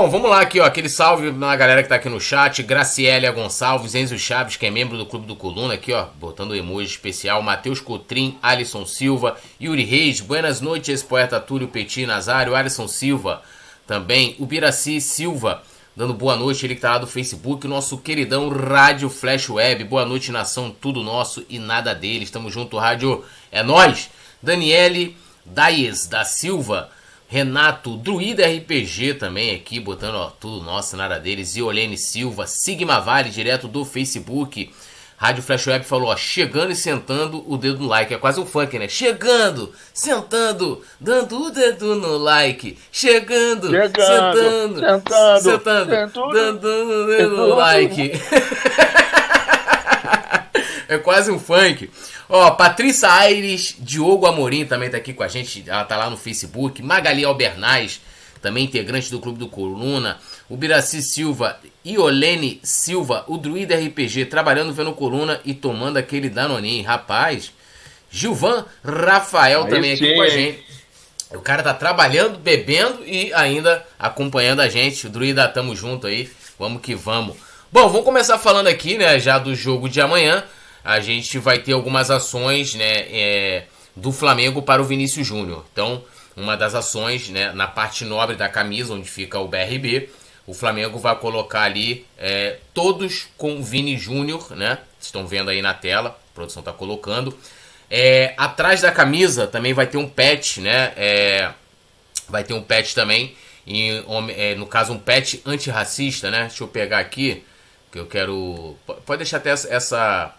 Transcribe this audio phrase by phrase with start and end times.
[0.00, 0.64] Bom, vamos lá aqui, ó.
[0.64, 2.62] Aquele salve na galera que tá aqui no chat.
[2.62, 6.88] Gracielia Gonçalves, Enzo Chaves, que é membro do Clube do Coluna, aqui, ó, botando emoji
[6.88, 7.42] especial.
[7.42, 13.42] Matheus Cotrim, Alisson Silva, Yuri Reis, buenas noites, poeta Túlio Petit Nazário, Alisson Silva,
[13.86, 15.62] também o Biraci Silva,
[15.94, 19.84] dando boa noite, ele que tá lá do Facebook, nosso queridão Rádio Flash Web.
[19.84, 22.30] Boa noite, nação, tudo nosso e nada deles.
[22.30, 23.22] Tamo junto, rádio.
[23.52, 24.08] É nós.
[24.42, 25.14] Daniele
[25.44, 26.90] Daes da Silva.
[27.30, 31.54] Renato, Druida RPG também aqui, botando ó, tudo nosso, nada deles.
[31.54, 34.68] Iolene Silva, Sigma Vale, direto do Facebook.
[35.16, 38.12] Rádio Flash Web falou, ó, chegando e sentando o dedo no like.
[38.12, 38.88] É quase um funk, né?
[38.88, 42.76] Chegando, sentando, dando o dedo no like.
[42.90, 48.12] Chegando, chegando sentando, sentando, sentando, sentando dando o dedo no like.
[50.90, 51.88] é quase um funk.
[52.28, 56.16] Ó, Patrícia Aires, Diogo Amorim também tá aqui com a gente, ela tá lá no
[56.16, 56.82] Facebook.
[56.82, 58.00] Magali Albernaz,
[58.42, 60.18] também integrante do Clube do Coluna.
[60.48, 66.84] O Biraci Silva, Iolene Silva, o Druida RPG, trabalhando vendo Coluna e tomando aquele Danoninho.
[66.84, 67.52] Rapaz,
[68.10, 70.04] Gilvan Rafael Aí também sim.
[70.04, 70.64] aqui com a gente.
[71.30, 75.06] O cara tá trabalhando, bebendo e ainda acompanhando a gente.
[75.06, 76.28] O Druida, tamo junto aí.
[76.58, 77.36] Vamos que vamos.
[77.70, 80.42] Bom, vamos começar falando aqui, né, já do jogo de amanhã
[80.84, 83.64] a gente vai ter algumas ações né, é,
[83.94, 85.64] do Flamengo para o Vinícius Júnior.
[85.72, 86.02] Então,
[86.36, 90.08] uma das ações né, na parte nobre da camisa, onde fica o BRB,
[90.46, 94.78] o Flamengo vai colocar ali é, todos com Vini Júnior, né?
[95.00, 97.36] Estão vendo aí na tela, a produção está colocando.
[97.88, 100.92] É, atrás da camisa também vai ter um pet, né?
[100.96, 101.52] É,
[102.28, 104.04] vai ter um pet também, em,
[104.36, 106.42] é, no caso um pet antirracista, né?
[106.42, 107.44] Deixa eu pegar aqui,
[107.92, 108.76] que eu quero...
[109.06, 110.34] Pode deixar até essa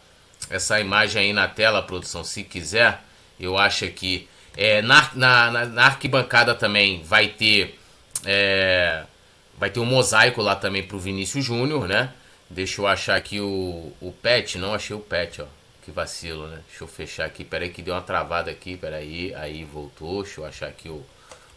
[0.51, 3.01] essa imagem aí na tela, produção, se quiser.
[3.39, 7.79] Eu acho que é, na, na, na, arquibancada também vai ter
[8.25, 9.03] é,
[9.57, 12.11] vai ter um mosaico lá também pro Vinícius Júnior, né?
[12.49, 15.45] Deixa eu achar aqui o, o pet, não achei o pet, ó.
[15.83, 16.59] Que vacilo, né?
[16.67, 20.45] Deixa eu fechar aqui, peraí que deu uma travada aqui, peraí, aí voltou, deixa eu
[20.45, 21.03] achar aqui o,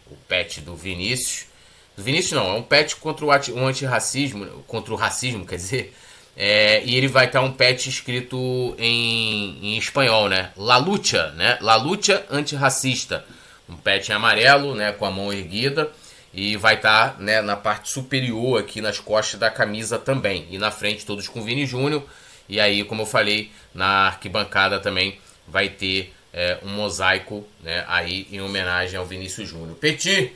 [0.07, 1.47] o pet do Vinícius.
[1.95, 5.95] Do Vinícius não, é um pet contra o, um antirracismo, contra o racismo, quer dizer,
[6.37, 10.51] é, e ele vai estar um patch escrito em, em espanhol, né?
[10.57, 11.57] La lucha, né?
[11.61, 13.23] La lucha antirracista.
[13.69, 14.91] Um patch em amarelo, né?
[14.91, 15.89] Com a mão erguida.
[16.33, 20.45] E vai estar né, na parte superior aqui nas costas da camisa também.
[20.51, 22.03] E na frente todos com Vini Júnior.
[22.49, 25.17] E aí, como eu falei, na arquibancada também
[25.47, 29.77] vai ter é, um mosaico né, aí em homenagem ao Vinícius Júnior.
[29.77, 30.33] Petit,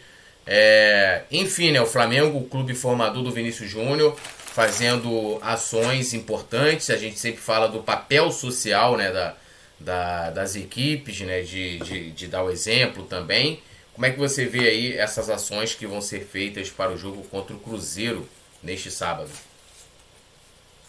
[0.48, 4.18] é, enfim, né, o Flamengo, o clube formador do Vinícius Júnior,
[4.50, 6.90] fazendo ações importantes.
[6.90, 9.36] A gente sempre fala do papel social né, da,
[9.80, 13.62] da, das equipes, né, de, de, de, dar o exemplo também.
[13.94, 17.24] Como é que você vê aí essas ações que vão ser feitas para o jogo
[17.24, 18.28] contra o Cruzeiro
[18.64, 19.30] neste sábado?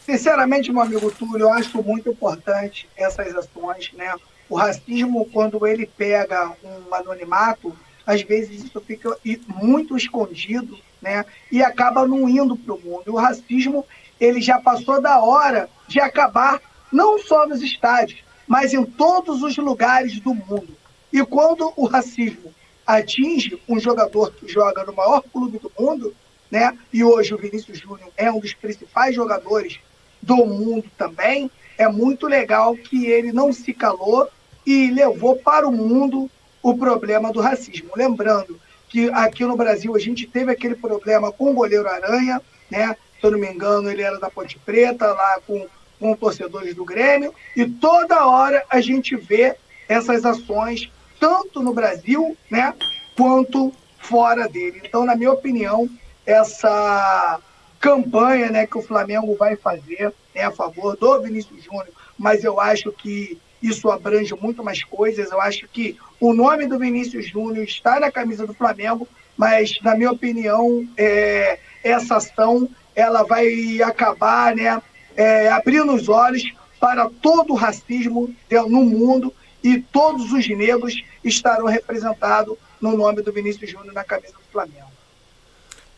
[0.07, 3.93] Sinceramente, meu amigo Túlio, eu acho muito importante essas ações.
[3.93, 4.13] Né?
[4.49, 9.17] O racismo, quando ele pega um anonimato, às vezes isso fica
[9.47, 11.25] muito escondido né?
[11.51, 13.13] E acaba não indo para o mundo.
[13.13, 13.85] O racismo
[14.21, 16.61] ele já passou da hora de acabar
[16.93, 20.77] não só nos estádios, mas em todos os lugares do mundo.
[21.13, 22.53] E quando o racismo
[22.87, 26.15] atinge um jogador que joga no maior clube do mundo,
[26.51, 26.77] né?
[26.93, 29.79] E hoje o Vinícius Júnior é um dos principais jogadores
[30.21, 31.51] do mundo também.
[31.79, 34.29] É muito legal que ele não se calou
[34.67, 36.31] e levou para o mundo
[36.63, 37.91] o problema do racismo.
[37.97, 42.97] Lembrando que aqui no Brasil a gente teve aquele problema com o goleiro Aranha, né?
[43.19, 45.67] Se eu não me engano, ele era da Ponte Preta, lá com,
[45.99, 49.55] com torcedores do Grêmio, e toda hora a gente vê
[49.89, 52.75] essas ações, tanto no Brasil, né,
[53.17, 54.81] quanto fora dele.
[54.85, 55.89] Então, na minha opinião,
[56.25, 57.39] essa
[57.79, 62.61] campanha né, que o Flamengo vai fazer é a favor do Vinícius Júnior, mas eu
[62.61, 65.31] acho que isso abrange muito mais coisas.
[65.31, 69.95] Eu acho que o nome do Vinícius Júnior está na camisa do Flamengo, mas, na
[69.95, 74.81] minha opinião, é, essa ação ela vai acabar né,
[75.17, 76.43] é, abrindo os olhos
[76.79, 79.33] para todo o racismo no mundo
[79.63, 84.91] e todos os negros estarão representados no nome do Vinícius Júnior na camisa do Flamengo.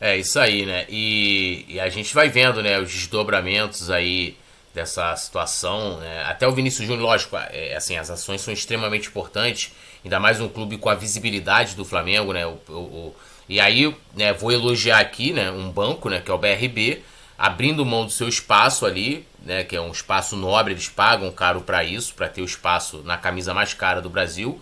[0.01, 0.85] É isso aí, né?
[0.89, 4.37] E, e, a gente vai vendo, né, os desdobramentos aí
[4.75, 5.99] dessa situação.
[5.99, 6.23] Né?
[6.25, 9.73] Até o Vinícius Júnior, lógico, é, assim, as ações são extremamente importantes,
[10.05, 12.47] ainda mais um clube com a visibilidade do Flamengo, né?
[12.47, 13.17] O, o, o,
[13.49, 17.03] e aí, né, vou elogiar aqui, né, um banco, né, que é o BRB,
[17.37, 21.61] abrindo mão do seu espaço ali, né, que é um espaço nobre, eles pagam caro
[21.61, 24.61] para isso, para ter o espaço na camisa mais cara do Brasil,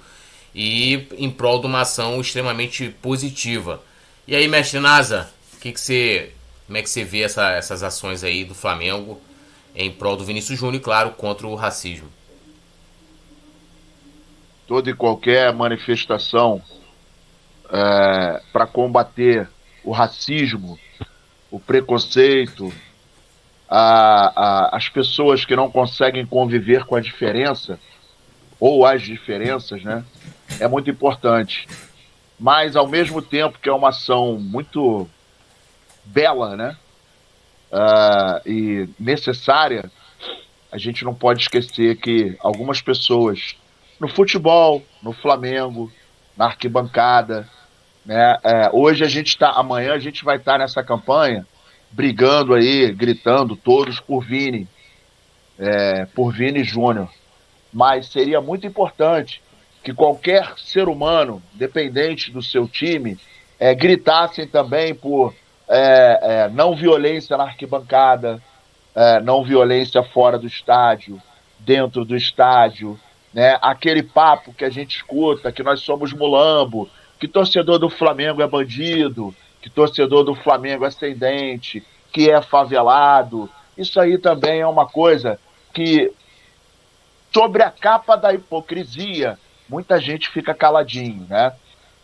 [0.55, 3.83] e em prol de uma ação extremamente positiva.
[4.27, 5.31] E aí, mestre Nasa,
[5.61, 6.33] que, que você,
[6.67, 9.21] como é que você vê essa, essas ações aí do Flamengo
[9.75, 12.09] em prol do Vinícius Júnior, claro, contra o racismo?
[14.67, 16.63] Toda e qualquer manifestação
[17.71, 19.49] é, para combater
[19.85, 20.79] o racismo,
[21.51, 22.73] o preconceito,
[23.69, 24.33] a,
[24.71, 27.79] a, as pessoas que não conseguem conviver com a diferença
[28.59, 30.05] ou as diferenças, né?
[30.59, 31.67] É muito importante.
[32.39, 35.09] Mas ao mesmo tempo que é uma ação muito
[36.05, 36.77] bela, né?
[37.71, 39.91] Uh, e necessária,
[40.73, 43.57] a gente não pode esquecer que algumas pessoas
[43.99, 45.91] no futebol, no Flamengo,
[46.37, 47.49] na arquibancada,
[48.05, 48.37] né?
[48.43, 51.47] É, hoje a gente está, amanhã a gente vai estar tá nessa campanha
[51.91, 54.67] brigando aí, gritando todos por Vini,
[55.59, 57.11] é, por Vini Júnior.
[57.73, 59.43] Mas seria muito importante
[59.83, 63.19] que qualquer ser humano, dependente do seu time,
[63.59, 65.35] é, gritassem também por
[65.71, 68.43] é, é, não violência na arquibancada,
[68.93, 71.23] é, não violência fora do estádio,
[71.61, 72.99] dentro do estádio,
[73.33, 73.57] né?
[73.63, 76.91] Aquele papo que a gente escuta, que nós somos mulambo,
[77.21, 79.33] que torcedor do Flamengo é bandido,
[79.63, 83.49] que torcedor do Flamengo é ascendente, que é favelado.
[83.79, 85.39] Isso aí também é uma coisa
[85.73, 86.13] que,
[87.33, 89.39] sobre a capa da hipocrisia,
[89.69, 91.53] muita gente fica caladinho, né?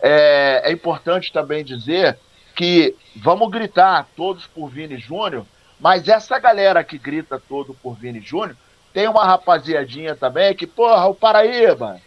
[0.01, 2.17] É, é importante também dizer
[2.57, 5.45] que vamos gritar todos por Vini Júnior,
[5.79, 8.57] mas essa galera que grita todo por Vini Júnior
[8.95, 12.01] tem uma rapaziadinha também que, porra, o Paraíba,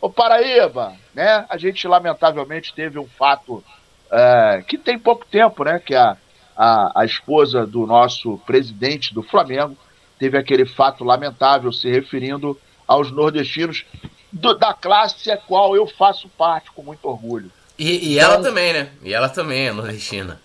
[0.00, 1.44] o Paraíba, né?
[1.48, 3.64] A gente lamentavelmente teve um fato
[4.10, 5.80] é, que tem pouco tempo, né?
[5.84, 6.16] Que a,
[6.56, 9.76] a, a esposa do nosso presidente do Flamengo
[10.20, 12.56] teve aquele fato lamentável se referindo
[12.86, 13.84] aos nordestinos
[14.30, 17.50] do, da classe a qual eu faço parte com muito orgulho.
[17.78, 18.88] E, e então, ela também, né?
[19.02, 20.40] E ela também é nordestina.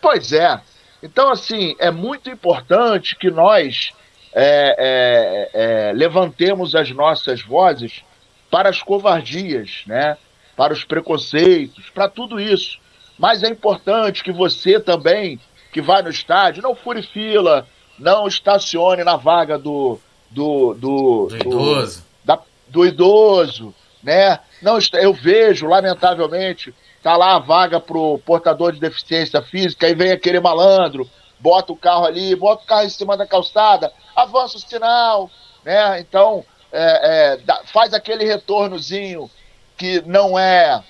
[0.00, 0.60] Pois é.
[1.02, 3.92] Então, assim, é muito importante que nós
[4.32, 8.02] é, é, é, levantemos as nossas vozes
[8.50, 10.16] para as covardias, né?
[10.58, 12.80] para os preconceitos, para tudo isso.
[13.16, 15.38] Mas é importante que você também,
[15.72, 17.64] que vai no estádio, não fure fila,
[17.96, 20.00] não estacione na vaga do.
[20.30, 22.00] Do, do, do idoso.
[22.00, 22.38] Do, da,
[22.68, 24.38] do idoso, né?
[24.60, 30.10] Não, eu vejo, lamentavelmente, tá lá a vaga pro portador de deficiência física, aí vem
[30.10, 31.08] aquele malandro,
[31.38, 35.30] bota o carro ali, bota o carro em cima da calçada, avança o sinal,
[35.64, 36.00] né?
[36.00, 39.30] Então, é, é, faz aquele retornozinho
[39.76, 40.82] que não é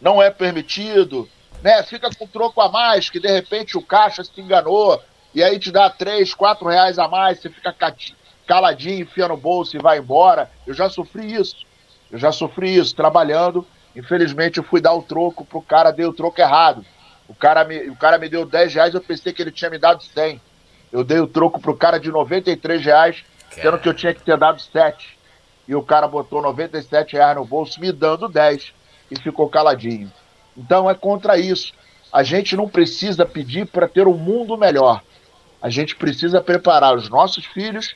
[0.00, 1.28] não é permitido,
[1.62, 1.82] né?
[1.84, 5.00] Fica com troco a mais, que de repente o caixa se enganou,
[5.34, 7.74] e aí te dá três, quatro reais a mais, você fica
[8.46, 10.50] caladinho, enfia no bolso e vai embora.
[10.66, 11.56] Eu já sofri isso.
[12.12, 13.66] Eu já sofri isso trabalhando.
[13.96, 16.84] Infelizmente, eu fui dar o troco pro cara, dei o troco errado.
[17.26, 19.78] O cara me, o cara me deu 10 reais, eu pensei que ele tinha me
[19.78, 20.38] dado 100.
[20.92, 24.36] Eu dei o troco pro cara de 93 reais, sendo que eu tinha que ter
[24.36, 25.18] dado 7.
[25.66, 28.74] E o cara botou 97 reais no bolso, me dando 10.
[29.10, 30.12] E ficou caladinho.
[30.54, 31.72] Então é contra isso.
[32.12, 35.02] A gente não precisa pedir para ter um mundo melhor.
[35.62, 37.94] A gente precisa preparar os nossos filhos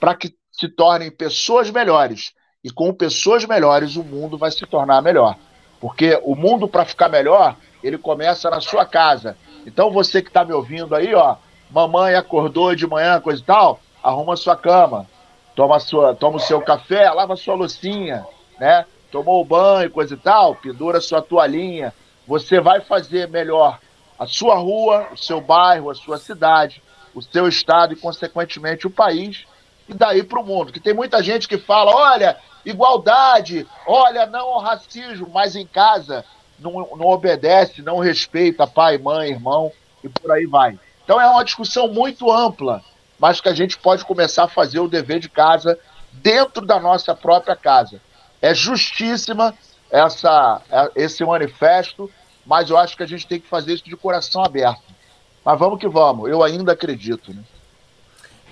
[0.00, 2.32] para que se tornem pessoas melhores
[2.62, 5.36] e com pessoas melhores, o mundo vai se tornar melhor.
[5.80, 9.36] Porque o mundo, para ficar melhor, ele começa na sua casa.
[9.64, 11.36] Então você que está me ouvindo aí, ó,
[11.70, 15.06] mamãe acordou de manhã, coisa e tal, arruma sua cama,
[15.54, 18.26] toma, sua, toma o seu café, lava sua loucinha,
[18.58, 18.84] né?
[19.10, 21.94] Tomou o banho, coisa e tal, pendura sua toalhinha.
[22.26, 23.78] Você vai fazer melhor
[24.18, 26.82] a sua rua, o seu bairro, a sua cidade,
[27.14, 29.46] o seu estado e, consequentemente, o país
[29.88, 30.72] e daí para o mundo.
[30.72, 36.24] Que tem muita gente que fala: olha, igualdade, olha, não ao racismo, mas em casa
[36.58, 39.72] não, não obedece, não respeita pai, mãe, irmão
[40.02, 40.78] e por aí vai.
[41.04, 42.82] Então é uma discussão muito ampla,
[43.18, 45.78] mas que a gente pode começar a fazer o dever de casa
[46.12, 48.00] dentro da nossa própria casa.
[48.40, 49.54] É justíssima
[49.90, 52.10] essa, é, esse manifesto,
[52.44, 54.82] mas eu acho que a gente tem que fazer isso de coração aberto.
[55.44, 57.32] Mas vamos que vamos, eu ainda acredito.
[57.32, 57.42] Né?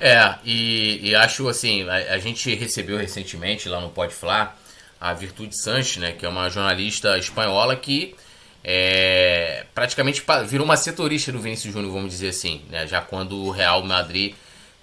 [0.00, 4.58] É, e, e acho assim, a, a, gente recebeu recentemente lá no Pode Falar
[5.00, 8.14] a Virtude Sanches, né, que é uma jornalista espanhola que
[8.62, 13.50] é, praticamente virou uma setorista do Vinícius Júnior, vamos dizer assim, né, já quando o
[13.50, 14.34] Real Madrid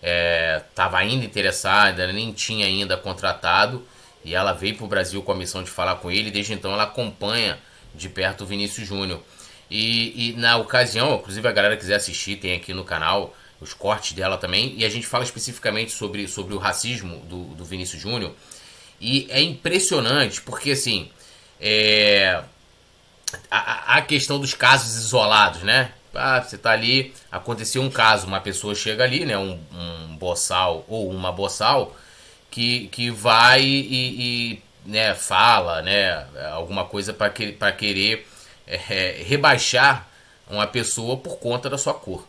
[0.01, 3.85] estava é, ainda interessada, nem tinha ainda contratado,
[4.25, 6.73] e ela veio para o Brasil com a missão de falar com ele, desde então
[6.73, 7.59] ela acompanha
[7.93, 9.21] de perto o Vinícius Júnior.
[9.69, 14.13] E, e na ocasião, inclusive a galera quiser assistir, tem aqui no canal os cortes
[14.13, 18.33] dela também, e a gente fala especificamente sobre, sobre o racismo do, do Vinícius Júnior.
[18.99, 21.09] E é impressionante, porque assim,
[21.59, 22.43] é,
[23.49, 25.91] a, a, questão dos casos isolados, né?
[26.13, 29.37] Ah, você tá ali, aconteceu um caso, uma pessoa chega ali, né?
[29.37, 31.95] Um, um boçal ou uma boçal
[32.51, 36.25] que, que vai e, e né, fala, né?
[36.51, 38.27] Alguma coisa para que, querer
[38.67, 40.07] é, rebaixar
[40.49, 42.27] uma pessoa por conta da sua cor.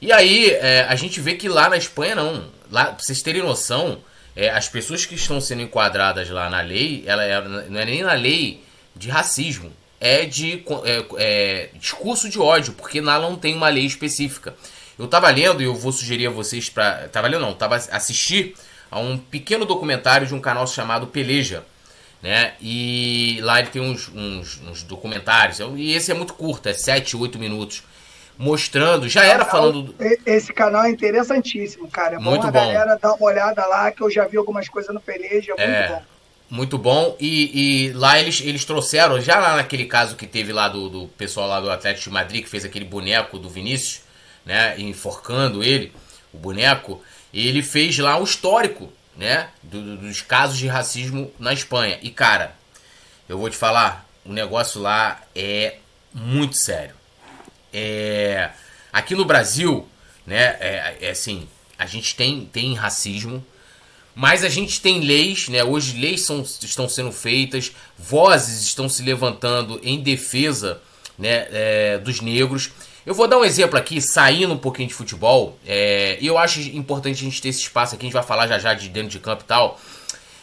[0.00, 2.48] E aí é, a gente vê que lá na Espanha não.
[2.70, 4.00] Lá, pra vocês terem noção,
[4.34, 8.02] é, as pessoas que estão sendo enquadradas lá na lei, ela é, não é nem
[8.02, 8.62] na lei
[8.94, 13.84] de racismo, é de é, é, discurso de ódio, porque lá não tem uma lei
[13.84, 14.54] específica.
[14.98, 18.54] Eu tava lendo e eu vou sugerir a vocês para, tava lendo não, tava assistir
[18.90, 21.64] a um pequeno documentário de um canal chamado Peleja,
[22.22, 22.54] né?
[22.60, 27.16] E lá ele tem uns, uns, uns documentários, e esse é muito curto, é 7,
[27.16, 27.82] 8 minutos
[28.40, 29.94] mostrando, já era falando.
[30.24, 32.16] Esse canal é interessantíssimo, cara.
[32.16, 34.94] É muito bom a galera dar uma olhada lá, que eu já vi algumas coisas
[34.94, 36.02] no Peleja, é, é muito bom.
[36.48, 37.16] Muito bom.
[37.20, 41.08] E, e, lá eles, eles trouxeram, já lá naquele caso que teve lá do, do
[41.08, 44.00] pessoal lá do Atlético de Madrid, que fez aquele boneco do Vinícius,
[44.46, 44.74] né?
[44.78, 45.92] Enforcando ele,
[46.32, 47.02] o boneco,
[47.34, 49.50] ele fez lá o histórico, né?
[49.62, 51.98] Do, dos casos de racismo na Espanha.
[52.00, 52.56] E, cara,
[53.28, 55.76] eu vou te falar, o negócio lá é
[56.14, 56.99] muito sério.
[57.72, 58.50] É,
[58.92, 59.86] aqui no Brasil,
[60.26, 61.48] né, é, é, assim,
[61.78, 63.44] a gente tem, tem racismo,
[64.14, 65.62] mas a gente tem leis, né?
[65.64, 70.80] Hoje leis são, estão sendo feitas, vozes estão se levantando em defesa
[71.18, 72.70] né, é, dos negros.
[73.06, 76.60] Eu vou dar um exemplo aqui, saindo um pouquinho de futebol, é, e eu acho
[76.60, 79.08] importante a gente ter esse espaço aqui, a gente vai falar já já de dentro
[79.10, 79.80] de campo e tal.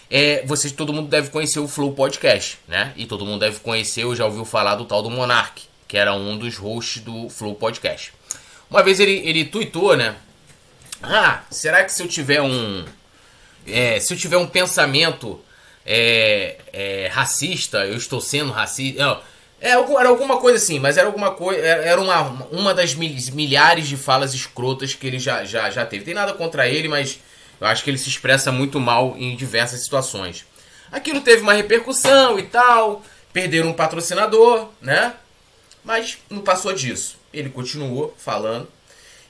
[0.09, 2.93] É, vocês, todo mundo deve conhecer o Flow Podcast, né?
[2.95, 6.13] E todo mundo deve conhecer, ou já ouviu falar do tal do Monark que era
[6.13, 8.13] um dos hosts do Flow Podcast.
[8.69, 10.15] Uma vez ele, ele tweetou, né?
[11.01, 12.85] Ah, será que se eu tiver um.
[13.65, 15.39] É, se eu tiver um pensamento
[15.85, 19.01] é, é, racista, eu estou sendo racista.
[19.03, 19.21] Não,
[19.61, 21.61] é, era alguma coisa assim, mas era alguma coisa.
[21.61, 26.03] Era uma, uma das milhares de falas escrotas que ele já, já, já teve.
[26.03, 27.19] Tem nada contra ele, mas
[27.59, 30.45] eu acho que ele se expressa muito mal em diversas situações.
[30.91, 33.01] Aquilo teve uma repercussão e tal.
[33.31, 35.13] Perderam um patrocinador, né?
[35.87, 37.15] Mas não passou disso.
[37.33, 38.67] Ele continuou falando.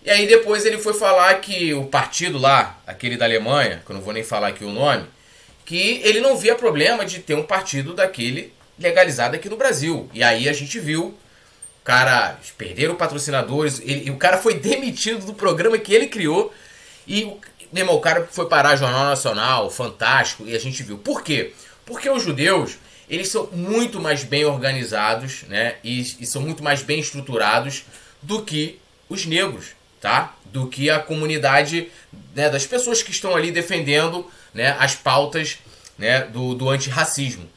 [0.03, 3.95] E aí depois ele foi falar que o partido lá, aquele da Alemanha, que eu
[3.95, 5.05] não vou nem falar aqui o nome,
[5.63, 10.09] que ele não via problema de ter um partido daquele legalizado aqui no Brasil.
[10.11, 11.15] E aí a gente viu
[11.83, 16.51] cara perderam patrocinadores, ele, o cara foi demitido do programa que ele criou
[17.07, 17.31] e
[17.71, 20.97] meu irmão, o cara foi parar Jornal Nacional, fantástico, e a gente viu.
[20.97, 21.53] Por quê?
[21.85, 22.77] Porque os judeus,
[23.09, 25.75] eles são muito mais bem organizados, né?
[25.83, 27.83] E, e, são muito mais bem estruturados
[28.21, 29.67] do que os negros,
[30.01, 30.35] tá?
[30.45, 31.89] Do que a comunidade
[32.35, 35.57] né, das pessoas que estão ali defendendo né, as pautas
[35.97, 37.47] né, do, do antirracismo.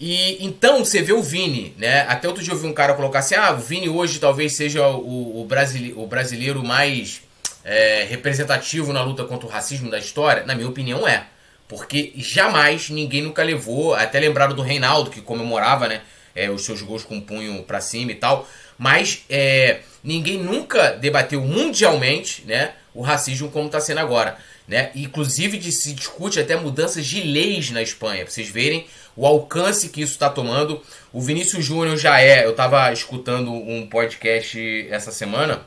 [0.00, 2.00] E então você vê o Vini, né?
[2.08, 4.88] Até outro dia eu vi um cara colocar assim: ah, o Vini hoje talvez seja
[4.88, 7.22] o, o, brasile, o brasileiro mais
[7.64, 10.44] é, representativo na luta contra o racismo da história.
[10.44, 11.26] Na minha opinião, é.
[11.72, 13.94] Porque jamais ninguém nunca levou.
[13.94, 16.02] Até lembraram do Reinaldo, que comemorava né,
[16.36, 18.46] é, os seus gols com o punho para cima e tal.
[18.76, 24.36] Mas é, ninguém nunca debateu mundialmente né, o racismo como está sendo agora.
[24.68, 24.90] Né?
[24.94, 28.86] Inclusive de, se discute até mudanças de leis na Espanha, para vocês verem
[29.16, 30.78] o alcance que isso está tomando.
[31.10, 32.44] O Vinícius Júnior já é.
[32.44, 35.62] Eu estava escutando um podcast essa semana,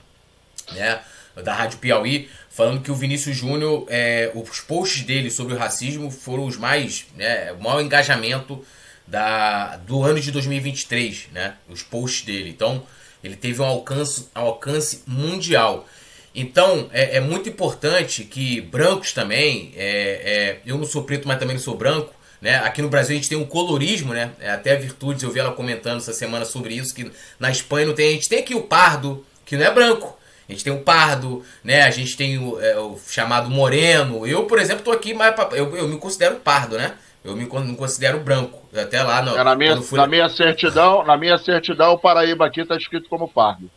[0.72, 1.00] né?
[1.44, 6.10] Da Rádio Piauí, falando que o Vinícius Júnior, é, os posts dele sobre o racismo
[6.10, 8.64] foram os mais, né, o maior engajamento
[9.06, 12.50] da, do ano de 2023, né, os posts dele.
[12.50, 12.84] Então,
[13.24, 15.88] ele teve um alcance, um alcance mundial.
[16.34, 21.40] Então, é, é muito importante que brancos também, é, é, eu não sou preto, mas
[21.40, 22.58] também não sou branco, né?
[22.58, 24.32] Aqui no Brasil a gente tem um colorismo, né?
[24.40, 27.88] É, até a Virtudes, eu vi ela comentando essa semana sobre isso, que na Espanha
[27.88, 28.10] não tem.
[28.10, 30.18] A gente tem aqui o pardo, que não é branco.
[30.48, 31.84] A gente tem o pardo, né?
[31.84, 34.28] A gente tem o, é, o chamado moreno.
[34.28, 36.94] Eu, por exemplo, tô aqui, mas eu, eu me considero pardo, né?
[37.24, 38.62] Eu me, me considero branco.
[38.76, 39.98] Até lá no, é, na minha, fui...
[39.98, 43.70] na minha certidão, na minha certidão, o Paraíba aqui tá escrito como pardo.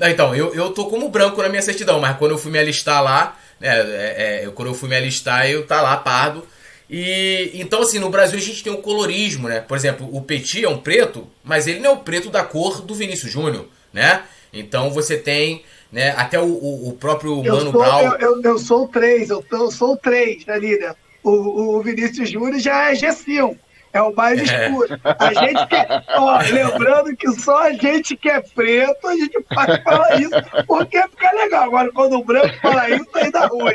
[0.00, 3.02] Então, eu, eu tô como branco na minha certidão, mas quando eu fui me alistar
[3.02, 6.46] lá, né, é, é, quando eu fui me alistar, eu tá lá pardo.
[6.88, 9.60] E então assim, no Brasil a gente tem o colorismo, né?
[9.60, 12.80] Por exemplo, o Petit é um preto, mas ele não é o preto da cor
[12.80, 14.22] do Vinícius Júnior, né?
[14.52, 16.14] Então você tem né?
[16.16, 18.02] Até o, o, o próprio eu Mano sou, Brown.
[18.02, 20.94] Eu, eu, eu, sou três, eu, eu sou três, né, líder?
[21.22, 23.56] O, o Vinícius Júnior já é G5.
[23.92, 24.66] É o mais é.
[24.66, 25.00] escuro.
[25.02, 26.04] A gente quer.
[26.16, 30.30] Ó, lembrando que só a gente que é preto, a gente pode falar isso,
[30.66, 31.64] porque fica legal.
[31.64, 33.74] Agora, quando o branco fala isso, aí dá ruim.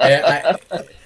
[0.00, 0.56] É,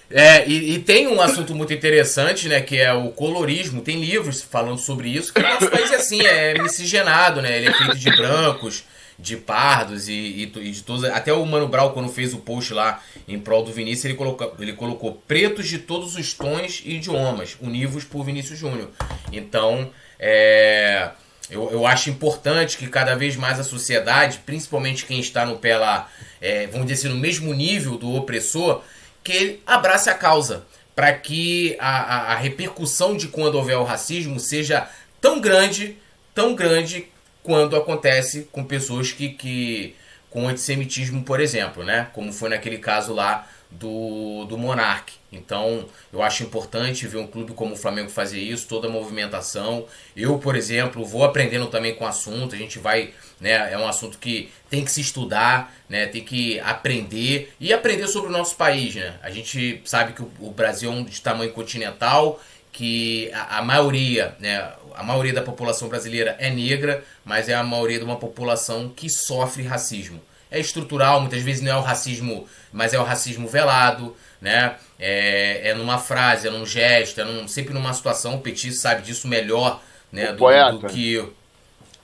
[0.08, 3.82] É, e, e, tem um assunto muito interessante, né, que é o colorismo.
[3.82, 7.56] Tem livros falando sobre isso, que o nosso país é assim, é miscigenado, né?
[7.58, 8.84] Ele é feito de brancos,
[9.18, 11.04] de pardos e, e, e, de todos.
[11.04, 14.54] Até o Mano Brown, quando fez o post lá em prol do Vinícius, ele colocou,
[14.58, 18.90] ele colocou pretos de todos os tons e idiomas, univos por Vinícius Júnior.
[19.32, 21.10] Então, é,
[21.50, 25.76] eu, eu acho importante que cada vez mais a sociedade, principalmente quem está no pé
[25.76, 28.82] lá, é, vamos dizer assim, no mesmo nível do opressor,
[29.22, 33.84] que ele abrace a causa, para que a, a, a repercussão de quando houver o
[33.84, 34.88] racismo seja
[35.20, 35.98] tão grande,
[36.34, 37.08] tão grande
[37.46, 39.94] quando acontece com pessoas que, que
[40.28, 42.08] com antissemitismo, por exemplo, né?
[42.12, 45.12] Como foi naquele caso lá do, do Monark.
[45.30, 49.86] Então, eu acho importante ver um clube como o Flamengo fazer isso, toda a movimentação.
[50.16, 53.86] Eu, por exemplo, vou aprendendo também com o assunto, a gente vai, né, é um
[53.86, 58.56] assunto que tem que se estudar, né, tem que aprender e aprender sobre o nosso
[58.56, 59.14] país, né?
[59.22, 62.40] A gente sabe que o, Brasil é um de tamanho continental,
[62.72, 67.62] que a, a maioria, né, a maioria da população brasileira é negra, mas é a
[67.62, 72.46] maioria de uma população que sofre racismo é estrutural, muitas vezes não é o racismo,
[72.72, 74.76] mas é o racismo velado, né?
[74.98, 79.02] É, é numa frase, é num gesto, é num, sempre numa situação, o Petit sabe
[79.02, 80.32] disso melhor, né?
[80.32, 80.72] Do, poeta.
[80.72, 81.24] do que.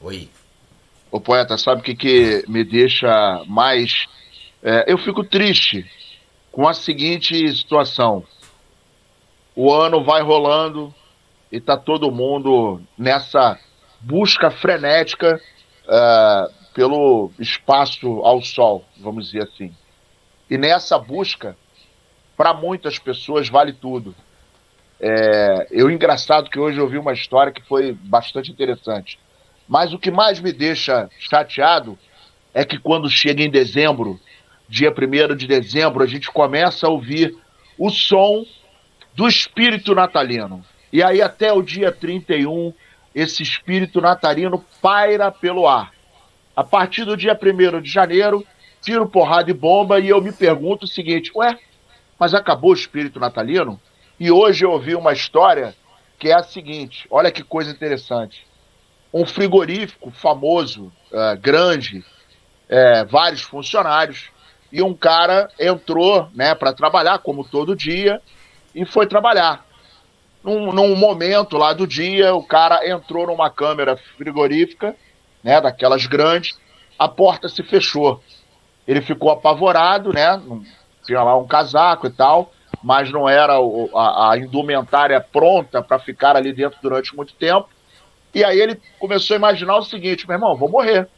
[0.01, 0.29] Oi.
[1.11, 4.07] O poeta, sabe o que, que me deixa mais.
[4.63, 5.89] É, eu fico triste
[6.51, 8.25] com a seguinte situação.
[9.55, 10.95] O ano vai rolando
[11.53, 13.59] e tá todo mundo nessa
[14.01, 15.39] busca frenética
[15.85, 19.71] uh, pelo espaço ao sol, vamos dizer assim.
[20.49, 21.55] E nessa busca,
[22.37, 24.15] para muitas pessoas vale tudo.
[24.99, 29.19] É, eu engraçado que hoje eu vi uma história que foi bastante interessante.
[29.69, 31.99] Mas o que mais me deixa chateado
[32.55, 34.19] é que quando chega em dezembro,
[34.69, 37.37] dia 1 de dezembro, a gente começa a ouvir
[37.79, 38.45] o som
[39.15, 40.65] do espírito natalino.
[40.93, 42.73] E aí até o dia 31,
[43.15, 45.93] esse espírito natalino paira pelo ar.
[46.55, 48.47] A partir do dia 1 de janeiro,
[48.83, 51.59] tiro porrada e bomba e eu me pergunto o seguinte: ué,
[52.19, 53.81] mas acabou o espírito natalino?
[54.21, 55.75] E hoje eu ouvi uma história
[56.19, 58.47] que é a seguinte: olha que coisa interessante.
[59.13, 62.05] Um frigorífico famoso, uh, grande,
[62.69, 64.31] é, vários funcionários,
[64.71, 68.23] e um cara entrou né, para trabalhar, como todo dia,
[68.75, 69.67] e foi trabalhar.
[70.43, 74.97] Num, num momento lá do dia, o cara entrou numa câmera frigorífica
[75.43, 76.59] né, daquelas grandes,
[76.99, 78.23] a porta se fechou.
[78.87, 80.41] Ele ficou apavorado, né?
[81.05, 82.53] Tinha lá um casaco e tal,
[82.83, 83.55] mas não era
[83.95, 87.69] a, a indumentária pronta para ficar ali dentro durante muito tempo.
[88.35, 91.09] E aí ele começou a imaginar o seguinte: meu irmão, vou morrer.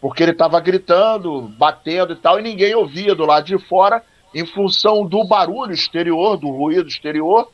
[0.00, 4.02] Porque ele estava gritando, batendo e tal, e ninguém ouvia do lado de fora,
[4.34, 7.48] em função do barulho exterior, do ruído exterior,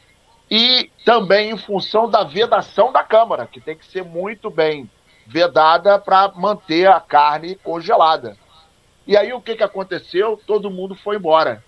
[0.51, 4.91] e também em função da vedação da câmara, que tem que ser muito bem
[5.27, 8.37] vedada para manter a carne congelada.
[9.07, 10.41] E aí o que, que aconteceu?
[10.47, 11.63] Todo mundo foi embora.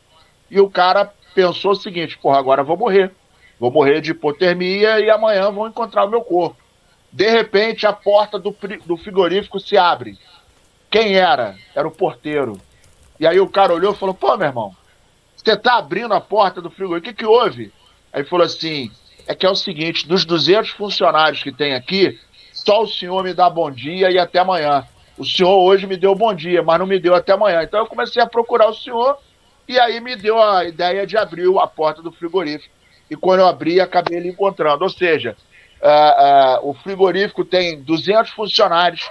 [0.50, 3.12] E o cara pensou o seguinte: porra, agora vou morrer.
[3.58, 6.56] Vou morrer de hipotermia e amanhã vou encontrar o meu corpo.
[7.12, 10.18] De repente, a porta do, do frigorífico se abre.
[10.90, 11.56] Quem era?
[11.74, 12.60] Era o porteiro.
[13.20, 14.74] E aí o cara olhou e falou: pô, meu irmão,
[15.36, 17.72] você tá abrindo a porta do frigorífico, o que, que houve?
[18.12, 18.90] Aí falou assim:
[19.26, 22.18] é que é o seguinte, dos 200 funcionários que tem aqui,
[22.52, 24.86] só o senhor me dá bom dia e até amanhã.
[25.16, 27.62] O senhor hoje me deu bom dia, mas não me deu até amanhã.
[27.62, 29.18] Então eu comecei a procurar o senhor
[29.68, 32.74] e aí me deu a ideia de abrir a porta do frigorífico.
[33.10, 34.84] E quando eu abri, acabei ele encontrando.
[34.84, 35.36] Ou seja,
[35.80, 39.10] uh, uh, o frigorífico tem 200 funcionários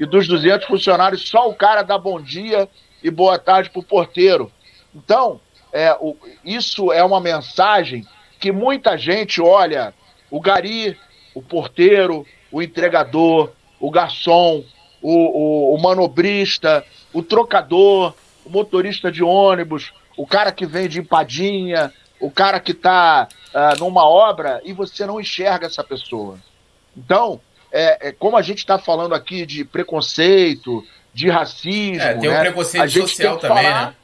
[0.00, 2.68] e dos 200 funcionários só o cara dá bom dia
[3.02, 4.50] e boa tarde para o porteiro.
[4.94, 5.40] Então,
[5.72, 8.06] é, o, isso é uma mensagem
[8.42, 9.94] que muita gente olha
[10.28, 10.98] o gari,
[11.32, 14.64] o porteiro, o entregador, o garçom,
[15.00, 18.12] o, o, o manobrista, o trocador,
[18.44, 23.74] o motorista de ônibus, o cara que vende empadinha, o cara que está uh, ah,
[23.78, 26.36] numa obra e você não enxerga essa pessoa.
[26.96, 32.02] Então, é, é como a gente está falando aqui de preconceito, de racismo.
[32.02, 32.40] É, tem um né?
[32.40, 33.86] preconceito social também, falar...
[33.86, 33.94] né?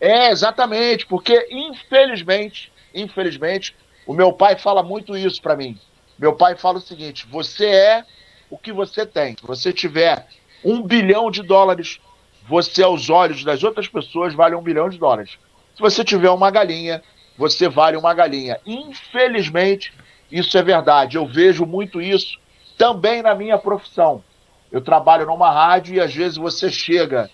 [0.00, 3.74] É, exatamente, porque infelizmente, infelizmente,
[4.06, 5.78] o meu pai fala muito isso para mim.
[6.18, 8.04] Meu pai fala o seguinte: você é
[8.50, 9.36] o que você tem.
[9.38, 10.26] Se você tiver
[10.64, 11.98] um bilhão de dólares,
[12.48, 15.38] você, aos olhos das outras pessoas, vale um bilhão de dólares.
[15.74, 17.02] Se você tiver uma galinha,
[17.36, 18.60] você vale uma galinha.
[18.66, 19.92] Infelizmente,
[20.30, 21.16] isso é verdade.
[21.16, 22.38] Eu vejo muito isso
[22.76, 24.22] também na minha profissão.
[24.70, 27.30] Eu trabalho numa rádio e às vezes você chega.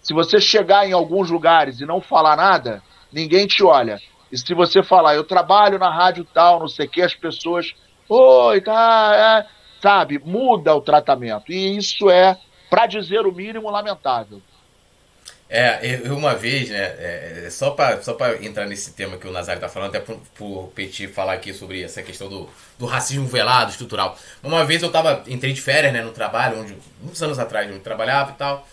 [0.00, 2.82] Se você chegar em alguns lugares e não falar nada,
[3.12, 4.00] ninguém te olha.
[4.30, 7.74] E se você falar, eu trabalho na rádio tal, não sei o que, as pessoas,
[8.08, 11.52] oi, tá, é, sabe, muda o tratamento.
[11.52, 12.36] E isso é,
[12.68, 14.40] para dizer o mínimo, lamentável.
[15.48, 19.60] É, eu uma vez, né, é, só para só entrar nesse tema que o Nazário
[19.60, 23.70] tá falando, até por, por Petit falar aqui sobre essa questão do, do racismo velado,
[23.70, 24.18] estrutural.
[24.42, 26.76] Uma vez eu tava, entrei de férias, né, no trabalho, onde,
[27.08, 28.66] uns anos atrás, onde eu trabalhava e tal.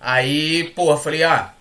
[0.00, 1.53] Aí, pô, falei, ah,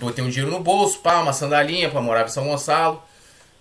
[0.00, 3.02] botei um dinheiro no bolso, pá, uma sandalinha pra morar em São Gonçalo.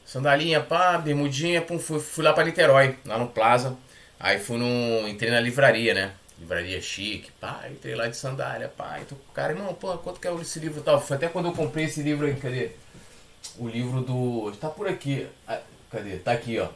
[0.06, 3.78] Sandalinha, pá, bermudinha, pum, fui, fui lá pra Niterói, lá no Plaza.
[4.20, 5.08] Aí fui no.
[5.08, 6.12] entrei na livraria, né?
[6.38, 9.00] Livraria chique, pá, entrei lá de sandália, pá.
[9.00, 11.00] Então, cara, irmão, pô, quanto que é esse livro e tal?
[11.00, 12.72] Foi até quando eu comprei esse livro aí, cadê?
[13.58, 14.52] O livro do.
[14.60, 15.28] Tá por aqui.
[15.48, 16.18] Ah, cadê?
[16.18, 16.68] Tá aqui, ó.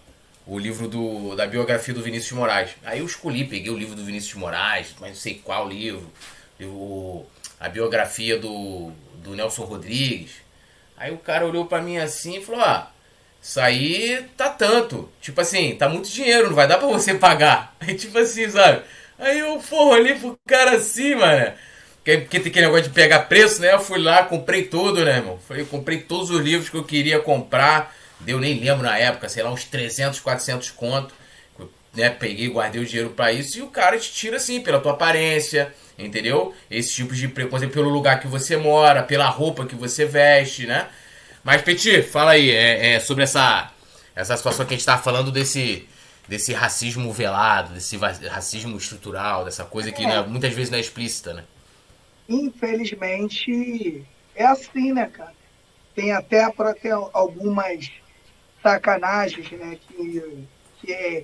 [0.47, 2.71] O livro do, da biografia do Vinícius de Moraes.
[2.83, 6.09] Aí eu escolhi, peguei o livro do Vinícius de Moraes, mas não sei qual livro.
[6.61, 7.25] O,
[7.59, 8.91] a biografia do,
[9.25, 10.31] do Nelson Rodrigues.
[10.95, 12.89] Aí o cara olhou para mim assim e falou: Ah,
[13.41, 15.09] isso aí tá tanto.
[15.21, 17.75] Tipo assim, tá muito dinheiro, não vai dar pra você pagar.
[17.79, 18.83] Aí tipo assim, sabe?
[19.19, 21.53] Aí eu, porra, olhei pro cara assim, mano.
[22.03, 23.73] Porque tem aquele negócio de pegar preço, né?
[23.73, 25.39] Eu fui lá, comprei tudo, né, irmão?
[25.47, 27.95] Falei, comprei todos os livros que eu queria comprar.
[28.19, 31.13] Deu, nem lembro na época, sei lá, uns 300, 400 conto.
[31.95, 32.09] Né?
[32.09, 33.57] Peguei, guardei o dinheiro para isso.
[33.57, 36.53] E o cara te tira assim, pela tua aparência, entendeu?
[36.69, 40.87] Esse tipo de preconceito pelo lugar que você mora, pela roupa que você veste, né?
[41.43, 43.71] Mas, Petit, fala aí é, é sobre essa,
[44.15, 45.87] essa situação que a gente tá falando desse,
[46.27, 51.33] desse racismo velado, desse racismo estrutural, dessa coisa que né, muitas vezes não é explícita,
[51.33, 51.43] né?
[52.27, 54.03] Infelizmente,
[54.35, 55.33] é assim, né, cara?
[55.93, 57.89] Tem até para ter algumas
[58.61, 60.43] sacanagens, né, que,
[60.81, 61.23] que é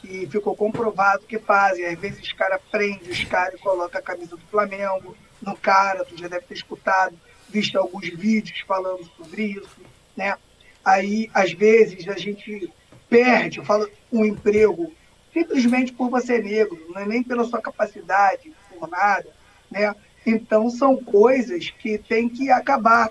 [0.00, 1.84] que ficou comprovado que fazem.
[1.84, 6.04] Às vezes os caras prendem os caras e colocam a camisa do Flamengo no cara,
[6.04, 7.16] tu já deve ter escutado,
[7.48, 9.80] visto alguns vídeos falando sobre isso,
[10.16, 10.36] né?
[10.84, 12.70] Aí, às vezes, a gente
[13.08, 14.92] perde, fala, um emprego
[15.32, 19.28] simplesmente por você negro, não é nem pela sua capacidade, por nada,
[19.70, 19.94] né?
[20.26, 23.10] Então, são coisas que tem que acabar.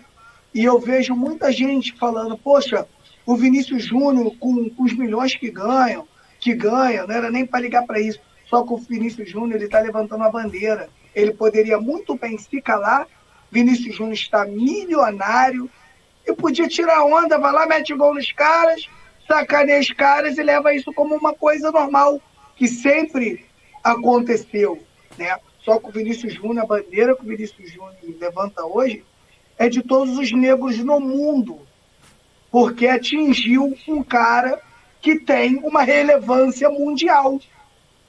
[0.53, 2.87] E eu vejo muita gente falando, poxa,
[3.25, 6.07] o Vinícius Júnior, com, com os milhões que ganham,
[6.39, 8.19] que ganha, não era nem para ligar para isso.
[8.47, 10.89] Só que o Vinícius Júnior ele está levantando a bandeira.
[11.13, 13.07] Ele poderia muito bem se calar.
[13.51, 15.69] Vinícius Júnior está milionário
[16.25, 18.87] e podia tirar onda, vai lá, mete gol nos caras,
[19.27, 22.21] sacaneia os caras e leva isso como uma coisa normal,
[22.55, 23.45] que sempre
[23.83, 24.79] aconteceu.
[25.17, 25.35] Né?
[25.63, 29.03] Só que o Vinícius Júnior, a bandeira que o Vinícius Júnior levanta hoje,
[29.57, 31.59] é de todos os negros no mundo,
[32.51, 34.61] porque atingiu um cara
[35.01, 37.39] que tem uma relevância mundial.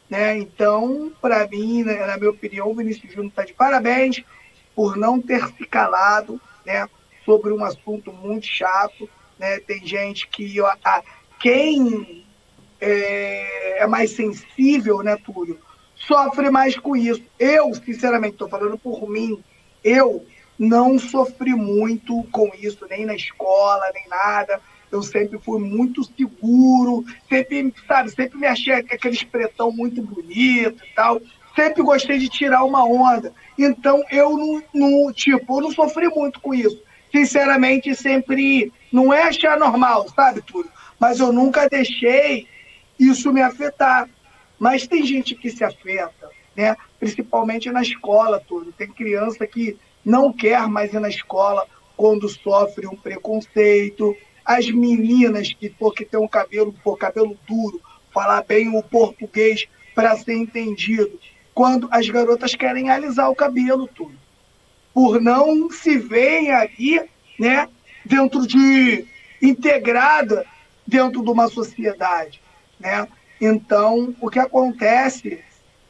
[0.09, 0.39] Né?
[0.39, 4.23] Então, para mim, né, na minha opinião, o Vinícius Júnior está de parabéns
[4.75, 6.89] por não ter se calado né,
[7.25, 9.09] sobre um assunto muito chato.
[9.39, 9.61] Né?
[9.61, 10.61] Tem gente que.
[10.61, 11.03] A,
[11.41, 12.25] quem
[12.81, 15.59] é, é, mais sensível, né, Túlio,
[15.95, 17.23] sofre mais com isso.
[17.39, 19.43] Eu, sinceramente, estou falando por mim,
[19.83, 20.27] eu
[20.59, 27.05] não sofri muito com isso, nem na escola, nem nada eu sempre fui muito seguro,
[27.29, 31.21] sempre, sabe, sempre me achei aquele espretão muito bonito e tal.
[31.55, 33.33] Sempre gostei de tirar uma onda.
[33.59, 36.81] Então eu não, não, tipo, eu não sofri muito com isso.
[37.13, 40.69] Sinceramente, sempre não é achar normal, sabe, tudo.
[40.99, 42.47] Mas eu nunca deixei
[42.99, 44.09] isso me afetar.
[44.59, 46.77] Mas tem gente que se afeta, né?
[46.99, 48.73] Principalmente na escola, tudo.
[48.73, 54.17] Tem criança que não quer mais ir na escola quando sofre um preconceito,
[54.51, 57.81] as meninas que, porque tem um cabelo, pô, cabelo duro,
[58.13, 61.21] falar bem o português para ser entendido.
[61.55, 64.19] Quando as garotas querem alisar o cabelo, tudo.
[64.93, 67.01] Por não se verem ali,
[67.39, 67.69] né,
[68.05, 69.05] dentro de
[69.41, 70.45] integrada
[70.85, 72.43] dentro de uma sociedade,
[72.81, 73.07] né?
[73.41, 75.39] Então, o que acontece,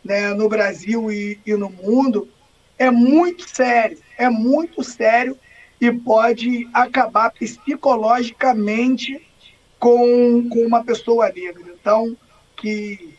[0.05, 2.29] né, no Brasil e, e no mundo
[2.79, 5.35] é muito sério, é muito sério
[5.81, 9.21] e pode acabar psicologicamente
[9.79, 11.65] com, com uma pessoa negra.
[11.81, 12.15] Então,
[12.55, 13.17] que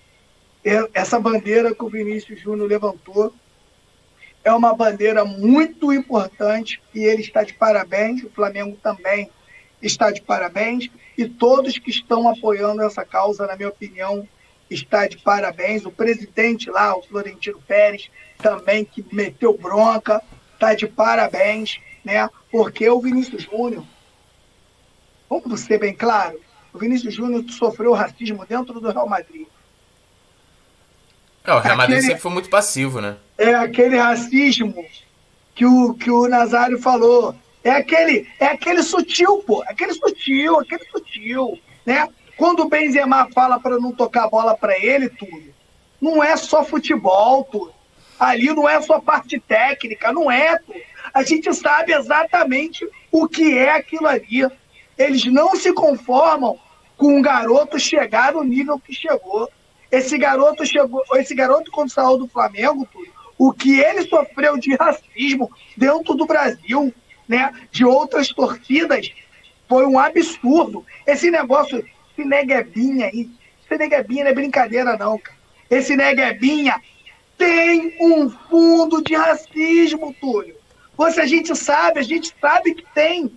[0.93, 3.33] essa bandeira que o Vinícius Júnior levantou
[4.43, 9.29] é uma bandeira muito importante e ele está de parabéns, o Flamengo também
[9.81, 14.27] está de parabéns e todos que estão apoiando essa causa, na minha opinião,
[14.69, 15.85] está de parabéns.
[15.85, 20.21] O presidente lá, o Florentino Pérez, também que meteu bronca,
[20.53, 22.29] está de parabéns né?
[22.51, 23.83] Porque o Vinícius Júnior,
[25.29, 26.39] vamos ser bem claro,
[26.73, 29.47] o Vinícius Júnior sofreu racismo dentro do Real Madrid.
[31.43, 33.17] É, o Real Madrid aquele, sempre foi muito passivo, né?
[33.37, 34.85] É aquele racismo
[35.55, 37.35] que o, que o Nazário falou.
[37.63, 39.63] É aquele, é aquele sutil, pô.
[39.67, 42.07] Aquele sutil, aquele sutil, né?
[42.37, 45.53] Quando o Benzema fala para não tocar a bola para ele, tudo.
[45.99, 47.73] Não é só futebol, tudo.
[48.19, 50.79] Ali não é só parte técnica, não é, tudo.
[51.13, 54.47] A gente sabe exatamente o que é aquilo ali.
[54.97, 56.57] Eles não se conformam
[56.97, 59.49] com um garoto chegar no nível que chegou.
[59.91, 62.87] Esse garoto chegou, esse garoto quando saiu do Flamengo,
[63.37, 66.93] o que ele sofreu de racismo dentro do Brasil,
[67.27, 69.11] né, de outras torcidas,
[69.67, 70.85] foi um absurdo.
[71.07, 73.29] Esse negócio, esse neguebinha aí,
[73.65, 75.37] esse neguebinha não é brincadeira não, cara.
[75.69, 76.79] Esse neguebinha
[77.37, 80.60] tem um fundo de racismo, Túlio.
[81.01, 83.35] Você, a gente sabe, a gente sabe que tem.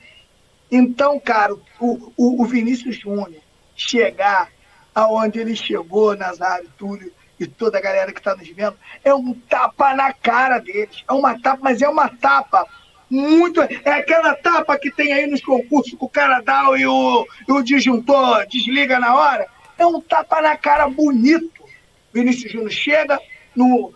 [0.71, 3.41] Então, cara, o, o, o Vinícius Júnior
[3.75, 4.51] chegar
[4.95, 9.33] aonde ele chegou, Nazário, Túlio e toda a galera que está nos vendo, é um
[9.33, 11.03] tapa na cara deles.
[11.09, 12.67] É uma tapa, mas é uma tapa
[13.09, 13.63] muito.
[13.63, 16.45] É aquela tapa que tem aí nos concursos que o cara
[16.79, 19.47] e o, e o disjuntor desliga na hora.
[19.79, 21.65] É um tapa na cara bonito.
[22.13, 23.19] Vinícius Júnior chega
[23.57, 23.95] no.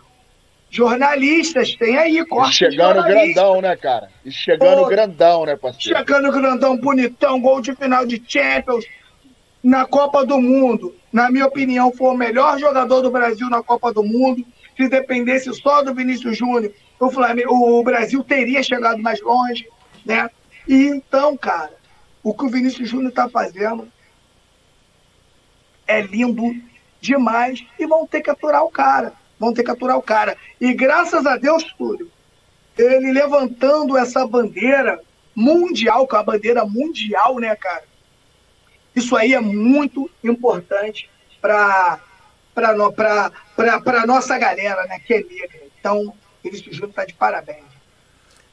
[0.70, 2.56] Jornalistas, tem aí, corte.
[2.56, 4.10] Chegando grandão, né, cara?
[4.24, 5.98] E chegando grandão, né, parceiro?
[5.98, 8.84] Chegando grandão, bonitão, gol de final de Champions
[9.62, 13.92] na Copa do Mundo, na minha opinião, foi o melhor jogador do Brasil na Copa
[13.92, 14.44] do Mundo.
[14.76, 19.66] Se dependesse só do Vinícius Júnior, o, Flamengo, o Brasil teria chegado mais longe,
[20.04, 20.30] né?
[20.66, 21.72] E então, cara,
[22.22, 23.88] o que o Vinícius Júnior está fazendo
[25.86, 26.54] é lindo
[27.00, 29.12] demais e vão ter que aturar o cara.
[29.38, 30.36] Vão ter que aturar o cara.
[30.60, 32.10] E graças a Deus, Túlio,
[32.76, 35.00] ele levantando essa bandeira
[35.34, 37.84] mundial, com a bandeira mundial, né, cara?
[38.94, 41.08] Isso aí é muito importante
[41.40, 42.00] para
[42.56, 45.60] a nossa galera, né, que é negra.
[45.78, 47.68] Então, Vinícius Júnior está de parabéns.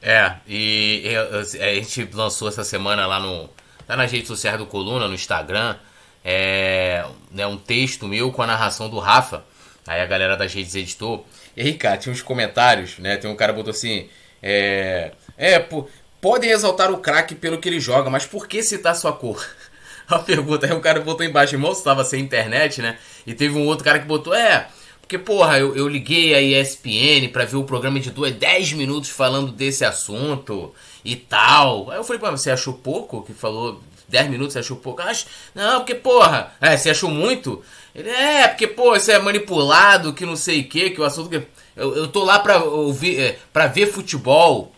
[0.00, 3.48] É, e, e, a gente lançou essa semana lá no.
[3.86, 5.76] Tá nas redes sociais do Coluna, no Instagram,
[6.24, 9.44] é, né, um texto meu com a narração do Rafa.
[9.86, 11.26] Aí a galera das redes editou.
[11.56, 13.16] E aí, cara, tinha uns comentários, né?
[13.16, 14.08] Tem um cara botou assim.
[14.42, 15.12] É.
[15.36, 15.88] É, pô,
[16.20, 19.46] podem exaltar o craque pelo que ele joga, mas por que citar sua cor?
[20.08, 20.66] a pergunta.
[20.66, 22.98] Aí o cara botou embaixo, irmão, você tava sem internet, né?
[23.26, 24.68] E teve um outro cara que botou, é.
[25.00, 29.08] Porque, porra, eu, eu liguei a ESPN pra ver o programa de duas 10 minutos
[29.08, 31.90] falando desse assunto e tal.
[31.92, 33.22] Aí eu falei, pô, você achou pouco?
[33.22, 35.02] Que falou 10 minutos, você achou pouco?
[35.02, 37.62] Acho, não, porque, porra, é, você achou muito?
[37.96, 41.30] Ele, é, porque, pô, você é manipulado, que não sei o que, que o assunto
[41.30, 41.42] que.
[41.74, 44.76] Eu, eu tô lá pra, ouvir, é, pra ver futebol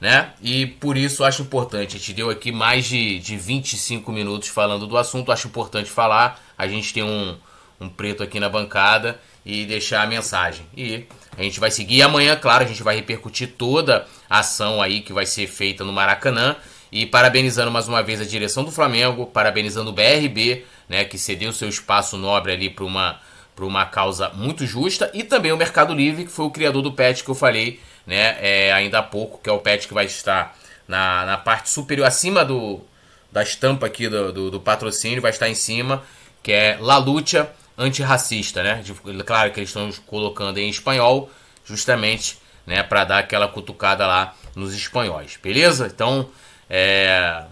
[0.00, 0.32] né?
[0.40, 1.96] E por isso acho importante.
[1.96, 6.40] A gente deu aqui mais de, de 25 minutos falando do assunto, acho importante falar.
[6.56, 7.36] A gente tem um,
[7.78, 10.64] um preto aqui na bancada e deixar a mensagem.
[10.74, 11.04] E
[11.36, 11.96] a gente vai seguir.
[11.96, 15.84] E amanhã, claro, a gente vai repercutir toda a ação aí que vai ser feita
[15.84, 16.56] no Maracanã.
[16.92, 21.52] E parabenizando mais uma vez a direção do Flamengo, parabenizando o BRB, né, que cedeu
[21.52, 23.20] seu espaço nobre ali para uma,
[23.58, 25.10] uma causa muito justa.
[25.14, 28.36] E também o Mercado Livre, que foi o criador do PET que eu falei né?
[28.40, 30.56] É, ainda há pouco, que é o pet que vai estar
[30.88, 32.80] na, na parte superior, acima do,
[33.30, 36.02] da estampa aqui do, do, do patrocínio, vai estar em cima,
[36.42, 38.82] que é La Lucha Antirracista, né?
[38.82, 41.30] De, claro que eles estão colocando em espanhol,
[41.64, 45.86] justamente né, para dar aquela cutucada lá nos espanhóis, beleza?
[45.86, 46.28] Então,
[46.70, 47.42] é,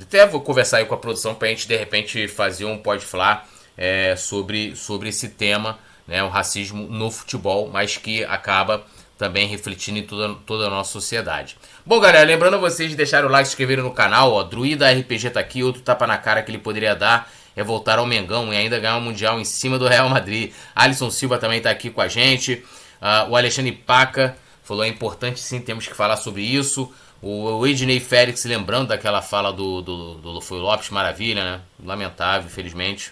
[0.00, 3.04] até vou conversar aí com a produção para a gente de repente fazer um pode
[3.04, 8.84] falar é, sobre, sobre esse tema, né, o racismo no futebol, mas que acaba
[9.18, 11.56] também refletindo em toda, toda a nossa sociedade.
[11.86, 15.30] Bom, galera, lembrando vocês de deixar o like, se inscreverem no canal, ó, Druida RPG
[15.30, 18.56] tá aqui, outro tapa na cara que ele poderia dar é voltar ao Mengão e
[18.56, 20.52] ainda ganhar o um Mundial em cima do Real Madrid.
[20.74, 22.62] Alisson Silva também tá aqui com a gente,
[23.00, 26.92] uh, o Alexandre Paca falou, é importante sim, temos que falar sobre isso.
[27.28, 31.60] O Ednei Félix, lembrando daquela fala do, do, do, foi Lopes Maravilha, né?
[31.84, 33.10] Lamentável, infelizmente.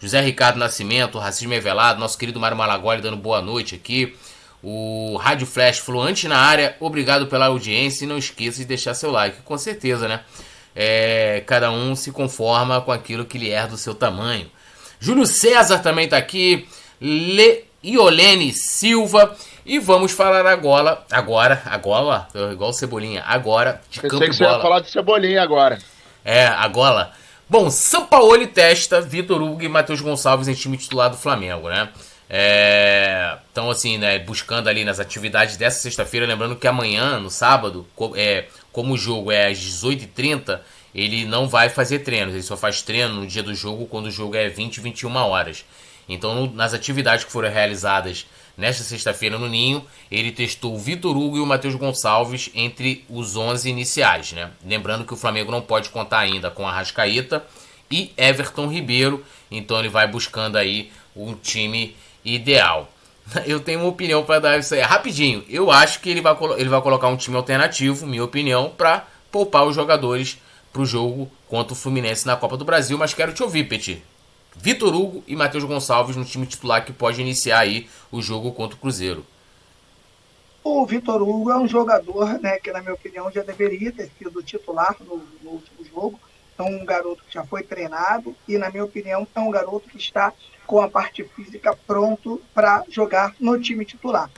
[0.00, 4.14] José Ricardo Nascimento, Racismo é Velado, nosso querido Mário Malagoli dando boa noite aqui.
[4.62, 8.94] O Rádio Flash falou antes na área, obrigado pela audiência e não esqueça de deixar
[8.94, 9.42] seu like.
[9.42, 10.20] Com certeza, né?
[10.72, 14.48] É, cada um se conforma com aquilo que lhe é do seu tamanho.
[15.00, 16.68] Júlio César também está aqui.
[17.00, 19.36] Le Iolene Silva.
[19.66, 24.56] E vamos falar agora, agora, agora, igual Cebolinha, agora de Pensei campo que você bola.
[24.56, 25.78] ia falar de Cebolinha agora.
[26.24, 27.10] É, agora.
[27.50, 31.88] Bom, São Paulo testa Vitor Hugo e Matheus Gonçalves em time titular do Flamengo, né?
[32.30, 37.84] É, então, assim, né, buscando ali nas atividades dessa sexta-feira, lembrando que amanhã, no sábado,
[38.14, 40.60] é, como o jogo é às 18h30,
[40.94, 44.10] ele não vai fazer treinos, ele só faz treino no dia do jogo, quando o
[44.12, 45.64] jogo é 20, 21 horas.
[46.08, 48.26] Então, nas atividades que foram realizadas
[48.56, 53.36] nesta sexta-feira no Ninho, ele testou o Vitor Hugo e o Matheus Gonçalves entre os
[53.36, 54.50] 11 iniciais, né?
[54.64, 57.44] Lembrando que o Flamengo não pode contar ainda com a Rascaeta
[57.90, 62.90] e Everton Ribeiro, então ele vai buscando aí um time ideal.
[63.46, 64.80] Eu tenho uma opinião para dar isso aí.
[64.80, 69.04] Rapidinho, eu acho que ele vai, ele vai colocar um time alternativo, minha opinião, para
[69.32, 70.38] poupar os jogadores
[70.72, 72.96] para o jogo contra o Fluminense na Copa do Brasil.
[72.96, 74.02] Mas quero te ouvir, Petit.
[74.56, 78.76] Vitor Hugo e Matheus Gonçalves no time titular que pode iniciar aí o jogo contra
[78.76, 79.24] o Cruzeiro.
[80.64, 84.42] O Vitor Hugo é um jogador né, que, na minha opinião, já deveria ter sido
[84.42, 86.20] titular no, no último jogo.
[86.58, 89.98] É um garoto que já foi treinado e, na minha opinião, é um garoto que
[89.98, 90.32] está
[90.66, 94.28] com a parte física pronto para jogar no time titular,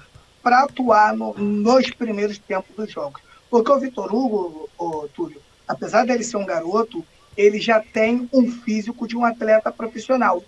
[0.42, 3.22] para atuar no, nos primeiros tempos dos jogos.
[3.48, 7.02] Porque o Vitor Hugo, o, Túlio, apesar dele ser um garoto,
[7.38, 10.42] ele já tem um físico de um atleta profissional.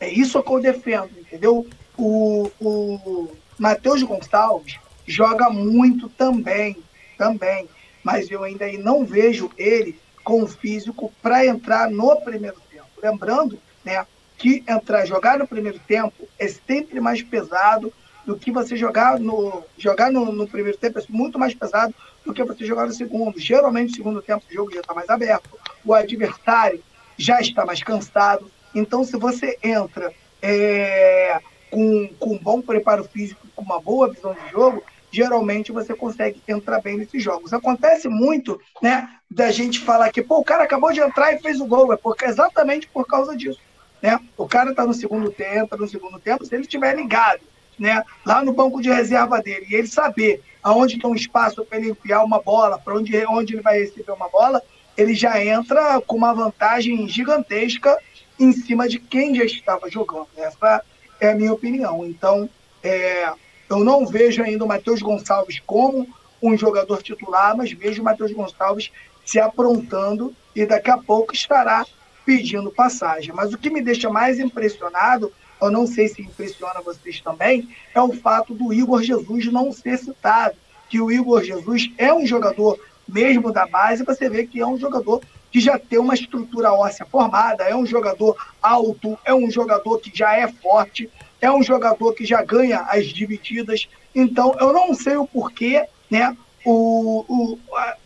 [0.00, 1.66] É isso que eu defendo, entendeu?
[1.96, 6.78] O, o Matheus Gonçalves joga muito também,
[7.18, 7.68] também,
[8.02, 12.88] mas eu ainda não vejo ele com físico para entrar no primeiro tempo.
[13.02, 14.06] Lembrando, né,
[14.38, 17.92] que entrar jogar no primeiro tempo é sempre mais pesado
[18.24, 21.94] do que você jogar no jogar no, no primeiro tempo é muito mais pesado
[22.26, 23.38] do que você jogar no segundo.
[23.38, 26.82] Geralmente, no segundo tempo, o jogo já está mais aberto, o adversário
[27.16, 28.50] já está mais cansado.
[28.74, 30.12] Então, se você entra
[30.42, 35.94] é, com, com um bom preparo físico, com uma boa visão de jogo, geralmente você
[35.94, 37.52] consegue entrar bem nesses jogos.
[37.52, 41.60] Acontece muito, né, da gente falar que, pô, o cara acabou de entrar e fez
[41.60, 43.60] o gol, é porque exatamente por causa disso.
[44.02, 44.20] Né?
[44.36, 47.40] O cara está no segundo tempo, no segundo tempo, se ele estiver ligado,
[47.78, 51.78] né, lá no banco de reserva dele, e ele saber aonde tem um espaço para
[51.78, 54.60] ele enfiar uma bola, para onde, onde ele vai receber uma bola,
[54.96, 57.96] ele já entra com uma vantagem gigantesca
[58.38, 60.28] em cima de quem já estava jogando.
[60.36, 60.82] Essa
[61.20, 62.04] é a minha opinião.
[62.04, 62.48] Então,
[62.82, 63.30] é,
[63.68, 66.06] eu não vejo ainda o Matheus Gonçalves como
[66.42, 68.90] um jogador titular, mas vejo o Matheus Gonçalves
[69.24, 71.84] se aprontando e daqui a pouco estará
[72.24, 73.32] pedindo passagem.
[73.34, 78.00] Mas o que me deixa mais impressionado, eu não sei se impressiona vocês também, é
[78.00, 80.56] o fato do Igor Jesus não ser citado.
[80.88, 84.78] Que o Igor Jesus é um jogador mesmo da base, você vê que é um
[84.78, 89.98] jogador que já tem uma estrutura óssea formada, é um jogador alto, é um jogador
[89.98, 93.88] que já é forte, é um jogador que já ganha as divididas.
[94.14, 96.36] Então, eu não sei o porquê, né?
[96.64, 97.96] O, o, a,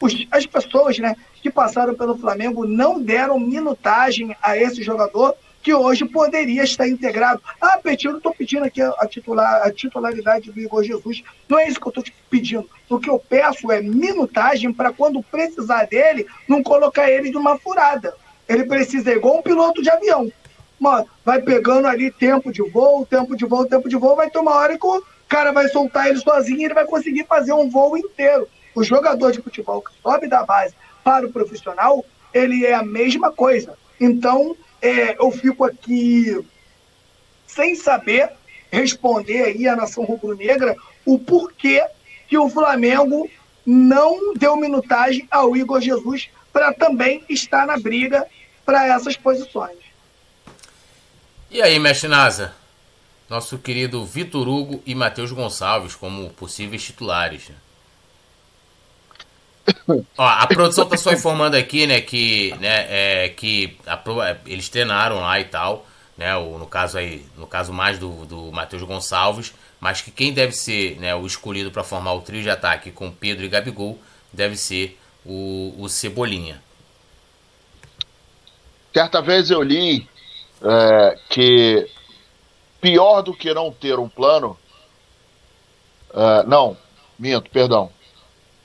[0.00, 5.34] os, as pessoas né, que passaram pelo Flamengo não deram minutagem a esse jogador
[5.66, 7.42] que hoje poderia estar integrado.
[7.60, 11.24] Ah, Petinho, não estou pedindo aqui a, titular, a titularidade do Igor Jesus.
[11.48, 12.70] Não é isso que eu estou te pedindo.
[12.88, 17.58] O que eu peço é minutagem para quando precisar dele, não colocar ele de uma
[17.58, 18.14] furada.
[18.48, 20.30] Ele precisa, igual um piloto de avião.
[21.24, 24.54] Vai pegando ali tempo de voo, tempo de voo, tempo de voo, vai ter uma
[24.54, 27.98] hora que o cara vai soltar ele sozinho e ele vai conseguir fazer um voo
[27.98, 28.46] inteiro.
[28.72, 33.32] O jogador de futebol que sobe da base para o profissional, ele é a mesma
[33.32, 33.76] coisa.
[34.00, 36.44] Então, é, eu fico aqui
[37.46, 38.30] sem saber
[38.70, 41.84] responder aí à nação rubro-negra o porquê
[42.28, 43.30] que o Flamengo
[43.64, 48.26] não deu minutagem ao Igor Jesus para também estar na briga
[48.64, 49.78] para essas posições.
[51.50, 52.54] E aí, mestre Nasa?
[53.28, 57.50] Nosso querido Vitor Hugo e Matheus Gonçalves como possíveis titulares.
[60.16, 64.00] Ó, a produção tá só informando aqui, né, que, né, é, que a,
[64.46, 68.52] eles treinaram lá e tal, né, o, no caso aí, no caso mais do, do
[68.52, 72.50] Matheus Gonçalves, mas que quem deve ser, né, o escolhido para formar o trio de
[72.50, 73.98] ataque com Pedro e Gabigol
[74.32, 76.62] deve ser o, o Cebolinha.
[78.94, 80.08] Certa vez eu li
[80.62, 81.88] é, que
[82.80, 84.56] pior do que não ter um plano,
[86.14, 86.76] é, não,
[87.18, 87.90] minto, perdão,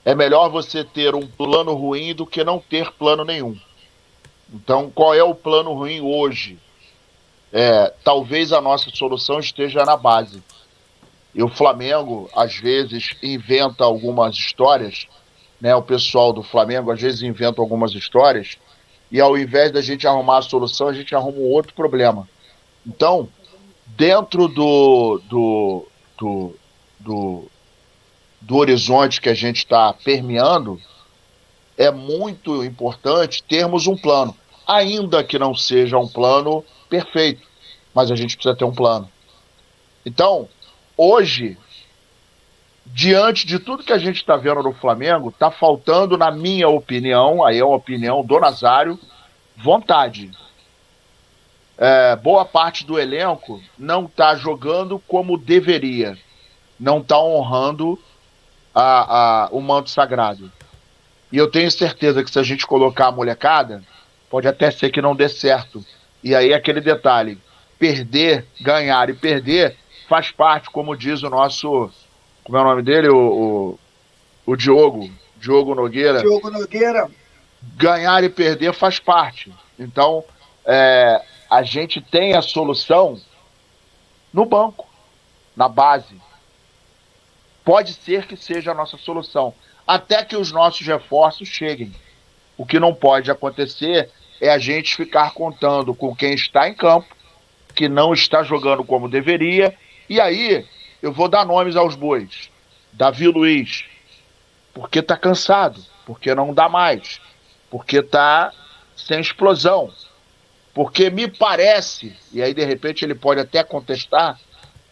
[0.03, 3.57] é melhor você ter um plano ruim do que não ter plano nenhum.
[4.53, 6.57] Então, qual é o plano ruim hoje?
[7.53, 10.41] É, talvez a nossa solução esteja na base.
[11.33, 15.07] E o Flamengo, às vezes, inventa algumas histórias,
[15.59, 15.73] né?
[15.75, 18.57] O pessoal do Flamengo, às vezes, inventa algumas histórias,
[19.11, 22.27] e ao invés da gente arrumar a solução, a gente arruma um outro problema.
[22.85, 23.29] Então,
[23.85, 25.87] dentro do, do,
[26.17, 26.55] do,
[26.99, 27.50] do
[28.41, 30.81] do horizonte que a gente está permeando,
[31.77, 34.35] é muito importante termos um plano,
[34.67, 37.47] ainda que não seja um plano perfeito,
[37.93, 39.09] mas a gente precisa ter um plano.
[40.05, 40.49] Então,
[40.97, 41.57] hoje,
[42.85, 47.45] diante de tudo que a gente está vendo no Flamengo, está faltando, na minha opinião,
[47.45, 48.99] aí é uma opinião do Nazário,
[49.55, 50.31] vontade.
[51.77, 56.15] é, boa parte do elenco não está jogando como deveria,
[56.79, 57.97] não está honrando
[58.73, 60.51] a, a, o manto sagrado.
[61.31, 63.83] E eu tenho certeza que se a gente colocar a molecada,
[64.29, 65.83] pode até ser que não dê certo.
[66.23, 67.37] E aí aquele detalhe,
[67.79, 71.89] perder, ganhar e perder faz parte, como diz o nosso,
[72.43, 73.77] como é o nome dele, o,
[74.45, 76.19] o, o Diogo, Diogo Nogueira.
[76.19, 77.09] Diogo Nogueira.
[77.77, 79.53] Ganhar e perder faz parte.
[79.79, 80.23] Então,
[80.65, 83.19] é, a gente tem a solução
[84.33, 84.87] no banco,
[85.55, 86.15] na base.
[87.63, 89.53] Pode ser que seja a nossa solução,
[89.85, 91.93] até que os nossos reforços cheguem.
[92.57, 94.09] O que não pode acontecer
[94.39, 97.15] é a gente ficar contando com quem está em campo,
[97.75, 99.75] que não está jogando como deveria,
[100.09, 100.65] e aí
[101.01, 102.49] eu vou dar nomes aos bois.
[102.91, 103.85] Davi Luiz,
[104.73, 107.21] porque está cansado, porque não dá mais,
[107.69, 108.51] porque está
[108.95, 109.91] sem explosão,
[110.73, 114.39] porque me parece, e aí de repente ele pode até contestar,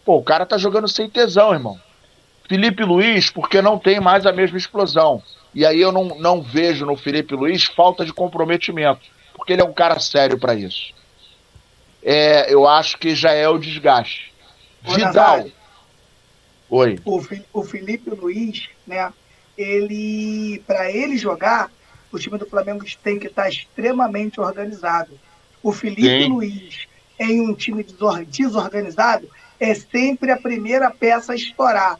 [0.06, 1.80] pô, o cara tá jogando sem tesão, irmão.
[2.50, 5.22] Felipe Luiz, porque não tem mais a mesma explosão.
[5.54, 9.02] E aí eu não, não vejo no Felipe Luiz falta de comprometimento,
[9.36, 10.92] porque ele é um cara sério para isso.
[12.04, 14.34] É, eu acho que já é o desgaste.
[14.84, 15.14] Ô, Vidal.
[15.14, 15.54] Nazário,
[16.70, 17.00] Oi.
[17.06, 17.22] O,
[17.54, 19.12] o Felipe Luiz, né?
[19.58, 21.72] Ele, para ele jogar,
[22.12, 25.20] o time do Flamengo tem que estar extremamente organizado.
[25.62, 26.30] O Felipe Sim.
[26.30, 26.88] Luiz,
[27.20, 27.84] em um time
[28.28, 29.28] desorganizado,
[29.60, 32.00] é sempre a primeira peça a estourar.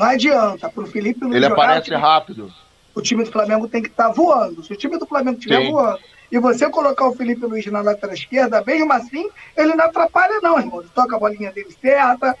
[0.00, 0.68] Não adianta.
[0.68, 1.36] Para o Felipe Luiz.
[1.36, 2.52] Ele jogar, aparece o time, rápido.
[2.94, 4.64] O time do Flamengo tem que estar tá voando.
[4.64, 6.00] Se o time do Flamengo estiver voando
[6.32, 10.58] e você colocar o Felipe Luiz na lateral esquerda, mesmo assim, ele não atrapalha, não,
[10.58, 10.80] irmão.
[10.80, 12.36] Ele toca a bolinha dele certa,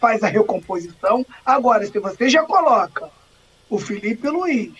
[0.00, 1.26] faz a recomposição.
[1.44, 3.08] Agora, se você já coloca
[3.68, 4.72] o Felipe Luiz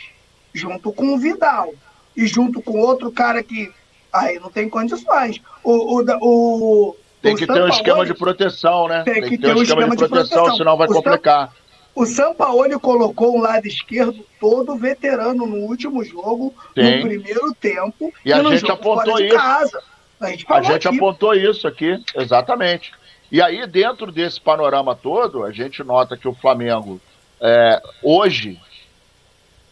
[0.54, 1.74] junto com o Vidal
[2.16, 3.72] e junto com outro cara que
[4.12, 5.40] Aí não tem condições.
[5.62, 9.02] O, o, o, tem que ter um esquema de proteção, né?
[9.04, 11.52] Tem, que, ter um esquema, de, proteção, de proteção, senão vai o complicar.
[12.00, 16.96] O Sampaoli colocou um lado esquerdo todo veterano no último jogo, Sim.
[16.96, 18.12] no primeiro tempo.
[18.24, 19.36] E, e a gente apontou isso.
[19.36, 19.82] Casa.
[20.20, 22.92] A gente, a gente apontou isso aqui, exatamente.
[23.30, 27.00] E aí, dentro desse panorama todo, a gente nota que o Flamengo,
[27.40, 28.58] é, hoje,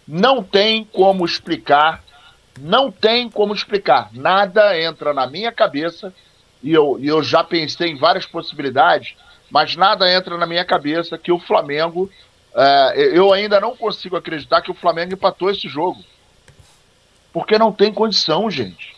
[0.07, 2.03] não tem como explicar
[2.61, 4.11] não tem como explicar.
[4.13, 6.13] Nada entra na minha cabeça,
[6.63, 9.15] e eu, e eu já pensei em várias possibilidades,
[9.51, 12.11] mas nada entra na minha cabeça que o Flamengo.
[12.55, 16.03] É, eu ainda não consigo acreditar que o Flamengo empatou esse jogo.
[17.33, 18.97] Porque não tem condição, gente.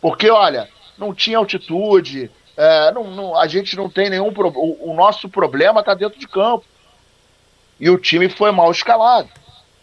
[0.00, 0.68] Porque, olha,
[0.98, 4.32] não tinha altitude, é, não, não, a gente não tem nenhum.
[4.32, 6.64] Pro, o, o nosso problema está dentro de campo.
[7.78, 9.28] E o time foi mal escalado.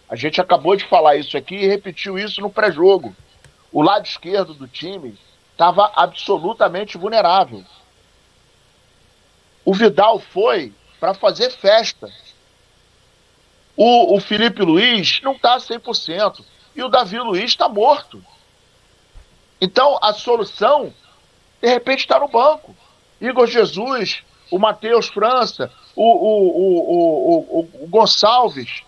[0.10, 3.16] A gente acabou de falar isso aqui e repetiu isso no pré-jogo.
[3.72, 5.18] O lado esquerdo do time
[5.52, 7.64] estava absolutamente vulnerável.
[9.64, 12.10] O Vidal foi para fazer festa.
[13.76, 16.44] O, o Felipe Luiz não está 100%.
[16.76, 18.24] E o Davi Luiz está morto.
[19.60, 20.94] Então a solução,
[21.62, 22.76] de repente, está no banco.
[23.20, 28.84] Igor Jesus, o Matheus França, o, o, o, o, Gonçalves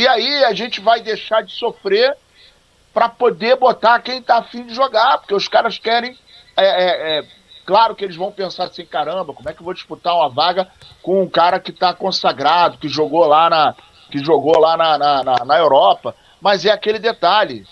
[0.00, 2.16] e aí a gente vai deixar de sofrer
[2.90, 6.18] para poder botar quem está afim de jogar, porque os caras querem.
[6.56, 7.24] É, é, é,
[7.70, 10.66] claro que eles vão pensar assim: caramba, como é que eu vou disputar uma vaga
[11.00, 13.76] com um cara que está consagrado, que jogou lá na,
[14.10, 16.16] que jogou lá na, na, na, na Europa?
[16.40, 17.64] Mas é aquele detalhe: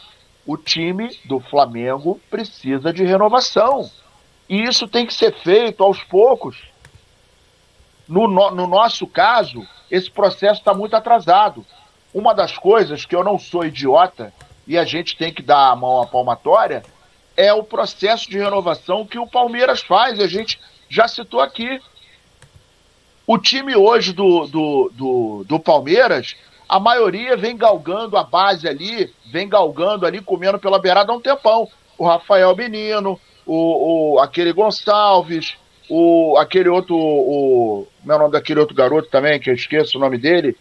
[0.46, 3.90] o time do Flamengo precisa de renovação.
[4.48, 6.62] E isso tem que ser feito aos poucos.
[8.06, 11.66] No, no, no nosso caso, esse processo está muito atrasado.
[12.14, 14.32] Uma das coisas que eu não sou idiota
[14.64, 16.84] e a gente tem que dar a mão à palmatória
[17.38, 20.18] é o processo de renovação que o Palmeiras faz.
[20.18, 21.80] A gente já citou aqui.
[23.24, 26.34] O time hoje do, do, do, do Palmeiras,
[26.68, 31.20] a maioria vem galgando a base ali, vem galgando ali, comendo pela beirada há um
[31.20, 31.68] tempão.
[31.96, 35.56] O Rafael Menino, o, o, aquele Gonçalves,
[35.88, 36.96] o, aquele outro.
[36.96, 40.56] O, como é nome daquele outro garoto também, que eu esqueço o nome dele,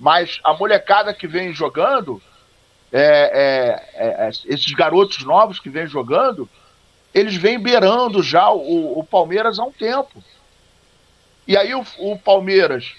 [0.00, 2.22] mas a molecada que vem jogando,
[2.92, 6.48] é, é, é, esses garotos novos que vêm jogando,
[7.14, 10.22] eles vêm beirando já o, o Palmeiras há um tempo.
[11.48, 12.92] E aí o, o, Palmeiras,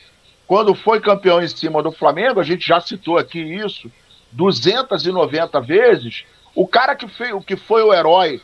[0.48, 3.92] quando foi campeão em cima do Flamengo, a gente já citou aqui isso,
[4.32, 6.26] 290 vezes,
[6.56, 8.42] o cara que, fez, que foi o herói,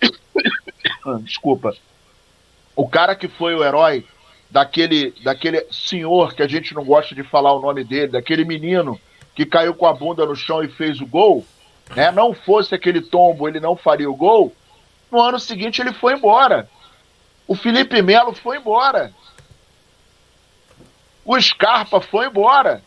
[1.24, 1.74] desculpa,
[2.76, 4.04] o cara que foi o herói
[4.50, 9.00] daquele, daquele senhor que a gente não gosta de falar o nome dele, daquele menino
[9.40, 11.46] que caiu com a bunda no chão e fez o gol,
[11.96, 14.54] né, não fosse aquele tombo, ele não faria o gol,
[15.10, 16.68] no ano seguinte ele foi embora.
[17.48, 19.14] O Felipe Melo foi embora.
[21.24, 22.82] O Scarpa foi embora.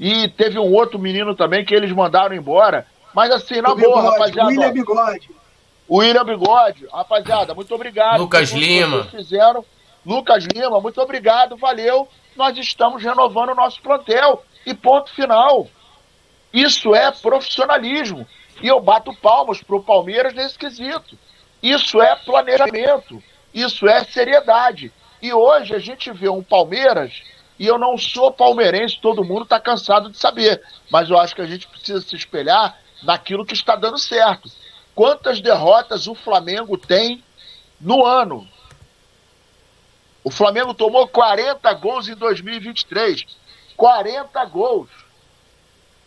[0.00, 2.84] E teve um outro menino também que eles mandaram embora.
[3.14, 4.48] Mas assim, na o boa, bigode, rapaziada.
[4.48, 5.30] William Bigode.
[5.86, 8.18] O William Bigode, rapaziada, muito obrigado.
[8.18, 9.04] Lucas Lima.
[9.04, 9.64] Fizeram.
[10.04, 12.08] Lucas Lima, muito obrigado, valeu.
[12.34, 14.42] Nós estamos renovando o nosso plantel.
[14.68, 15.66] E ponto final.
[16.52, 18.28] Isso é profissionalismo.
[18.60, 21.18] E eu bato palmas para o Palmeiras nesse quesito.
[21.62, 23.22] Isso é planejamento.
[23.54, 24.92] Isso é seriedade.
[25.22, 27.22] E hoje a gente vê um Palmeiras,
[27.58, 31.40] e eu não sou palmeirense, todo mundo está cansado de saber, mas eu acho que
[31.40, 34.50] a gente precisa se espelhar naquilo que está dando certo.
[34.94, 37.24] Quantas derrotas o Flamengo tem
[37.80, 38.46] no ano?
[40.22, 43.24] O Flamengo tomou 40 gols em 2023.
[43.78, 44.90] 40 gols.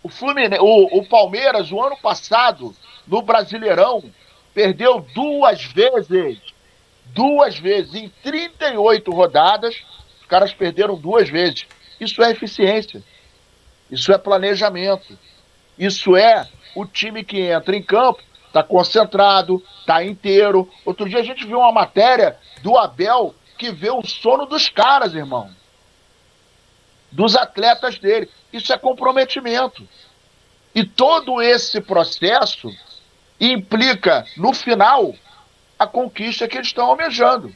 [0.03, 2.75] O, Fluminense, o, o Palmeiras, o ano passado,
[3.07, 4.03] no Brasileirão,
[4.53, 6.39] perdeu duas vezes
[7.13, 7.93] duas vezes.
[7.95, 9.75] Em 38 rodadas,
[10.19, 11.65] os caras perderam duas vezes.
[11.99, 13.03] Isso é eficiência.
[13.89, 15.17] Isso é planejamento.
[15.77, 20.69] Isso é o time que entra em campo, está concentrado, está inteiro.
[20.85, 25.13] Outro dia a gente viu uma matéria do Abel que vê o sono dos caras,
[25.13, 25.49] irmão.
[27.11, 28.29] Dos atletas dele.
[28.51, 29.87] Isso é comprometimento.
[30.73, 32.69] E todo esse processo
[33.39, 35.13] implica, no final,
[35.77, 37.53] a conquista que eles estão almejando.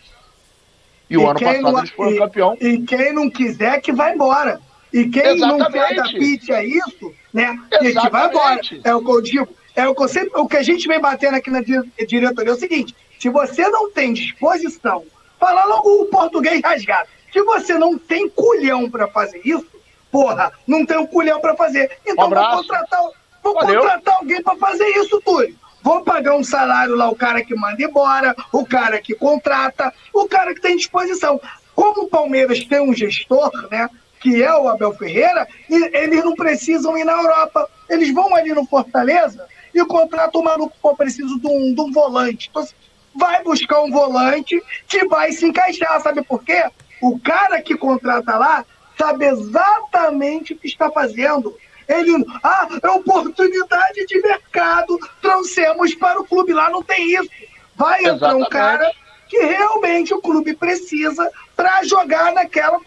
[1.09, 2.57] E, e o ano passado não, eles foram e, campeão.
[2.59, 4.59] E quem não quiser que vai embora.
[4.91, 5.63] E quem Exatamente.
[5.63, 7.59] não quer da pitch é isso, né?
[7.69, 8.59] Que, que vai embora.
[8.83, 9.49] É o que eu digo.
[9.75, 12.59] É o que, sempre, o que a gente vem batendo aqui na diretoria é o
[12.59, 15.03] seguinte: se você não tem disposição,
[15.39, 19.67] falar logo o português rasgado, se você não tem culhão para fazer isso,
[20.09, 21.91] porra, não tem um culhão para fazer.
[22.05, 23.01] Então um vou contratar,
[23.43, 25.53] vou contratar alguém para fazer isso, Túlio.
[25.83, 30.29] Vou pagar um salário lá, o cara que manda embora, o cara que contrata, o
[30.29, 31.39] cara que tem disposição.
[31.75, 33.89] Como o Palmeiras tem um gestor, né?
[34.21, 37.69] Que é o Abel Ferreira, e eles não precisam ir na Europa.
[37.89, 41.91] Eles vão ali no Fortaleza e contratam o maluco, pô, preciso de um, de um
[41.91, 42.49] volante.
[42.49, 42.65] Então,
[43.13, 46.63] vai buscar um volante que vai se encaixar, sabe por quê?
[47.05, 48.65] O cara que contrata lá
[48.97, 51.55] sabe exatamente o que está fazendo.
[51.87, 56.51] Ele, ah, é oportunidade de mercado, trouxemos para o clube.
[56.51, 57.29] Lá não tem isso.
[57.75, 58.15] Vai Exatamente.
[58.15, 58.91] entrar um cara
[59.29, 62.79] que realmente o clube precisa para jogar naquela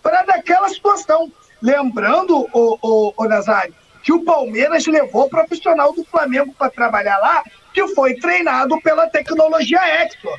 [0.00, 1.32] para naquela situação.
[1.60, 7.18] Lembrando, o, o, o Nazário, que o Palmeiras levou o profissional do Flamengo para trabalhar
[7.18, 7.42] lá,
[7.74, 10.38] que foi treinado pela tecnologia Hector.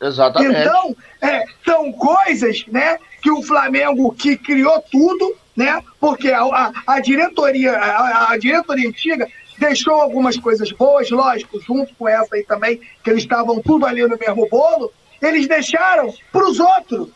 [0.00, 0.60] Exatamente.
[0.60, 5.82] Então, é, são coisas né, que o Flamengo que criou tudo né?
[6.00, 9.28] Porque a, a, a diretoria, a, a, diretoria antiga
[9.58, 14.02] deixou algumas coisas boas, lógico, junto com essa aí também, que eles estavam tudo ali
[14.02, 14.92] no mesmo bolo,
[15.22, 17.08] eles deixaram para os outros.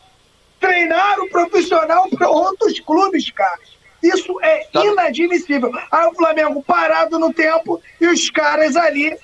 [0.59, 3.59] Treinaram profissional para outros clubes, cara.
[4.01, 4.85] Isso é tá.
[4.85, 5.71] inadmissível.
[5.91, 9.17] Aí o Flamengo parado no tempo e os caras ali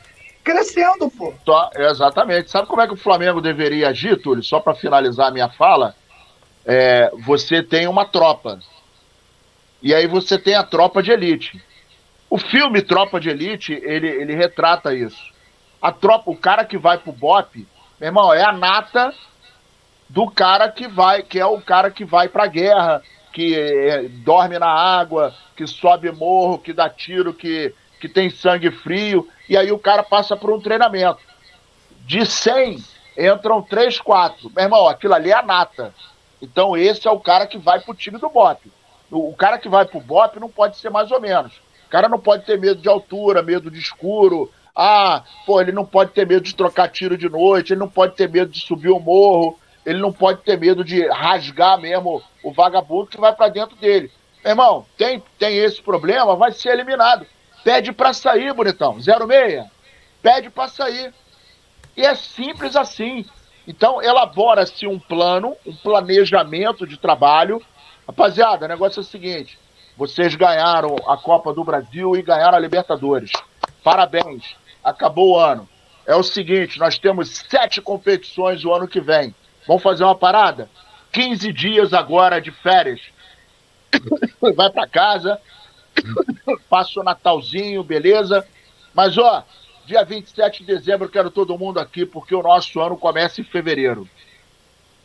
[0.46, 1.34] crescendo, pô.
[1.43, 2.52] Tá, exatamente.
[2.52, 4.43] Sabe como é que o Flamengo deveria agir, Túlio?
[4.43, 5.96] Só para finalizar a minha fala,
[6.64, 8.60] é, você tem uma tropa.
[9.82, 11.62] E aí você tem a tropa de elite.
[12.30, 15.32] O filme Tropa de Elite, ele, ele retrata isso.
[15.82, 17.68] A tropa, o cara que vai pro BOP,
[18.00, 19.14] meu irmão, é a nata
[20.10, 24.58] do cara que vai, que é o cara que vai pra guerra, que é, dorme
[24.58, 29.72] na água, que sobe morro, que dá tiro, que, que tem sangue frio, e aí
[29.72, 31.20] o cara passa por um treinamento.
[32.06, 32.84] De 100,
[33.18, 34.52] entram 3, 4.
[34.56, 35.93] Meu irmão, aquilo ali é a nata.
[36.41, 38.72] Então esse é o cara que vai pro time do BOP.
[39.12, 41.54] O, cara que vai pro BOP não pode ser mais ou menos.
[41.88, 44.52] O cara não pode ter medo de altura, medo de escuro.
[44.76, 48.16] Ah, pô, ele não pode ter medo de trocar tiro de noite, ele não pode
[48.16, 52.52] ter medo de subir o morro, ele não pode ter medo de rasgar mesmo o
[52.52, 54.12] vagabundo que vai para dentro dele.
[54.43, 57.26] Meu irmão, tem, tem esse problema, vai ser eliminado.
[57.66, 58.97] Pede para sair, bonitão.
[59.01, 59.66] 06.
[60.22, 61.13] Pede para sair.
[61.97, 63.26] E é simples assim.
[63.68, 67.61] Então, elabora-se um plano, um planejamento de trabalho
[68.07, 69.57] Rapaziada, o negócio é o seguinte:
[69.97, 73.32] vocês ganharam a Copa do Brasil e ganharam a Libertadores.
[73.84, 75.68] Parabéns, acabou o ano.
[76.05, 79.34] É o seguinte: nós temos sete competições o ano que vem.
[79.68, 80.70] Vamos fazer uma parada?
[81.11, 83.01] 15 dias agora de férias.
[84.55, 85.41] Vai para casa,
[86.70, 88.45] passa o Natalzinho, beleza?
[88.93, 89.43] Mas ó,
[89.86, 94.08] dia 27 de dezembro quero todo mundo aqui porque o nosso ano começa em fevereiro.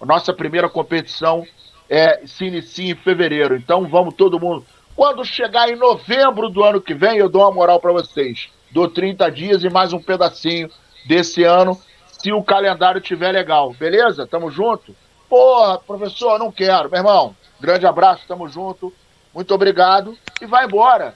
[0.01, 1.47] A nossa primeira competição
[1.89, 3.57] é, se inicia em fevereiro.
[3.57, 7.53] Então vamos todo mundo Quando chegar em novembro do ano que vem, eu dou uma
[7.53, 8.49] moral para vocês.
[8.71, 10.71] Dou 30 dias e mais um pedacinho
[11.07, 11.79] desse ano,
[12.13, 13.73] se o calendário tiver legal.
[13.73, 14.27] Beleza?
[14.27, 14.95] Tamo junto?
[15.29, 16.91] Porra, professor, não quero.
[16.91, 18.93] Meu irmão, grande abraço, tamo junto.
[19.35, 20.17] Muito obrigado.
[20.41, 21.15] E vai embora.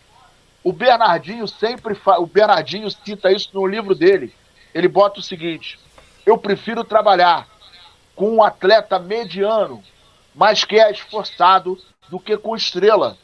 [0.62, 2.18] O Bernardinho sempre fa...
[2.18, 4.34] o Bernardinho cita isso no livro dele.
[4.74, 5.78] Ele bota o seguinte:
[6.24, 7.46] eu prefiro trabalhar
[8.14, 9.82] com um atleta mediano,
[10.34, 13.16] mas que é esforçado, do que com estrela.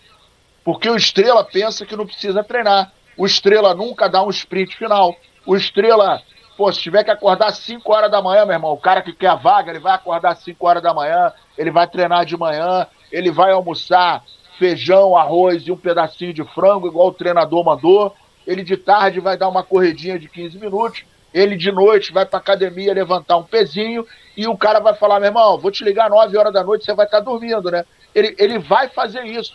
[0.64, 2.92] Porque o estrela pensa que não precisa treinar.
[3.16, 5.16] O estrela nunca dá um sprint final.
[5.46, 6.22] O estrela,
[6.56, 9.12] pô, se tiver que acordar às 5 horas da manhã, meu irmão, o cara que
[9.12, 12.36] quer a vaga, ele vai acordar às 5 horas da manhã, ele vai treinar de
[12.36, 14.22] manhã, ele vai almoçar
[14.60, 18.14] feijão, arroz e um pedacinho de frango, igual o treinador mandou.
[18.46, 21.02] Ele de tarde vai dar uma corredinha de 15 minutos.
[21.32, 24.06] Ele de noite vai para academia levantar um pezinho
[24.36, 26.92] e o cara vai falar: meu irmão, vou te ligar 9 horas da noite, você
[26.92, 27.86] vai estar tá dormindo, né?
[28.14, 29.54] Ele, ele vai fazer isso.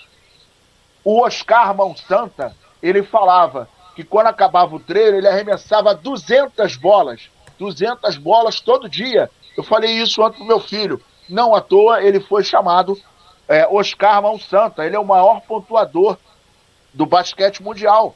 [1.03, 7.30] O Oscar Mão Santa, ele falava que quando acabava o treino, ele arremessava 200 bolas.
[7.60, 9.30] 200 bolas todo dia.
[9.56, 10.99] Eu falei isso ontem pro meu filho.
[11.30, 12.97] Não à toa ele foi chamado
[13.48, 14.86] é, Oscar Mão Santa.
[14.86, 16.18] Ele é o maior pontuador
[16.93, 18.16] do basquete mundial.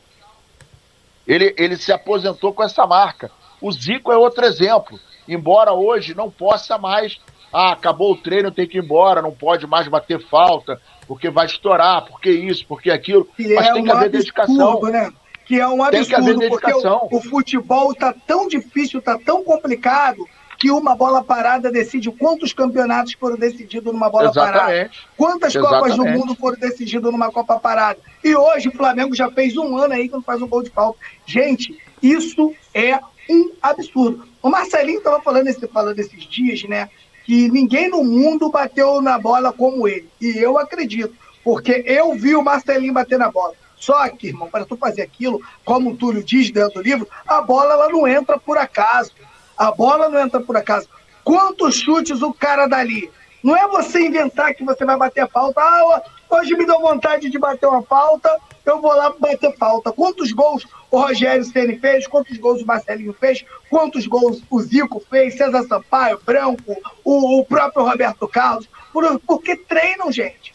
[1.27, 3.29] Ele, ele se aposentou com essa marca.
[3.61, 4.99] O Zico é outro exemplo.
[5.27, 7.19] Embora hoje não possa mais.
[7.51, 11.47] Ah, acabou o treino, tem que ir embora, não pode mais bater falta, porque vai
[11.47, 13.25] estourar, porque isso, porque aquilo.
[13.25, 14.81] Que Mas é tem um que haver dedicação.
[14.81, 15.11] Né?
[15.45, 20.27] Que é um absurdo, porque o, o futebol está tão difícil, está tão complicado,
[20.59, 24.59] que uma bola parada decide quantos campeonatos foram decididos numa bola Exatamente.
[24.59, 24.91] parada.
[25.15, 25.81] Quantas Exatamente.
[25.81, 27.99] Copas do Mundo foram decididas numa Copa parada.
[28.21, 30.69] E hoje o Flamengo já fez um ano aí que não faz um gol de
[30.69, 30.99] falta.
[31.25, 32.99] Gente, isso é
[33.29, 34.27] um absurdo.
[34.43, 36.89] O Marcelinho estava falando, esse, falando esses dias, né?
[37.25, 40.09] Que ninguém no mundo bateu na bola como ele.
[40.19, 43.53] E eu acredito, porque eu vi o Marcelinho bater na bola.
[43.77, 47.41] Só que, irmão, para tu fazer aquilo, como o Túlio diz dentro do livro, a
[47.41, 49.13] bola ela não entra por acaso.
[49.59, 50.87] A bola não entra por acaso.
[51.21, 53.11] Quantos chutes o cara dali?
[53.43, 55.59] Não é você inventar que você vai bater falta.
[55.59, 58.33] Ah, hoje me deu vontade de bater uma falta,
[58.65, 59.91] eu vou lá bater falta.
[59.91, 62.07] Quantos gols o Rogério Ceni fez?
[62.07, 63.43] Quantos gols o Marcelinho fez?
[63.69, 65.35] Quantos gols o Zico fez?
[65.35, 68.69] César Sampaio, Branco, o, o próprio Roberto Carlos?
[68.93, 70.53] Por, porque treinam, gente.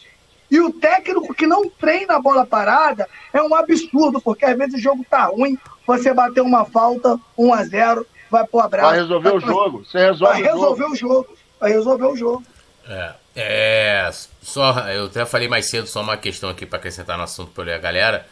[0.50, 4.76] E o técnico que não treina a bola parada é um absurdo, porque às vezes
[4.76, 8.89] o jogo tá ruim, você bater uma falta, 1 a 0 vai pro abraço.
[8.89, 9.85] Vai resolver vai, o jogo.
[9.85, 10.95] Você resolve vai resolver o jogo.
[10.95, 11.39] o jogo.
[11.61, 12.45] Vai resolver o jogo.
[12.87, 14.11] É, é,
[14.43, 17.74] só, eu até falei mais cedo, só uma questão aqui para acrescentar no assunto para
[17.74, 18.26] a galera,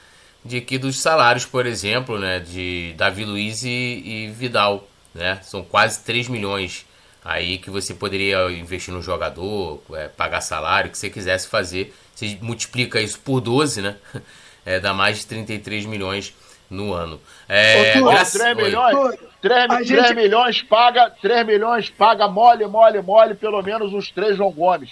[0.44, 5.62] de que dos salários, por exemplo, né, de Davi Luiz e, e, Vidal, né, são
[5.62, 6.84] quase 3 milhões
[7.24, 12.36] aí que você poderia investir no jogador, é, pagar salário, que você quisesse fazer, você
[12.42, 13.96] multiplica isso por 12, né,
[14.66, 16.34] é, dá mais de 33 milhões
[16.72, 17.20] no ano.
[17.48, 20.14] É, Ô, 3 milhões, 3, 3 gente...
[20.14, 24.90] milhões paga, 3 milhões paga mole, mole, mole, pelo menos uns 3 João Gomes.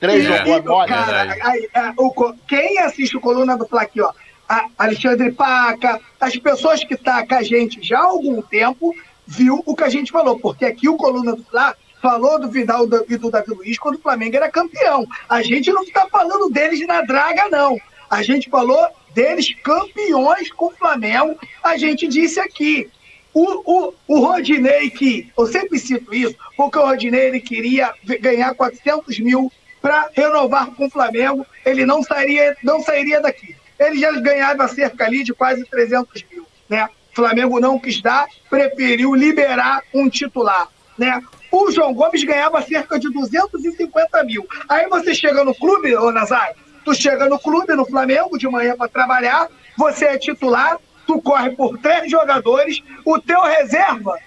[0.00, 0.88] 3 João Gomes, mole.
[0.88, 4.12] Cara, aí, é, o, quem assiste o Coluna do Fla aqui, ó,
[4.48, 8.94] a Alexandre Paca, as pessoas que estão tá com a gente já há algum tempo,
[9.26, 12.88] viu o que a gente falou, porque aqui o Coluna do Fla falou do Vidal
[13.08, 15.06] e do Davi Luiz quando o Flamengo era campeão.
[15.28, 17.78] A gente não está falando deles na draga, não.
[18.10, 21.38] A gente falou deles campeões com o Flamengo.
[21.62, 22.90] A gente disse aqui.
[23.34, 27.90] O, o, o Rodinei, que eu sempre cito isso, porque o Rodinei ele queria
[28.20, 29.50] ganhar 400 mil
[29.80, 33.56] para renovar com o Flamengo, ele não sairia, não sairia daqui.
[33.78, 36.46] Ele já ganhava cerca ali de quase 300 mil.
[36.68, 36.88] Né?
[37.12, 40.68] O Flamengo não quis dar, preferiu liberar um titular.
[40.96, 41.20] Né?
[41.50, 44.46] O João Gomes ganhava cerca de 250 mil.
[44.68, 46.54] Aí você chega no clube, ô Nazário,
[46.84, 51.50] tu chega no clube, no Flamengo, de manhã para trabalhar, você é titular, tu corre
[51.50, 54.18] por três jogadores, o teu reserva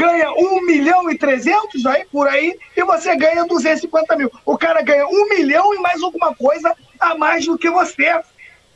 [0.00, 4.30] ganha 1 milhão e 300 aí, por aí, e você ganha 250 mil.
[4.46, 8.18] O cara ganha 1 milhão e mais alguma coisa a mais do que você.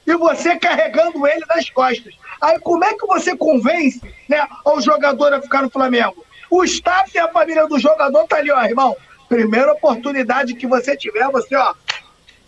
[0.06, 2.14] E você carregando ele nas costas.
[2.40, 6.24] Aí como é que você convence né, o jogador a ficar no Flamengo?
[6.50, 8.94] O staff e a família do jogador tá ali, ó, irmão.
[9.26, 11.74] Primeira oportunidade que você tiver, você, ó,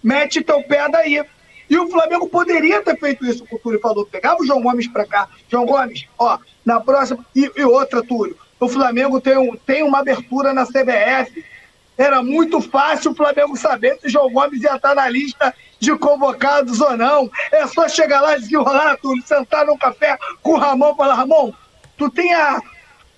[0.07, 1.21] mete teu pé daí.
[1.69, 4.07] E o Flamengo poderia ter feito isso o Túlio falou.
[4.07, 5.29] Pegava o João Gomes para cá.
[5.51, 7.27] João Gomes, ó, na próxima.
[7.35, 8.39] E, e, outra, Túlio.
[8.61, 11.45] O Flamengo tem, um, tem uma abertura na CBF.
[11.99, 15.97] Era muito fácil o Flamengo saber se o João Gomes ia estar na lista de
[15.99, 17.29] convocados ou não.
[17.51, 21.53] É só chegar lá, desenrolar, Túlio, sentar num café com o Ramon e falar: Ramon,
[21.99, 22.61] tu tem a.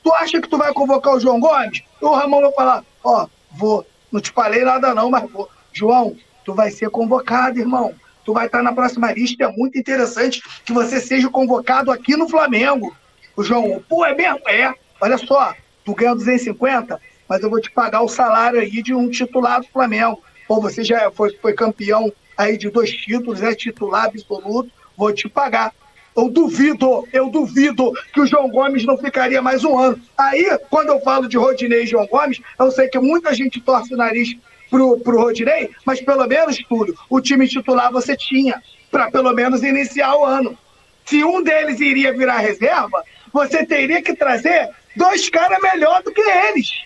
[0.02, 1.82] Tu acha que tu vai convocar o João Gomes?
[2.00, 3.86] E o Ramon vai falar: Ó, vou.
[4.10, 5.50] Não te falei nada não, mas vou.
[5.70, 6.16] João,
[6.48, 7.92] tu vai ser convocado, irmão.
[8.24, 12.26] tu vai estar na próxima lista, é muito interessante que você seja convocado aqui no
[12.26, 12.96] Flamengo.
[13.36, 14.40] O João, pô, é mesmo?
[14.48, 14.72] É.
[14.98, 19.10] Olha só, tu ganha 250, mas eu vou te pagar o salário aí de um
[19.10, 20.22] titular do Flamengo.
[20.48, 25.28] Ou você já foi, foi campeão aí de dois títulos, é titular absoluto, vou te
[25.28, 25.70] pagar.
[26.16, 30.00] Eu duvido, eu duvido que o João Gomes não ficaria mais um ano.
[30.16, 33.92] Aí, quando eu falo de Rodinei e João Gomes, eu sei que muita gente torce
[33.92, 34.34] o nariz
[34.70, 39.62] pro, pro Rodinei, mas pelo menos, Túlio, o time titular você tinha, para pelo menos
[39.62, 40.56] iniciar o ano.
[41.04, 43.02] Se um deles iria virar reserva,
[43.32, 46.82] você teria que trazer dois caras melhor do que eles.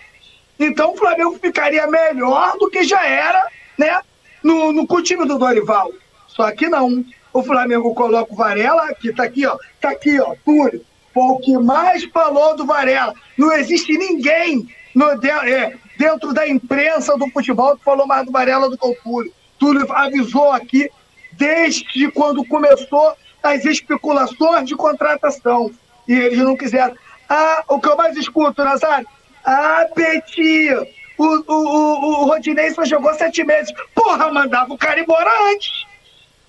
[0.58, 3.44] Então o Flamengo ficaria melhor do que já era,
[3.78, 4.00] né?
[4.42, 5.90] No, no com o time do Dorival.
[6.28, 7.04] Só que não.
[7.32, 9.56] O Flamengo coloca o Varela, que tá aqui, ó.
[9.80, 10.84] Tá aqui, ó, Túlio.
[11.12, 13.14] Foi o que mais falou do Varela.
[13.36, 18.68] Não existe ninguém no, é, dentro da imprensa do futebol que falou mais do Varela
[18.68, 19.32] do que o Túlio.
[19.56, 20.90] Túlio avisou aqui
[21.30, 25.70] desde quando começou as especulações de contratação.
[26.08, 26.96] E eles não quiseram.
[27.28, 29.06] Ah, o que eu mais escuto, Nazário?
[29.44, 30.70] Ah, Peti,
[31.16, 33.72] o, o, o, o Rodinei só jogou sete meses.
[33.94, 35.86] Porra, mandava o cara embora antes.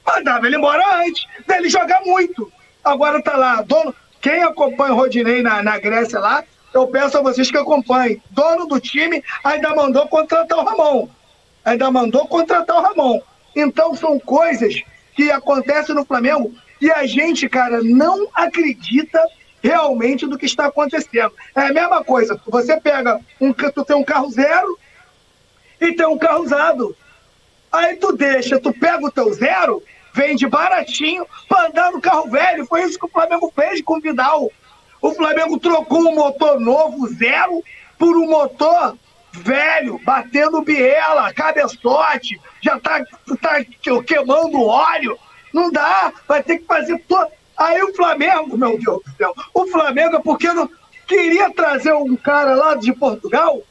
[0.04, 2.51] Mandava ele embora antes dele jogar muito.
[2.84, 3.93] Agora tá lá, dono.
[4.20, 6.43] Quem acompanha o Rodinei na, na Grécia lá,
[6.74, 8.22] eu peço a vocês que acompanhem.
[8.32, 11.08] Dono do time ainda mandou contratar o Ramon.
[11.64, 13.22] Ainda mandou contratar o Ramon.
[13.56, 14.82] Então são coisas
[15.16, 19.24] que acontecem no Flamengo e a gente, cara, não acredita
[19.62, 21.32] realmente do que está acontecendo.
[21.56, 22.40] É a mesma coisa.
[22.48, 24.78] Você pega um, tu tem um carro zero
[25.80, 26.96] e tem um carro usado.
[27.72, 29.82] Aí tu deixa, tu pega o teu zero,
[30.14, 32.66] vende baratinho para andar no carro velho.
[32.66, 34.52] Foi isso que o Flamengo fez com o Vidal.
[35.04, 37.62] O Flamengo trocou um motor novo, zero,
[37.99, 38.97] por um motor
[39.34, 43.04] velho, batendo biela, cabeçote, já tá,
[43.41, 43.66] tá
[44.08, 45.20] queimando óleo.
[45.54, 47.28] Não dá, vai ter que fazer todo
[47.58, 50.70] Aí o Flamengo, meu Deus do céu, o Flamengo, porque não
[51.06, 53.62] queria trazer um cara lá de Portugal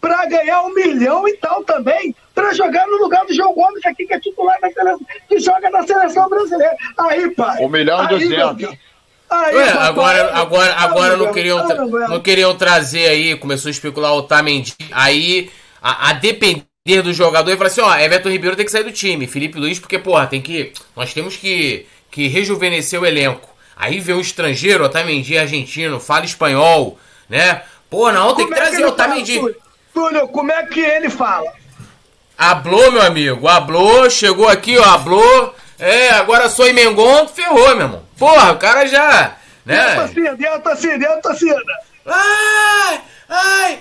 [0.00, 4.06] para ganhar um milhão e tal também, para jogar no lugar do João Gomes aqui,
[4.06, 6.76] que é titular da seleção, que joga na seleção brasileira.
[6.98, 7.62] Aí, pai.
[7.62, 8.78] Um milhão e duzentos.
[9.30, 11.66] Aí, Ué, agora, agora, agora não queriam,
[12.08, 14.74] não queriam trazer aí, começou a especular o Otamendi.
[14.90, 15.50] Aí,
[15.82, 16.64] a, a depender
[17.02, 19.78] do jogador, ele falou assim: ó, Everton Ribeiro tem que sair do time, Felipe Luiz,
[19.78, 20.72] porque, porra, tem que.
[20.96, 23.48] Nós temos que que rejuvenesceu o elenco.
[23.76, 26.98] Aí vê um estrangeiro, Otamendi argentino, fala espanhol,
[27.28, 27.62] né?
[27.88, 29.40] Pô, não, tem como que é trazer o Otamendi.
[29.94, 31.52] Túlio, como é que ele fala?
[32.36, 35.54] Hablou, meu amigo, hablou, chegou aqui, ó, hablou.
[35.78, 38.02] É, agora sou Mengon, ferrou, meu irmão.
[38.18, 39.36] Porra, o cara já.
[39.64, 39.80] Né?
[39.80, 41.20] A torcida, e a torcida, e a.
[42.10, 43.80] Ai, ai,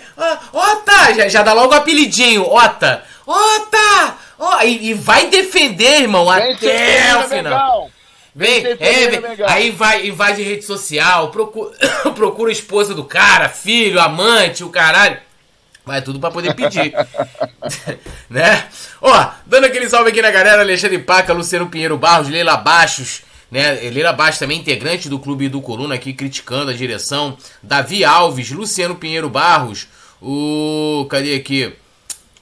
[0.51, 1.13] Ota!
[1.15, 3.03] Já, já dá logo o apelidinho, Ota.
[3.25, 4.15] Ota!
[4.37, 7.89] Ó, e, e vai defender, irmão, Vem até o final.
[8.35, 11.71] Vem, é, vem, aí vai, invade rede social, procura,
[12.13, 15.17] procura a esposa do cara, filho, amante, o caralho.
[15.87, 16.93] Vai tudo pra poder pedir.
[18.29, 18.67] né?
[19.01, 23.71] Ó, dando aquele salve aqui na galera, Alexandre Paca, Luciano Pinheiro Barros, Leila Baixos, né?
[23.89, 27.37] Leila Baixos também integrante do Clube do Coluna aqui, criticando a direção.
[27.63, 29.87] Davi Alves, Luciano Pinheiro Barros,
[30.21, 31.07] o.
[31.09, 31.73] Cadê aqui?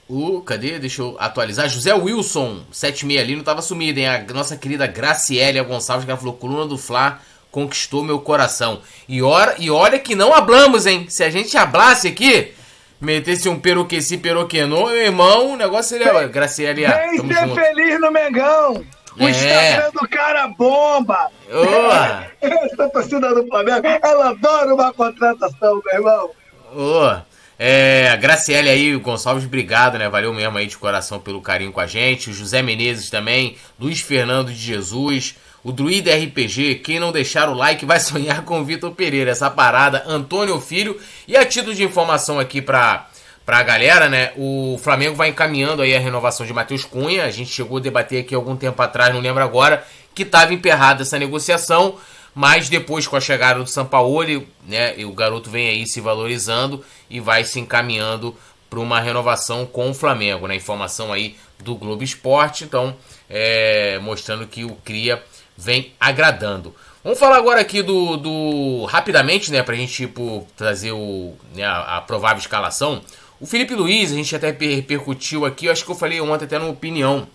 [0.08, 0.80] O, cadê?
[0.80, 1.68] Deixa eu atualizar.
[1.68, 4.08] José Wilson, 76 ali, não tava sumido, hein?
[4.08, 7.20] A nossa querida Graciela Gonçalves, que ela falou: coluna do Fla
[7.52, 8.80] conquistou meu coração.
[9.08, 11.06] E, ora, e olha que não hablamos, hein?
[11.08, 12.52] Se a gente hablasse aqui,
[13.00, 16.26] metesse um peruqueci peroquenô, meu irmão, o negócio seria.
[16.26, 17.54] Graciela, Vem ser junto.
[17.54, 18.84] feliz no Mengão!
[19.18, 19.30] O é.
[19.30, 21.30] Instagram do cara bomba!
[21.50, 22.44] Oh.
[22.44, 26.30] Essa torcida do Flamengo, ela adora uma contratação, meu irmão!
[26.74, 27.36] Oh.
[27.58, 30.08] É, Graciele aí, o Gonçalves, obrigado, né?
[30.10, 32.28] Valeu mesmo aí de coração pelo carinho com a gente.
[32.28, 35.36] O José Menezes também, Luiz Fernando de Jesus,
[35.66, 39.32] o Druida RPG, quem não deixar o like vai sonhar com o Vitor Pereira.
[39.32, 40.96] Essa parada, Antônio Filho.
[41.26, 43.08] E a título de informação aqui pra,
[43.44, 44.30] pra galera, né?
[44.36, 47.24] O Flamengo vai encaminhando aí a renovação de Matheus Cunha.
[47.24, 51.02] A gente chegou a debater aqui algum tempo atrás, não lembro agora, que estava emperrada
[51.02, 51.96] essa negociação.
[52.32, 57.18] Mas depois, com a chegada do Sampaoli, né, o garoto vem aí se valorizando e
[57.18, 58.36] vai se encaminhando
[58.70, 60.46] para uma renovação com o Flamengo.
[60.46, 60.54] Né?
[60.54, 62.94] Informação aí do Globo Esporte, então
[63.28, 65.20] é, mostrando que o Cria
[65.56, 66.74] vem agradando.
[67.02, 71.64] Vamos falar agora aqui do, do rapidamente, né, para a gente tipo, trazer o, né,
[71.64, 73.00] a, a, provável escalação.
[73.38, 76.66] O Felipe Luiz, a gente até repercutiu aqui, acho que eu falei ontem até na
[76.66, 77.28] opinião,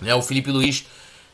[0.00, 0.86] né, o Felipe Luiz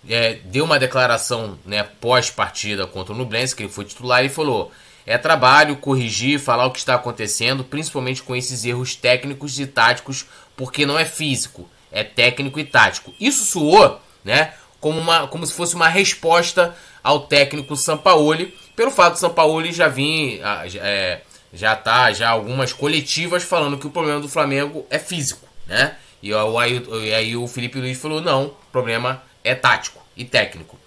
[0.08, 4.72] é, deu uma declaração né, pós-partida contra o Nublense, que ele foi titular, e falou:
[5.06, 10.26] é trabalho corrigir, falar o que está acontecendo, principalmente com esses erros técnicos e táticos,
[10.56, 13.14] porque não é físico, é técnico e tático.
[13.20, 14.54] Isso soou, né?
[14.80, 19.88] Como, uma, como se fosse uma resposta ao técnico Sampaoli, pelo fato de Sampaoli já
[19.88, 20.40] vir,
[20.76, 21.20] é,
[21.52, 25.96] já tá já algumas coletivas falando que o problema do Flamengo é físico, né?
[26.22, 30.78] E aí, e aí o Felipe Luiz falou, não, o problema é tático e técnico.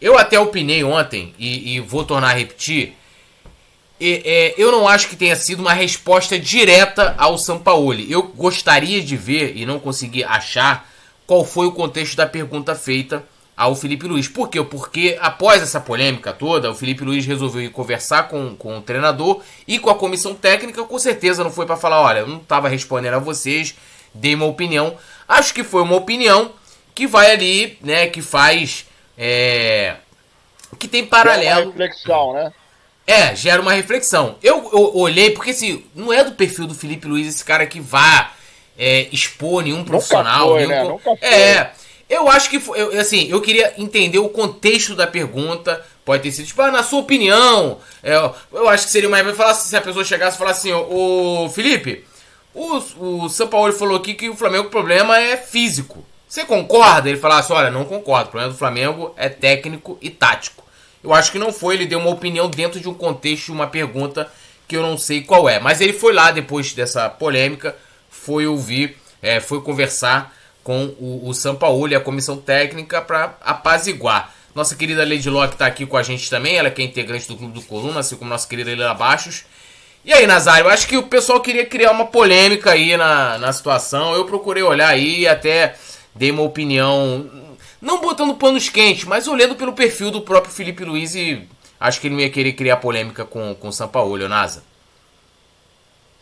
[0.00, 2.96] Eu até opinei ontem, e, e vou tornar a repetir,
[4.00, 8.10] e, é, eu não acho que tenha sido uma resposta direta ao Sampaoli.
[8.10, 10.91] Eu gostaria de ver, e não consegui achar,
[11.26, 13.24] qual foi o contexto da pergunta feita
[13.56, 14.28] ao Felipe Luiz.
[14.28, 14.62] Por quê?
[14.62, 19.40] Porque após essa polêmica toda, o Felipe Luiz resolveu ir conversar com, com o treinador
[19.66, 20.84] e com a comissão técnica.
[20.84, 23.74] Com certeza não foi para falar: olha, eu não estava respondendo a vocês,
[24.14, 24.96] dei uma opinião.
[25.28, 26.52] Acho que foi uma opinião
[26.94, 28.86] que vai ali, né, que faz.
[29.16, 29.96] É,
[30.78, 31.44] que tem paralelo.
[31.44, 32.52] Gera uma reflexão, né?
[33.06, 34.36] É, gera uma reflexão.
[34.42, 37.80] Eu, eu olhei, porque assim, não é do perfil do Felipe Luiz esse cara que
[37.80, 38.32] vá
[38.78, 40.50] é, expor nenhum profissional.
[40.50, 40.98] Foi, nenhum, né?
[41.02, 41.14] Foi.
[41.20, 41.70] É.
[42.08, 45.82] Eu acho que foi, eu, assim, eu queria entender o contexto da pergunta.
[46.04, 47.78] Pode ter sido, tipo, ah, na sua opinião.
[48.02, 48.14] É,
[48.52, 52.04] eu acho que seria mais falar se a pessoa chegasse e falasse assim, ô, Felipe,
[52.54, 56.04] o, o São Paulo falou aqui que o Flamengo o problema é físico.
[56.28, 57.08] Você concorda?
[57.08, 58.28] Ele falasse, olha, não concordo.
[58.28, 60.64] O problema do Flamengo é técnico e tático.
[61.02, 64.30] Eu acho que não foi, ele deu uma opinião dentro de um contexto, uma pergunta
[64.68, 65.58] que eu não sei qual é.
[65.58, 67.76] Mas ele foi lá depois dessa polêmica,
[68.24, 74.32] foi ouvir, é, foi conversar com o, o Sampaoli, a comissão técnica, para apaziguar.
[74.54, 77.36] Nossa querida Lady Locke está aqui com a gente também, ela que é integrante do
[77.36, 79.44] Clube do Coluna, assim como nossa querida Leila Baixos.
[80.04, 84.14] E aí, Nazário, acho que o pessoal queria criar uma polêmica aí na, na situação.
[84.14, 85.74] Eu procurei olhar aí e até
[86.14, 87.28] dei uma opinião,
[87.80, 91.42] não botando panos quentes, mas olhando pelo perfil do próprio Felipe Luiz e
[91.80, 94.62] acho que ele não ia querer criar polêmica com, com o Sampaoli, Nasa.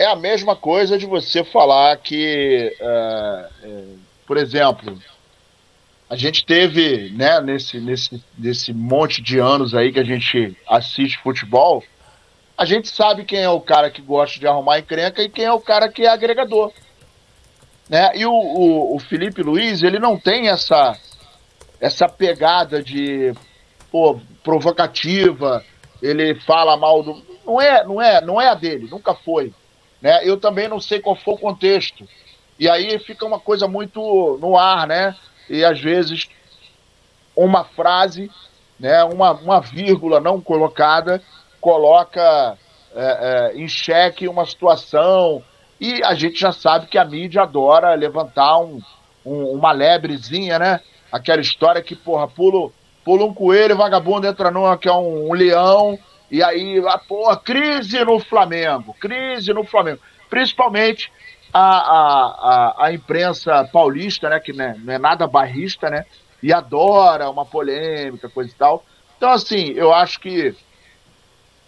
[0.01, 2.75] É a mesma coisa de você falar que.
[2.81, 4.99] Uh, por exemplo,
[6.09, 11.19] a gente teve, né, nesse, nesse, nesse monte de anos aí que a gente assiste
[11.19, 11.85] futebol,
[12.57, 15.53] a gente sabe quem é o cara que gosta de arrumar encrenca e quem é
[15.53, 16.73] o cara que é agregador.
[17.87, 18.13] Né?
[18.15, 20.99] E o, o, o Felipe Luiz, ele não tem essa,
[21.79, 23.35] essa pegada de
[23.91, 25.63] pô, provocativa,
[26.01, 27.23] ele fala mal do.
[27.45, 29.53] Não é, não é, não é a dele, nunca foi.
[30.01, 30.27] Né?
[30.27, 32.07] Eu também não sei qual foi o contexto.
[32.59, 35.17] E aí fica uma coisa muito no ar, né?
[35.49, 36.29] E às vezes
[37.35, 38.31] uma frase,
[38.79, 41.23] né, uma, uma vírgula não colocada,
[41.61, 42.59] coloca
[42.95, 45.43] é, é, em xeque uma situação.
[45.81, 48.81] E a gente já sabe que a mídia adora levantar um,
[49.25, 50.81] um, uma lebrezinha, né?
[51.11, 52.71] Aquela história que, porra, pula,
[53.07, 55.99] um coelho, vagabundo entra numa que é um, um leão,
[56.31, 60.01] e aí, ah, porra, crise no Flamengo, crise no Flamengo.
[60.29, 61.11] Principalmente
[61.53, 66.07] a, a, a, a imprensa paulista, né, que não é, não é nada barrista, né,
[66.43, 68.85] e adora uma polêmica, coisa e tal.
[69.17, 70.55] Então, assim, eu acho que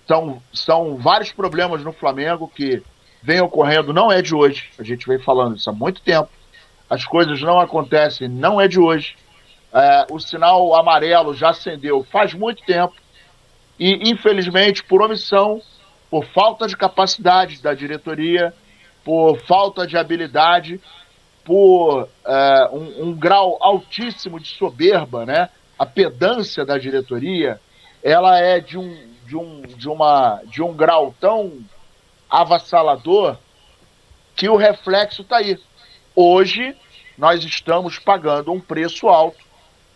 [0.06, 2.82] são, são vários problemas no Flamengo que
[3.22, 6.30] vem ocorrendo, não é de hoje, a gente vem falando isso há muito tempo.
[6.88, 9.16] As coisas não acontecem, não é de hoje.
[9.72, 12.94] É, o sinal amarelo já acendeu faz muito tempo
[13.78, 15.60] e, infelizmente, por omissão,
[16.10, 18.54] por falta de capacidade da diretoria,
[19.04, 20.80] por falta de habilidade,
[21.44, 25.48] por é, um, um, grau altíssimo de soberba, né?
[25.78, 27.60] A pedância da diretoria,
[28.02, 31.60] ela é de um, de um, de uma, de um grau tão
[32.30, 33.36] avassalador
[34.36, 35.58] que o reflexo está aí.
[36.14, 36.76] Hoje
[37.18, 39.44] nós estamos pagando um preço alto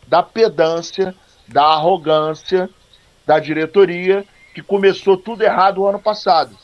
[0.06, 1.14] da pedância,
[1.46, 2.68] da arrogância
[3.26, 4.24] da diretoria
[4.54, 6.56] que começou tudo errado o ano passado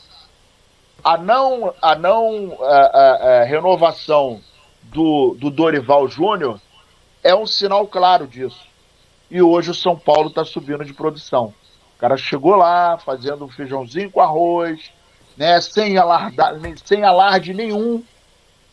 [1.03, 4.39] a não, a não a, a, a renovação
[4.83, 6.59] do, do Dorival Júnior
[7.21, 8.65] é um sinal claro disso.
[9.29, 11.53] E hoje o São Paulo está subindo de produção.
[11.95, 14.91] O cara chegou lá fazendo um feijãozinho com arroz,
[15.35, 18.03] né, sem, alarda, sem alarde nenhum,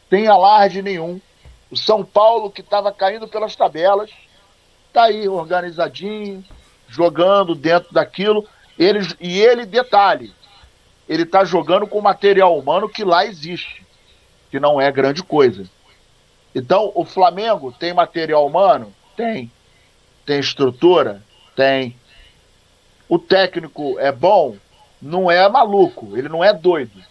[0.09, 1.21] sem alarde nenhum.
[1.71, 4.11] O São Paulo que estava caindo pelas tabelas,
[4.89, 6.45] está aí organizadinho,
[6.91, 8.47] jogando dentro daquilo.
[8.79, 10.33] Ele, e ele, detalhe,
[11.09, 13.87] ele está jogando com material humano que lá existe,
[14.51, 15.69] que não é grande coisa.
[16.55, 18.93] Então, o Flamengo tem material humano?
[19.17, 19.51] Tem.
[20.27, 21.23] Tem estrutura?
[21.55, 21.97] Tem.
[23.09, 24.57] O técnico é bom?
[25.01, 27.03] Não é maluco, ele não é doido.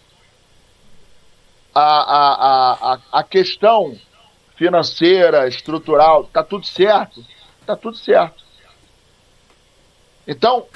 [1.74, 3.96] A, a, a, a questão
[4.56, 7.24] financeira, estrutural, tá tudo certo?
[7.66, 8.44] Tá tudo certo.
[10.26, 10.66] Então,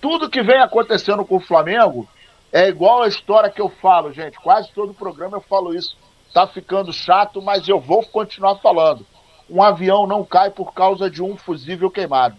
[0.00, 2.08] tudo que vem acontecendo com o Flamengo
[2.52, 4.38] é igual a história que eu falo, gente.
[4.38, 5.96] Quase todo programa eu falo isso.
[6.32, 9.06] Tá ficando chato, mas eu vou continuar falando.
[9.48, 12.36] um avião não cai por causa de um fusível queimado.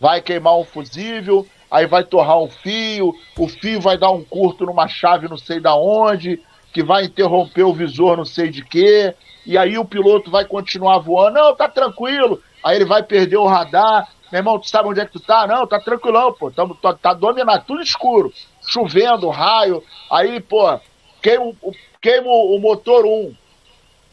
[0.00, 4.64] Vai queimar um fusível, aí vai torrar um fio, o fio vai dar um curto
[4.64, 6.40] numa chave não sei da onde,
[6.72, 9.14] que vai interromper o visor não sei de quê,
[9.46, 13.46] e aí o piloto vai continuar voando, não, tá tranquilo, aí ele vai perder o
[13.46, 15.46] radar, meu irmão, tu sabe onde é que tu tá?
[15.46, 18.32] Não, tá tranquilão, pô, tá, tá, tá dominado, tudo escuro,
[18.66, 20.78] chovendo, raio, aí, pô,
[21.22, 21.52] queima,
[22.00, 23.34] queima o motor 1,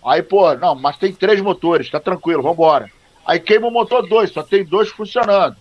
[0.06, 2.90] aí, pô, não, mas tem três motores, tá tranquilo, vambora.
[3.26, 5.56] Aí queima o motor 2, só tem dois funcionando.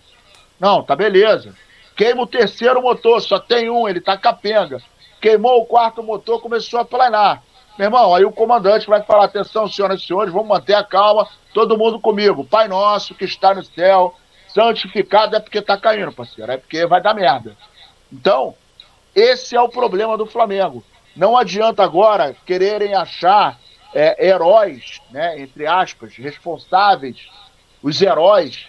[0.59, 1.55] Não, tá beleza.
[1.95, 4.81] Queima o terceiro motor, só tem um, ele tá capenga.
[5.19, 7.43] Queimou o quarto motor, começou a planar.
[7.77, 11.27] Meu irmão, aí o comandante vai falar: atenção, senhoras e senhores, vamos manter a calma,
[11.53, 12.43] todo mundo comigo.
[12.43, 14.15] Pai nosso que está no céu,
[14.53, 17.55] santificado é porque está caindo, parceiro, é porque vai dar merda.
[18.11, 18.55] Então,
[19.15, 20.83] esse é o problema do Flamengo.
[21.15, 23.59] Não adianta agora quererem achar
[23.93, 27.17] é, heróis, né, entre aspas, responsáveis,
[27.83, 28.67] os heróis,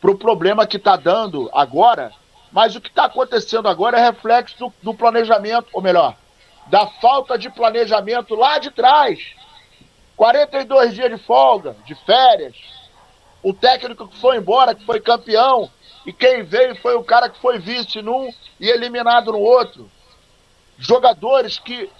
[0.00, 2.12] para o problema que está dando agora.
[2.50, 6.16] Mas o que está acontecendo agora é reflexo do, do planejamento, ou melhor,
[6.66, 9.18] da falta de planejamento lá de trás.
[10.16, 12.56] 42 dias de folga, de férias.
[13.42, 15.70] O técnico que foi embora, que foi campeão,
[16.06, 19.90] e quem veio foi o cara que foi vice num e eliminado no outro.
[20.78, 21.90] Jogadores que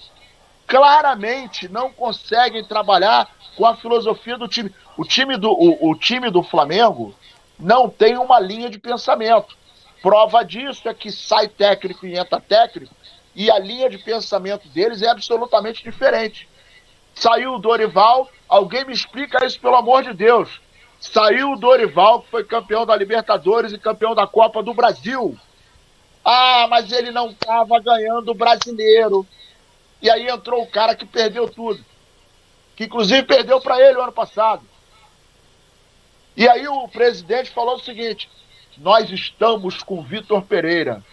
[0.66, 4.72] claramente não conseguem trabalhar com a filosofia do time.
[4.96, 7.14] O time do, o, o time do Flamengo
[7.58, 9.56] não tem uma linha de pensamento.
[10.00, 12.94] Prova disso é que sai técnico e entra técnico
[13.34, 16.48] e a linha de pensamento deles é absolutamente diferente.
[17.14, 20.60] Saiu o Dorival, alguém me explica isso pelo amor de Deus.
[21.02, 25.36] Saiu o Dorival, que foi campeão da Libertadores e campeão da Copa do Brasil.
[26.24, 29.26] Ah, mas ele não estava ganhando o brasileiro.
[30.00, 31.84] E aí entrou o cara que perdeu tudo.
[32.76, 34.62] Que inclusive perdeu para ele o ano passado.
[36.36, 38.30] E aí o presidente falou o seguinte:
[38.78, 41.04] nós estamos com Vitor Pereira.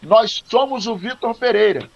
[0.00, 1.90] Nós somos o Vitor Pereira.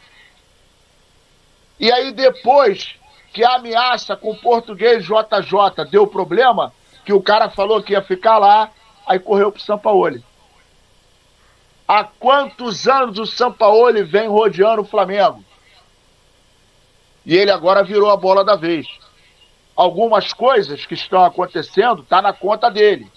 [1.78, 2.96] E aí, depois
[3.32, 6.72] que a ameaça com o português JJ deu problema,
[7.04, 8.70] que o cara falou que ia ficar lá,
[9.06, 10.22] aí correu pro Sampaoli.
[11.88, 15.42] Há quantos anos o Sampaoli vem rodeando o Flamengo?
[17.24, 18.86] E ele agora virou a bola da vez.
[19.74, 23.10] Algumas coisas que estão acontecendo tá na conta dele.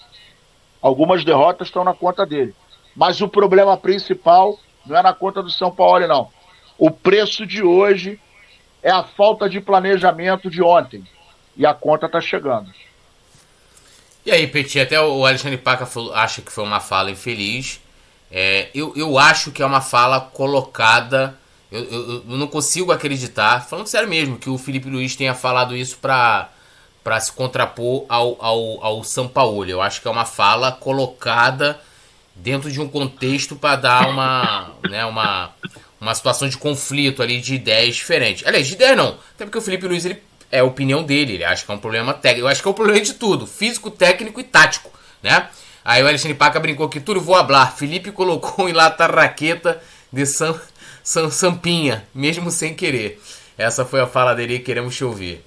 [0.80, 2.54] Algumas derrotas estão na conta dele.
[2.94, 6.30] Mas o problema principal não é na conta do São Paulo, não.
[6.78, 8.20] O preço de hoje
[8.86, 11.02] é a falta de planejamento de ontem.
[11.56, 12.70] E a conta está chegando.
[14.24, 17.80] E aí, Petit, até o Alexandre Paca acha que foi uma fala infeliz.
[18.30, 21.36] É, eu, eu acho que é uma fala colocada.
[21.72, 25.76] Eu, eu, eu, não consigo acreditar, falando sério mesmo, que o Felipe Luiz tenha falado
[25.76, 26.48] isso para
[27.02, 29.64] para se contrapor ao, ao, ao São Paulo.
[29.64, 31.80] Eu acho que é uma fala colocada
[32.34, 35.52] dentro de um contexto para dar uma, né, uma,
[36.00, 38.46] uma situação de conflito ali de ideias diferentes.
[38.46, 39.18] Aliás, de ideia não.
[39.34, 41.78] Até porque o Felipe Luiz ele, é a opinião dele, ele acha que é um
[41.78, 42.46] problema técnico.
[42.46, 44.90] Eu acho que é um problema de tudo: físico, técnico e tático,
[45.22, 45.48] né?
[45.84, 47.76] Aí o Alexandre Paca brincou que tudo vou hablar.
[47.76, 49.80] Felipe colocou em lata raqueta
[50.12, 50.60] de Sam,
[51.02, 53.20] Sam, Sampinha, mesmo sem querer.
[53.56, 55.44] Essa foi a fala dele queremos te ouvir.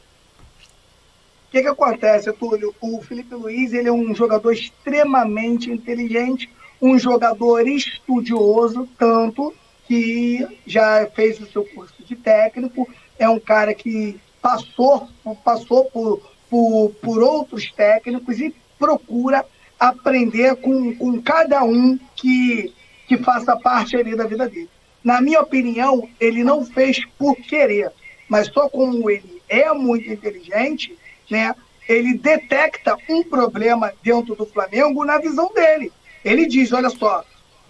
[1.47, 2.74] O que, que acontece, Túlio?
[2.80, 6.50] O Felipe Luiz ele é um jogador extremamente inteligente,
[6.82, 9.54] um jogador estudioso, tanto
[9.90, 12.88] que já fez o seu curso de técnico,
[13.18, 15.10] é um cara que passou,
[15.44, 19.44] passou por, por, por outros técnicos e procura
[19.80, 22.72] aprender com, com cada um que,
[23.08, 24.70] que faça parte ali da vida dele.
[25.04, 27.92] Na minha opinião, ele não fez por querer,
[28.30, 30.96] mas só como ele é muito inteligente,
[31.32, 31.56] né,
[31.88, 35.92] ele detecta um problema dentro do Flamengo na visão dele.
[36.24, 37.26] Ele diz: olha só,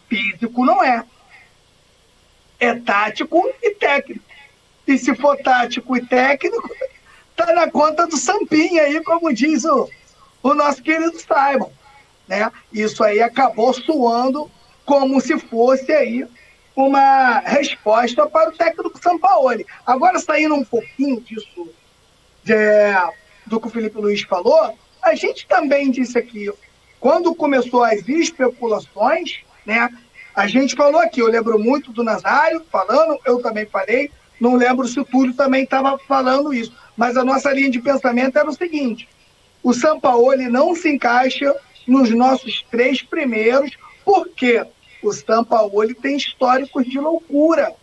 [0.09, 1.05] físico não é.
[2.59, 4.23] É tático e técnico.
[4.87, 6.69] E se for tático e técnico,
[7.35, 9.89] tá na conta do Sampinha aí, como diz o,
[10.43, 11.71] o nosso querido Simon.
[12.27, 12.51] Né?
[12.71, 14.49] Isso aí acabou suando
[14.85, 16.25] como se fosse aí
[16.75, 19.65] uma resposta para o técnico Sampaoli.
[19.85, 21.69] Agora, saindo um pouquinho disso,
[22.43, 22.55] de,
[23.45, 26.51] do que o Felipe Luiz falou, a gente também disse aqui,
[26.99, 29.89] quando começou as especulações, né,
[30.35, 34.87] a gente falou aqui, eu lembro muito do Nazário falando, eu também falei, não lembro
[34.87, 38.53] se o Túlio também estava falando isso, mas a nossa linha de pensamento era o
[38.53, 39.07] seguinte,
[39.61, 41.53] o Sampaoli não se encaixa
[41.87, 43.71] nos nossos três primeiros,
[44.05, 44.65] porque
[45.03, 47.73] o Sampaoli tem históricos de loucura.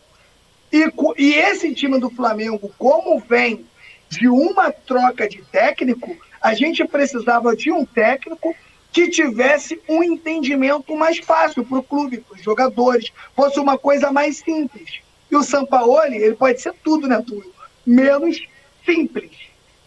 [0.73, 3.67] E, e esse time do Flamengo, como vem
[4.09, 8.55] de uma troca de técnico, a gente precisava de um técnico
[8.97, 14.11] que tivesse um entendimento mais fácil para o clube, para os jogadores, fosse uma coisa
[14.11, 15.01] mais simples.
[15.31, 17.53] E o Sampaoli, ele pode ser tudo, né, Túlio?
[17.87, 18.41] Menos
[18.87, 19.33] simples,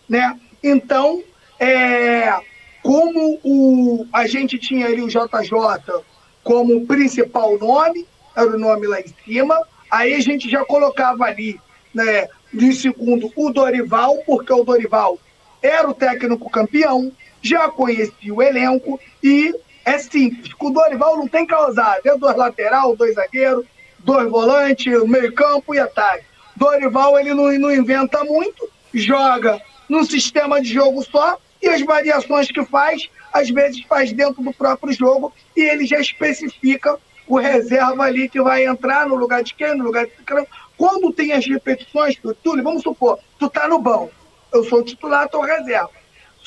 [0.07, 0.39] né?
[0.61, 1.23] Então,
[1.59, 2.39] é,
[2.83, 6.03] como o, a gente tinha ali o JJ
[6.43, 8.05] como principal nome,
[8.35, 11.59] era o nome lá em cima, aí a gente já colocava ali,
[11.91, 15.17] né, de segundo, o Dorival, porque o Dorival
[15.63, 19.53] era o técnico campeão, já conhecia o elenco e
[19.85, 20.53] é simples.
[20.53, 21.99] Com o Dorival não tem causar.
[22.03, 23.65] É dois lateral, dois zagueiros,
[23.99, 26.25] dois volantes, meio campo e ataque.
[26.55, 32.49] Dorival ele não, não inventa muito, joga num sistema de jogo só e as variações
[32.51, 38.03] que faz, às vezes faz dentro do próprio jogo e ele já especifica o reserva
[38.03, 40.47] ali que vai entrar no lugar de quem, no lugar de quem.
[40.77, 44.11] Quando tem as repetições, Túlio, vamos supor, tu tá no banco,
[44.53, 45.98] eu sou titular, tô reserva.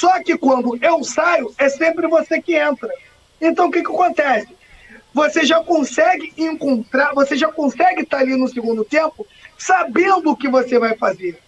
[0.03, 2.91] Só que quando eu saio, é sempre você que entra.
[3.41, 4.49] Então o que, que acontece?
[5.15, 9.25] Você já consegue encontrar, você já consegue estar ali no segundo tempo
[9.57, 11.41] sabendo o que você vai fazer.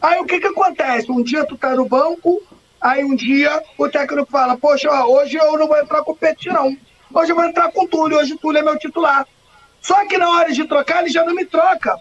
[0.00, 1.12] Aí o que, que acontece?
[1.12, 2.42] Um dia tu tá no banco,
[2.80, 6.48] aí um dia o técnico fala, poxa, hoje eu não vou entrar com o Petit,
[6.48, 6.76] não.
[7.14, 9.24] Hoje eu vou entrar com o Túlio, hoje o Túlio é meu titular.
[9.80, 11.96] Só que na hora de trocar, ele já não me troca.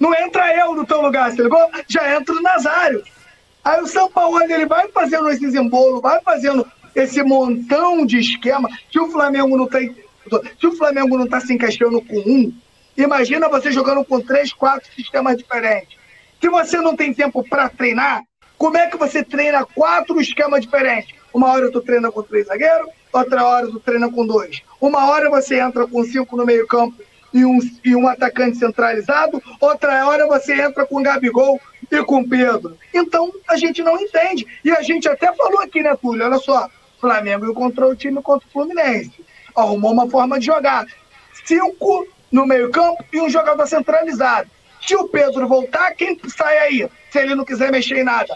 [0.00, 1.70] Não entra eu no teu lugar, você ligou?
[1.88, 3.04] Já entra o Nazário.
[3.64, 8.68] Aí o São Paulo ele vai fazendo esses embolos, vai fazendo esse montão de esquema.
[8.92, 9.96] Se o Flamengo não tem.
[10.60, 12.52] Se o Flamengo não está se encaixando com um,
[12.96, 15.96] imagina você jogando com três, quatro sistemas diferentes.
[16.40, 18.22] Se você não tem tempo para treinar,
[18.56, 21.14] como é que você treina quatro esquemas diferentes?
[21.32, 24.62] Uma hora tu treina com três zagueiros, outra hora tu treina com dois.
[24.80, 26.96] Uma hora você entra com cinco no meio-campo
[27.34, 31.60] e um, e um atacante centralizado, outra hora você entra com o Gabigol
[31.90, 32.78] e com Pedro.
[32.94, 34.46] Então a gente não entende.
[34.64, 36.24] E a gente até falou aqui, né, Túlio?
[36.24, 36.70] Olha só,
[37.00, 39.12] Flamengo encontrou o time contra o Fluminense.
[39.54, 40.86] Arrumou uma forma de jogar.
[41.44, 44.48] Cinco no meio-campo e um jogador centralizado.
[44.80, 46.88] Se o Pedro voltar, quem sai aí?
[47.10, 48.34] Se ele não quiser mexer em nada?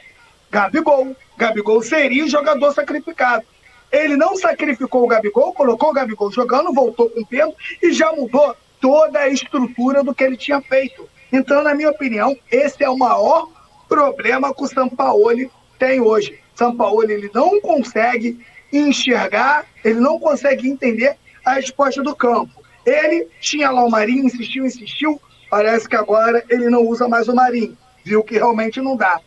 [0.51, 1.15] Gabigol.
[1.37, 3.45] Gabigol seria o jogador sacrificado.
[3.93, 8.13] Ele não sacrificou o Gabigol, colocou o Gabigol jogando, voltou com o Pedro e já
[8.13, 11.09] mudou toda a estrutura do que ele tinha feito.
[11.33, 13.49] Então, na minha opinião, esse é o maior
[13.89, 16.39] problema que o Sampaoli tem hoje.
[16.55, 18.39] Sampaoli ele não consegue
[18.73, 22.63] enxergar, ele não consegue entender a resposta do campo.
[22.85, 25.21] Ele tinha lá o Marinho, insistiu, insistiu,
[25.51, 27.77] parece que agora ele não usa mais o Marinho.
[28.05, 29.21] Viu que realmente não dá.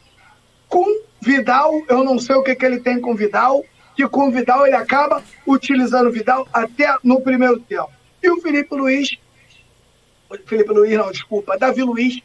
[0.67, 0.85] Com
[1.21, 3.63] Vidal, eu não sei o que, que ele tem com Vidal,
[3.95, 7.91] que com Vidal ele acaba utilizando Vidal até no primeiro tempo.
[8.23, 9.17] E o Felipe Luiz
[10.45, 12.21] Felipe Luiz, não, desculpa, Davi Luiz,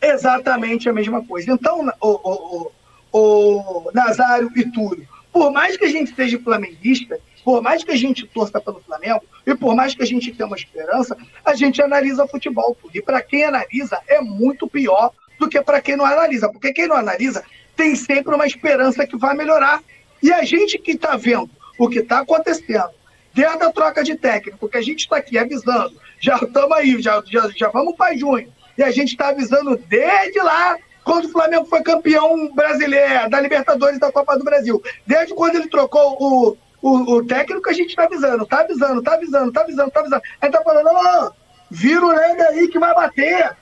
[0.00, 1.52] exatamente a mesma coisa.
[1.52, 2.72] Então, o, o,
[3.12, 7.90] o, o Nazário e Túlio, por mais que a gente seja flamenguista, por mais que
[7.90, 11.54] a gente torça pelo Flamengo e por mais que a gente tenha uma esperança, a
[11.54, 12.76] gente analisa futebol.
[12.94, 16.48] E para quem analisa, é muito pior do que para quem não analisa.
[16.48, 17.42] Porque quem não analisa
[17.76, 19.82] tem sempre uma esperança que vai melhorar.
[20.22, 22.90] E a gente que está vendo o que está acontecendo,
[23.34, 27.20] desde a troca de técnico, que a gente está aqui avisando, já estamos aí, já,
[27.26, 28.50] já, já vamos para junho.
[28.78, 33.98] E a gente está avisando desde lá, quando o Flamengo foi campeão brasileiro, da Libertadores
[33.98, 34.80] da Copa do Brasil.
[35.04, 39.14] Desde quando ele trocou o, o, o técnico, a gente está avisando, está avisando, está
[39.14, 40.22] avisando, está avisando, está avisando.
[40.40, 41.32] Aí está falando, ó,
[41.68, 43.56] vira o Leme aí que vai bater.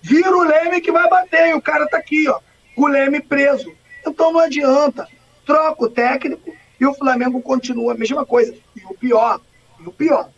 [0.00, 1.48] Vira o Leme que vai bater.
[1.48, 2.38] E o cara está aqui, ó,
[2.76, 3.72] com o Leme preso.
[4.06, 5.08] Então não adianta.
[5.44, 8.54] Troca o técnico, e o Flamengo continua a mesma coisa.
[8.76, 9.40] E o pior,
[9.80, 10.30] e o pior,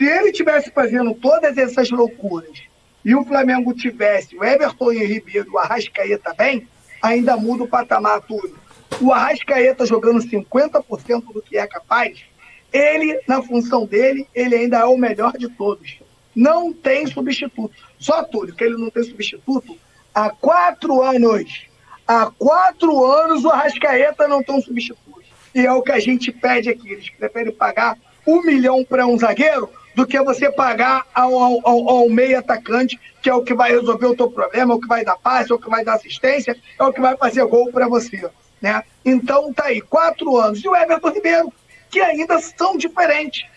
[0.00, 2.62] se ele tivesse fazendo todas essas loucuras
[3.04, 6.66] e o Flamengo tivesse o Everton e o Ribeiro, o Arrascaeta bem,
[7.02, 8.58] ainda muda o patamar tudo.
[8.98, 12.18] O Arrascaeta jogando 50% do que é capaz,
[12.72, 15.98] ele, na função dele, ele ainda é o melhor de todos.
[16.34, 17.74] Não tem substituto.
[17.98, 19.76] Só Túlio, que ele não tem substituto
[20.14, 21.66] há quatro anos.
[22.08, 25.20] Há quatro anos o Arrascaeta não tem um substituto
[25.54, 26.90] e é o que a gente pede aqui.
[26.90, 32.08] Eles preferem pagar um milhão para um zagueiro do que você pagar ao, ao, ao,
[32.08, 35.04] meio atacante, que é o que vai resolver o teu problema, é o que vai
[35.04, 37.88] dar passe, é o que vai dar assistência, é o que vai fazer gol para
[37.88, 38.30] você.
[38.60, 38.82] Né?
[39.04, 40.62] Então tá aí, quatro anos.
[40.62, 41.52] E o Everton Ribeiro,
[41.90, 43.48] que ainda são diferentes.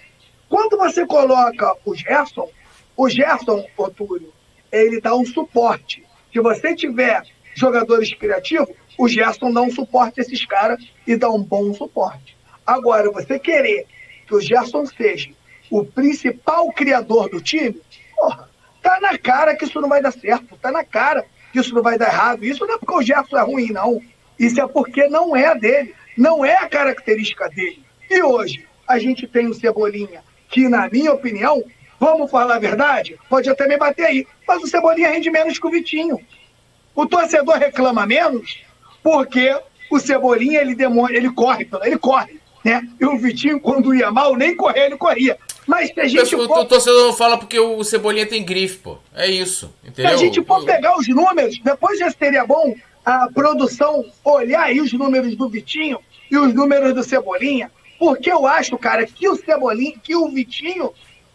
[0.49, 2.49] Quando você coloca o Gerson,
[2.95, 4.33] o Gerson, Otúlio,
[4.71, 6.03] ele dá um suporte.
[6.31, 7.23] Se você tiver
[7.55, 12.35] jogadores criativos, o Gerson dá um suporte a esses caras e dá um bom suporte.
[12.65, 13.85] Agora, você querer
[14.27, 15.29] que o Gerson seja
[15.73, 17.81] o principal criador do time,
[18.15, 18.47] porra,
[18.79, 21.25] tá na cara que isso não vai dar certo, tá na cara.
[21.51, 22.45] isso não vai dar errado.
[22.45, 23.99] Isso não é porque o Gerson é ruim, não.
[24.37, 27.83] Isso é porque não é dele, não é a característica dele.
[28.07, 31.63] E hoje a gente tem o Cebolinha, que na minha opinião,
[31.99, 35.65] vamos falar a verdade, pode até me bater aí, mas o Cebolinha rende menos que
[35.65, 36.19] o Vitinho.
[36.93, 38.63] O torcedor reclama menos
[39.01, 39.59] porque
[39.89, 42.87] o Cebolinha ele demora, ele corre, ele corre, né?
[42.99, 45.35] E o Vitinho quando ia mal nem correr ele corria.
[45.67, 46.59] Mas se a gente o, for...
[46.59, 48.97] o torcedor fala porque o Cebolinha tem grife, pô.
[49.13, 50.09] É isso, entendeu?
[50.09, 52.75] Se a gente for pegar os números, depois já seria bom
[53.05, 55.99] a produção olhar aí os números do Vitinho
[56.31, 60.91] e os números do Cebolinha, porque eu acho, cara, que o Cebolinha, que o Vitinho,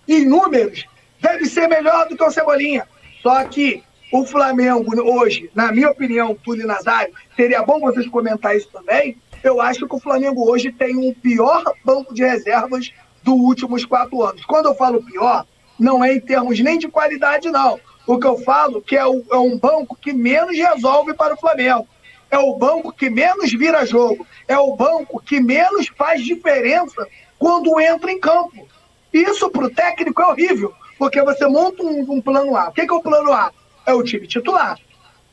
[0.06, 0.84] em números,
[1.20, 2.86] deve ser melhor do que o Cebolinha.
[3.22, 3.82] Só que
[4.12, 9.16] o Flamengo hoje, na minha opinião, Túlio Nazário, seria bom vocês comentar isso também.
[9.42, 12.90] Eu acho que o Flamengo hoje tem um pior banco de reservas
[13.28, 14.44] dos últimos quatro anos.
[14.44, 15.44] Quando eu falo pior,
[15.78, 17.78] não é em termos nem de qualidade, não.
[18.06, 21.38] O que eu falo que é, o, é um banco que menos resolve para o
[21.38, 21.86] Flamengo.
[22.30, 24.26] É o banco que menos vira jogo.
[24.46, 27.06] É o banco que menos faz diferença
[27.38, 28.66] quando entra em campo.
[29.12, 32.68] Isso para o técnico é horrível, porque você monta um, um plano A.
[32.68, 33.52] O que, que é o plano A?
[33.86, 34.78] É o time titular.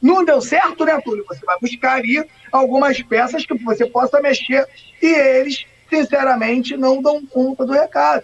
[0.02, 1.26] Não deu certo, né, Túlio?
[1.28, 4.68] Você vai buscar ali algumas peças que você possa mexer
[5.02, 5.66] e eles
[5.96, 8.24] sinceramente, não dão conta do recado.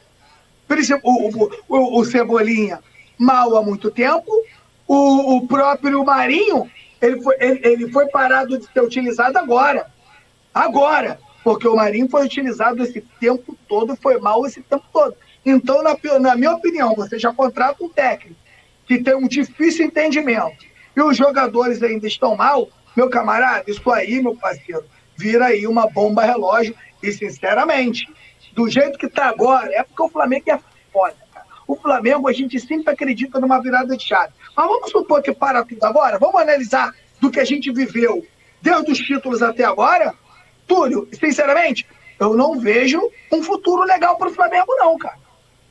[1.04, 2.80] O, o, o Cebolinha,
[3.18, 4.32] mal há muito tempo,
[4.88, 6.70] o, o próprio Marinho,
[7.02, 9.88] ele foi, ele, ele foi parado de ser utilizado agora.
[10.54, 11.20] Agora.
[11.44, 15.16] Porque o Marinho foi utilizado esse tempo todo, foi mal esse tempo todo.
[15.44, 18.40] Então, na, na minha opinião, você já contrata um técnico
[18.88, 20.64] que tem um difícil entendimento
[20.96, 24.84] e os jogadores ainda estão mal, meu camarada, isso aí, meu parceiro,
[25.16, 28.08] vira aí uma bomba relógio e, sinceramente,
[28.54, 30.60] do jeito que está agora, é porque o Flamengo é
[30.92, 31.46] foda, cara.
[31.68, 34.34] O Flamengo, a gente sempre acredita numa virada de chave.
[34.56, 38.26] Mas vamos supor que para tudo agora, vamos analisar do que a gente viveu
[38.62, 40.14] desde os títulos até agora.
[40.68, 41.88] Túlio, sinceramente,
[42.20, 43.02] eu não vejo
[43.32, 45.18] um futuro legal para o Flamengo, não, cara.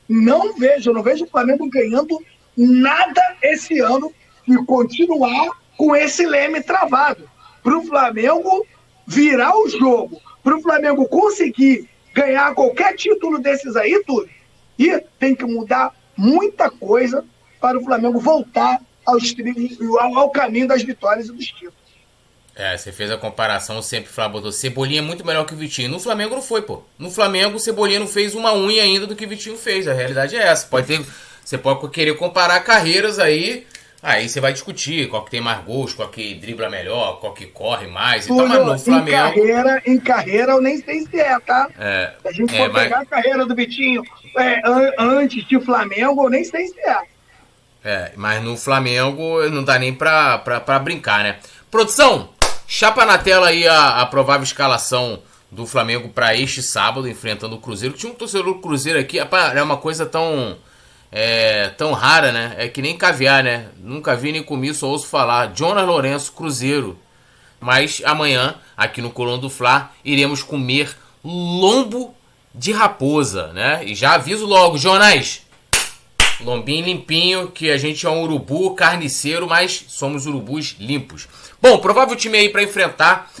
[0.09, 2.21] Não vejo, não vejo o Flamengo ganhando
[2.57, 4.11] nada esse ano
[4.47, 7.29] e continuar com esse leme travado.
[7.63, 8.65] Para o Flamengo
[9.07, 14.29] virar o jogo para o Flamengo conseguir ganhar qualquer título desses aí, tudo,
[14.77, 17.23] e tem que mudar muita coisa
[17.59, 19.35] para o Flamengo voltar aos
[19.99, 21.81] ao, ao caminho das vitórias e dos títulos.
[22.53, 25.89] É, você fez a comparação sempre, Flávio botou Cebolinha é muito melhor que o Vitinho.
[25.89, 26.83] No Flamengo não foi, pô.
[26.99, 29.87] No Flamengo, o Cebolinha não fez uma unha ainda do que o Vitinho fez.
[29.87, 30.67] A realidade é essa.
[30.67, 31.05] Pode ter,
[31.43, 33.65] você pode querer comparar carreiras aí
[34.03, 37.45] Aí você vai discutir qual que tem mais gols, qual que dribla melhor, qual que
[37.45, 38.25] corre mais.
[38.25, 39.09] Então, mas no Flamengo.
[39.09, 41.69] Em carreira, em carreira eu nem sei se é, tá?
[41.77, 42.83] É, se a gente é, for mas...
[42.83, 44.01] pegar a carreira do Vitinho
[44.37, 47.01] é, an antes de Flamengo, eu nem sei se é.
[47.83, 51.37] É, mas no Flamengo não dá nem pra, pra, pra brincar, né?
[51.69, 52.29] Produção,
[52.67, 55.21] chapa na tela aí a, a provável escalação
[55.51, 57.95] do Flamengo para este sábado, enfrentando o Cruzeiro.
[57.95, 60.57] Tinha um torcedor do Cruzeiro aqui, é uma coisa tão
[61.11, 62.55] é, tão rara, né?
[62.57, 63.67] É que nem caviar, né?
[63.77, 65.51] Nunca vi nem comi, só ouço falar.
[65.53, 66.97] Jonas Lourenço, Cruzeiro.
[67.59, 72.15] Mas amanhã, aqui no Colão do Fla, iremos comer lombo
[72.55, 73.83] de raposa, né?
[73.85, 75.41] E já aviso logo, Jonas,
[76.39, 81.27] lombinho limpinho, que a gente é um urubu carniceiro, mas somos urubus limpos.
[81.61, 83.31] Bom, provável time aí para enfrentar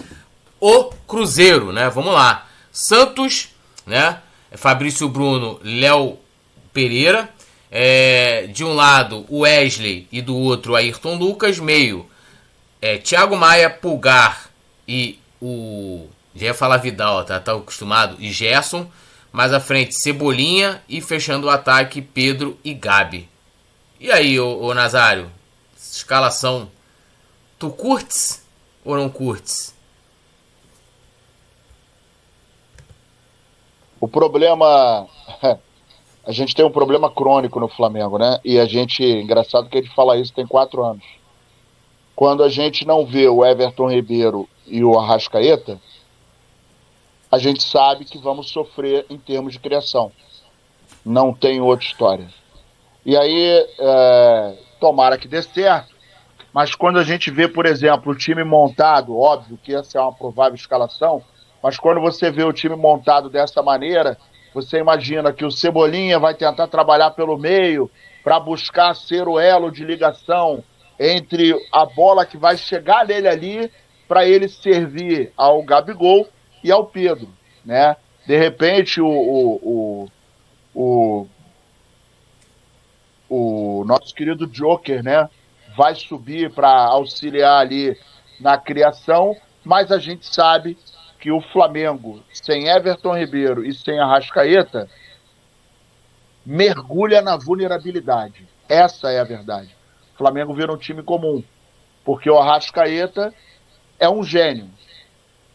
[0.59, 1.89] o Cruzeiro, né?
[1.89, 2.47] Vamos lá.
[2.71, 3.49] Santos,
[3.85, 4.19] né?
[4.51, 6.17] Fabrício Bruno, Léo
[6.71, 7.29] Pereira,
[7.71, 12.05] é, de um lado o Wesley e do outro o Ayrton Lucas, meio
[12.81, 14.49] é, Thiago Maia, Pulgar
[14.87, 16.07] e o.
[16.35, 18.89] Já ia falar Vidal, tá, tá acostumado, e Gerson.
[19.31, 23.29] Mais à frente, Cebolinha e fechando o ataque, Pedro e Gabi.
[23.97, 25.31] E aí, ô, ô Nazário?
[25.77, 26.69] Escalação.
[27.57, 28.43] Tu curtes
[28.83, 29.73] ou não curtes?
[34.01, 35.07] O problema
[36.25, 38.39] a gente tem um problema crônico no Flamengo, né?
[38.43, 41.03] E a gente, engraçado que a gente fala isso tem quatro anos.
[42.15, 45.79] Quando a gente não vê o Everton Ribeiro e o Arrascaeta,
[47.31, 50.11] a gente sabe que vamos sofrer em termos de criação.
[51.03, 52.27] Não tem outra história.
[53.03, 55.95] E aí, é, tomara que dê certo.
[56.53, 60.13] Mas quando a gente vê, por exemplo, o time montado, óbvio que essa é uma
[60.13, 61.23] provável escalação,
[61.63, 64.17] mas quando você vê o time montado dessa maneira,
[64.53, 67.89] você imagina que o Cebolinha vai tentar trabalhar pelo meio
[68.23, 70.63] para buscar ser o elo de ligação
[70.99, 73.71] entre a bola que vai chegar nele ali
[74.07, 76.27] para ele servir ao Gabigol
[76.63, 77.29] e ao Pedro,
[77.65, 77.95] né?
[78.27, 80.09] De repente o, o,
[80.73, 81.27] o,
[83.29, 85.27] o, o nosso querido Joker, né?
[85.75, 87.97] vai subir para auxiliar ali
[88.39, 90.77] na criação, mas a gente sabe
[91.21, 94.89] que o Flamengo, sem Everton Ribeiro e sem Arrascaeta,
[96.43, 98.47] mergulha na vulnerabilidade.
[98.67, 99.75] Essa é a verdade.
[100.15, 101.43] O Flamengo vira um time comum,
[102.03, 103.31] porque o Arrascaeta
[103.99, 104.67] é um gênio.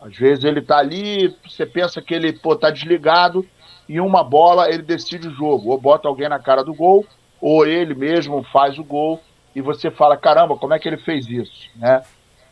[0.01, 3.44] Às vezes ele tá ali, você pensa que ele pô, tá desligado,
[3.88, 5.70] e uma bola ele decide o jogo.
[5.70, 7.05] Ou bota alguém na cara do gol,
[7.40, 9.20] ou ele mesmo faz o gol,
[9.52, 11.70] e você fala, caramba, como é que ele fez isso?
[11.74, 12.05] Né?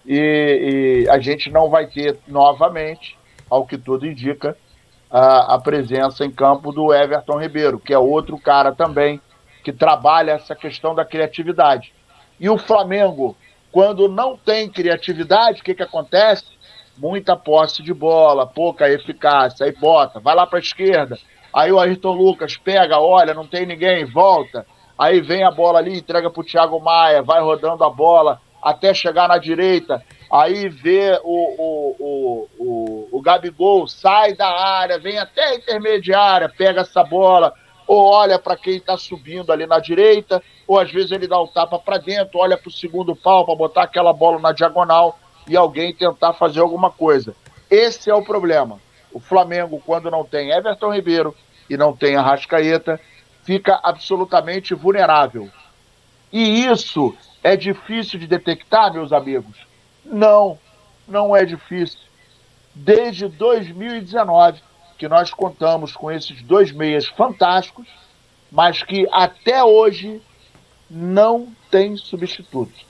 [0.07, 3.17] E, e a gente não vai ter novamente,
[3.49, 4.57] ao que tudo indica,
[5.11, 9.21] a, a presença em campo do Everton Ribeiro, que é outro cara também
[9.63, 11.93] que trabalha essa questão da criatividade.
[12.39, 13.37] E o Flamengo,
[13.73, 16.55] quando não tem criatividade, o que, que acontece?
[16.97, 21.19] muita posse de bola, pouca eficácia, aí bota, vai lá para a esquerda,
[21.53, 24.67] aí o Ayrton Lucas pega, olha, não tem ninguém, volta,
[24.99, 28.95] aí vem a bola ali, entrega para o Thiago Maia, vai rodando a bola até
[28.95, 35.45] chegar na direita, aí vê o, o, o, o, Gabigol, sai da área, vem até
[35.45, 37.53] a intermediária, pega essa bola,
[37.87, 41.47] ou olha para quem está subindo ali na direita, ou às vezes ele dá o
[41.47, 45.55] tapa para dentro, olha para o segundo pau para botar aquela bola na diagonal e
[45.55, 47.37] alguém tentar fazer alguma coisa.
[47.71, 48.81] Esse é o problema.
[49.13, 51.35] O Flamengo, quando não tem Everton Ribeiro
[51.69, 52.99] e não tem Arrascaeta,
[53.45, 55.51] fica absolutamente vulnerável.
[56.35, 59.57] E isso é difícil de detectar, meus amigos?
[60.05, 60.59] Não,
[61.07, 62.01] não é difícil.
[62.75, 64.61] Desde 2019
[64.99, 67.87] que nós contamos com esses dois meias fantásticos,
[68.51, 70.21] mas que até hoje
[70.91, 72.85] não tem substituto.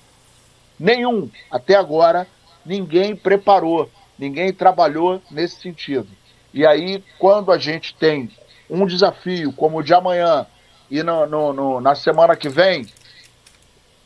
[0.81, 2.27] Nenhum, até agora,
[2.65, 6.09] ninguém preparou, ninguém trabalhou nesse sentido.
[6.53, 8.31] E aí, quando a gente tem
[8.71, 10.47] um desafio como o de amanhã
[10.91, 12.87] e no, no, no, na semana que vem,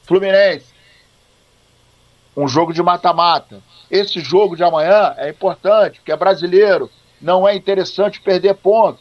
[0.09, 0.65] Fluminense,
[2.35, 3.61] um jogo de mata-mata.
[3.91, 6.91] Esse jogo de amanhã é importante, porque é brasileiro,
[7.21, 9.01] não é interessante perder ponto.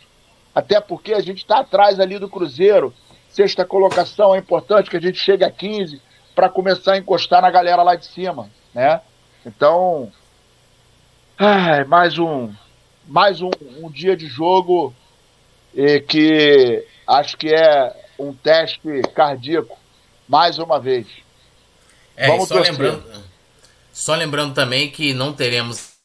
[0.53, 2.93] Até porque a gente está atrás ali do Cruzeiro.
[3.29, 6.01] Sexta colocação é importante que a gente chegue a 15
[6.35, 8.99] para começar a encostar na galera lá de cima, né?
[9.45, 10.11] Então,
[11.39, 12.53] ai, mais um
[13.07, 13.49] mais um,
[13.81, 14.93] um dia de jogo
[16.09, 18.81] que acho que é um teste
[19.15, 19.77] cardíaco
[20.27, 21.07] mais uma vez.
[22.15, 23.23] É, Vamos só lembrando,
[23.93, 25.97] só lembrando também que não teremos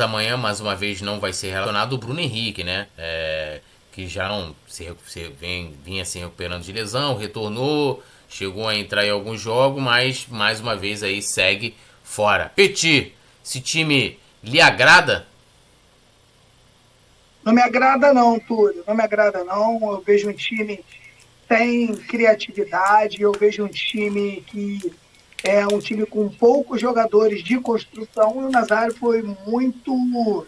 [0.00, 2.86] amanhã, mais uma vez, não vai ser relacionado o Bruno Henrique, né?
[2.96, 3.60] É,
[3.92, 9.04] que já não se, se vem, vinha se recuperando de lesão, retornou, chegou a entrar
[9.04, 12.52] em alguns jogos, mas mais uma vez aí segue fora.
[12.54, 13.12] Petit,
[13.44, 15.26] esse time lhe agrada?
[17.42, 18.84] Não me agrada não, Túlio.
[18.86, 19.80] Não me agrada não.
[19.92, 20.84] Eu vejo um time
[21.48, 23.22] sem criatividade.
[23.22, 24.92] Eu vejo um time que
[25.42, 28.42] é um time com poucos jogadores de construção.
[28.42, 30.46] E o Nazário foi muito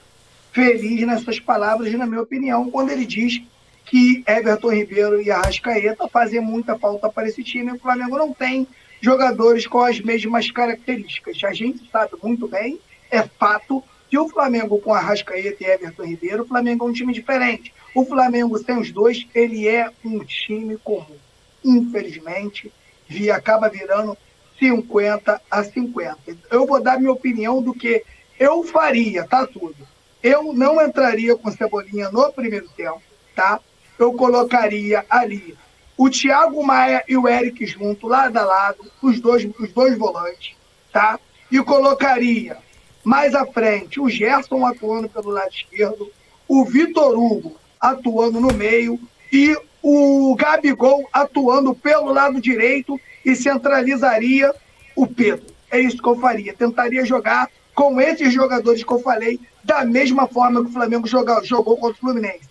[0.52, 3.40] feliz nas suas palavras, na minha opinião, quando ele diz
[3.86, 7.72] que Everton Ribeiro e Arrascaeta fazem muita falta para esse time.
[7.72, 8.66] O Flamengo não tem
[9.01, 11.39] jogadores com as mesmas características.
[11.43, 12.78] A gente sabe muito bem,
[13.10, 17.12] é fato, que o Flamengo com Arrascaeta e Everton Ribeiro, o Flamengo é um time
[17.12, 17.72] diferente.
[17.94, 21.16] O Flamengo sem os dois, ele é um time comum.
[21.64, 22.72] Infelizmente,
[23.08, 24.16] via, acaba virando
[24.58, 26.36] 50 a 50.
[26.50, 28.04] Eu vou dar minha opinião do que
[28.38, 29.76] eu faria, tá tudo.
[30.22, 33.02] Eu não entraria com Cebolinha no primeiro tempo,
[33.34, 33.58] tá?
[33.98, 35.56] Eu colocaria ali
[35.96, 40.54] o Thiago Maia e o Eric junto, lado a lado, os dois, os dois volantes,
[40.92, 41.18] tá?
[41.50, 42.56] E colocaria
[43.02, 46.10] mais à frente o Gerson atuando pelo lado esquerdo,
[46.46, 49.01] o Vitor Hugo atuando no meio
[49.32, 54.55] e o Gabigol atuando pelo lado direito e centralizaria
[54.94, 55.47] o Pedro.
[55.70, 56.52] É isso que eu faria.
[56.52, 61.77] Tentaria jogar com esses jogadores que eu falei, da mesma forma que o Flamengo jogou,
[61.77, 62.51] contra o Fluminense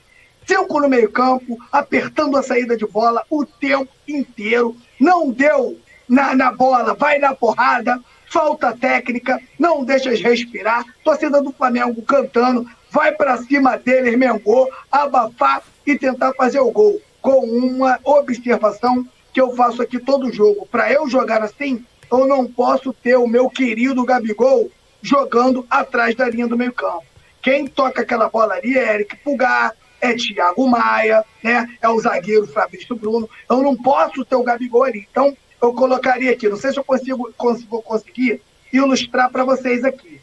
[0.49, 4.75] cinco no meio-campo, apertando a saída de bola o tempo inteiro.
[4.99, 10.83] Não deu na, na bola, vai na porrada, falta técnica, não deixa respirar.
[11.03, 16.99] Torcida do Flamengo cantando, vai para cima dele, Mengô, abafar e tentar fazer o gol.
[17.21, 20.67] Com uma observação que eu faço aqui todo jogo.
[20.71, 24.71] Para eu jogar assim, eu não posso ter o meu querido Gabigol
[25.01, 27.03] jogando atrás da linha do meio-campo.
[27.41, 31.67] Quem toca aquela bola ali é Eric Pulgar, é Thiago Maia, né?
[31.81, 33.29] É o zagueiro Fabrício Bruno.
[33.49, 35.07] Eu não posso ter o Gabigol ali.
[35.09, 38.41] Então, eu colocaria aqui, não sei se eu consigo, consigo conseguir
[38.71, 40.21] ilustrar para vocês aqui.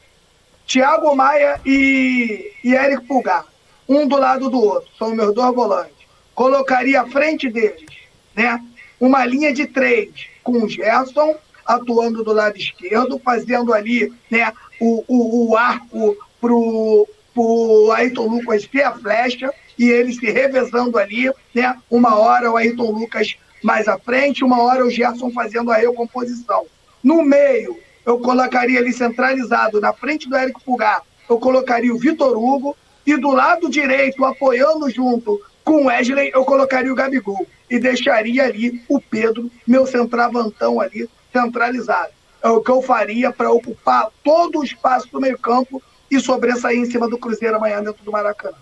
[0.67, 3.47] Thiago Maia e, e Eric Pulgar,
[3.89, 5.95] um do lado do outro, são meus dois volantes.
[6.35, 7.87] Colocaria à frente deles,
[8.35, 8.61] né?
[9.01, 10.11] uma linha de três
[10.43, 11.35] com o Gerson
[11.65, 18.67] atuando do lado esquerdo, fazendo ali né, o, o, o arco para o Ayrton Lucas
[18.67, 21.77] ter a flecha e ele se revezando ali, né?
[21.91, 26.67] Uma hora o Ayrton Lucas mais à frente, uma hora o Gerson fazendo a recomposição.
[27.03, 27.77] No meio,
[28.07, 33.17] eu colocaria ali centralizado, na frente do Érico Pulgar, eu colocaria o Vitor Hugo, e
[33.17, 37.47] do lado direito, apoiando junto com o Wesley, eu colocaria o Gabigol.
[37.69, 42.13] E deixaria ali o Pedro, meu centravantão ali, centralizado.
[42.41, 46.89] É o que eu faria para ocupar todo o espaço do meio-campo e sobressair em
[46.89, 48.57] cima do Cruzeiro amanhã dentro do Maracanã.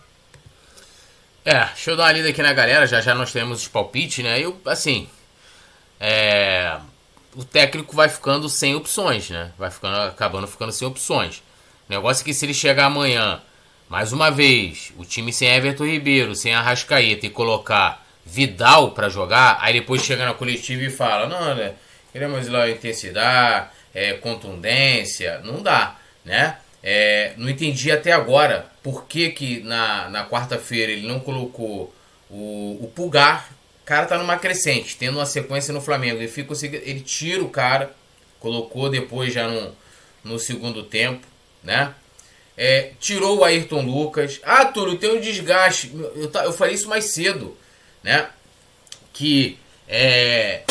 [1.45, 4.25] É, deixa eu dar uma lida aqui na galera, já já nós temos os palpites,
[4.25, 4.41] né?
[4.41, 5.07] Eu, assim,
[6.01, 6.79] é,
[7.37, 9.53] o técnico vai ficando sem opções, né?
[9.59, 11.43] Vai ficando, acabando ficando sem opções.
[11.89, 13.41] O negócio é que se ele chegar amanhã,
[13.89, 19.59] mais uma vez, o time sem Everton Ribeiro, sem Arrascaeta e colocar Vidal para jogar,
[19.61, 21.75] aí depois chega na coletiva e fala, não, né?
[22.11, 26.57] Queremos lá intensidade, é, contundência, não dá, né?
[26.83, 31.95] É, não entendi até agora por que, que na, na quarta-feira ele não colocou
[32.31, 33.49] o, o Pulgar.
[33.85, 36.17] O cara tá numa crescente, tendo uma sequência no Flamengo.
[36.17, 37.95] Ele, fica, ele tira o cara,
[38.41, 39.77] colocou depois já no,
[40.25, 41.27] no segundo tempo,
[41.63, 41.95] né?
[42.57, 44.41] É, tirou o Ayrton Lucas.
[44.43, 45.93] Ah, Túlio, tem um desgaste.
[45.95, 47.55] Eu, eu falei isso mais cedo,
[48.03, 48.31] né?
[49.13, 50.63] Que é,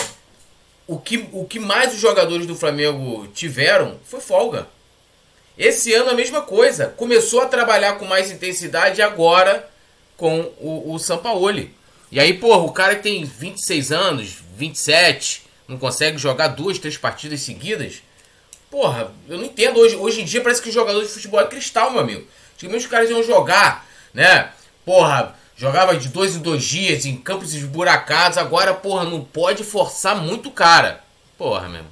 [0.87, 4.67] o que, o que mais os jogadores do Flamengo tiveram foi folga.
[5.55, 6.87] Esse ano a mesma coisa.
[6.87, 9.69] Começou a trabalhar com mais intensidade agora
[10.17, 11.75] com o, o Sampaoli.
[12.13, 16.95] E aí, porra, o cara que tem 26 anos, 27, não consegue jogar duas, três
[16.95, 18.03] partidas seguidas.
[18.69, 19.79] Porra, eu não entendo.
[19.79, 22.27] Hoje, hoje em dia parece que jogador de futebol é cristal, meu amigo.
[22.53, 24.51] Antigamente os caras iam jogar, né?
[24.85, 28.37] Porra, jogava de dois em dois dias, em campos esburacados.
[28.37, 31.03] Agora, porra, não pode forçar muito o cara.
[31.35, 31.87] Porra, mesmo.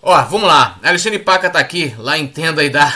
[0.00, 0.78] Ó, vamos lá.
[0.82, 2.90] Alexandre Paca tá aqui, lá entenda aí da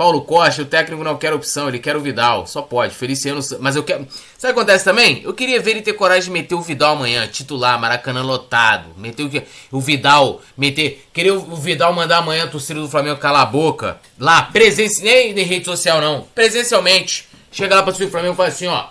[0.00, 2.46] Paulo Costa, o técnico não quer opção, ele quer o Vidal.
[2.46, 2.94] Só pode.
[2.94, 4.08] Feliciano, mas eu quero.
[4.38, 5.20] Sabe o que acontece também?
[5.22, 8.86] Eu queria ver ele ter coragem de meter o Vidal amanhã, titular, Maracanã lotado.
[8.96, 11.06] Meter o, o Vidal, meter.
[11.12, 14.00] Queria o Vidal mandar amanhã a torcida do Flamengo calar a boca.
[14.18, 16.22] Lá, presença, nem em rede social não.
[16.34, 17.28] Presencialmente.
[17.52, 18.86] Chega lá pra torcida do Flamengo e fala assim, ó.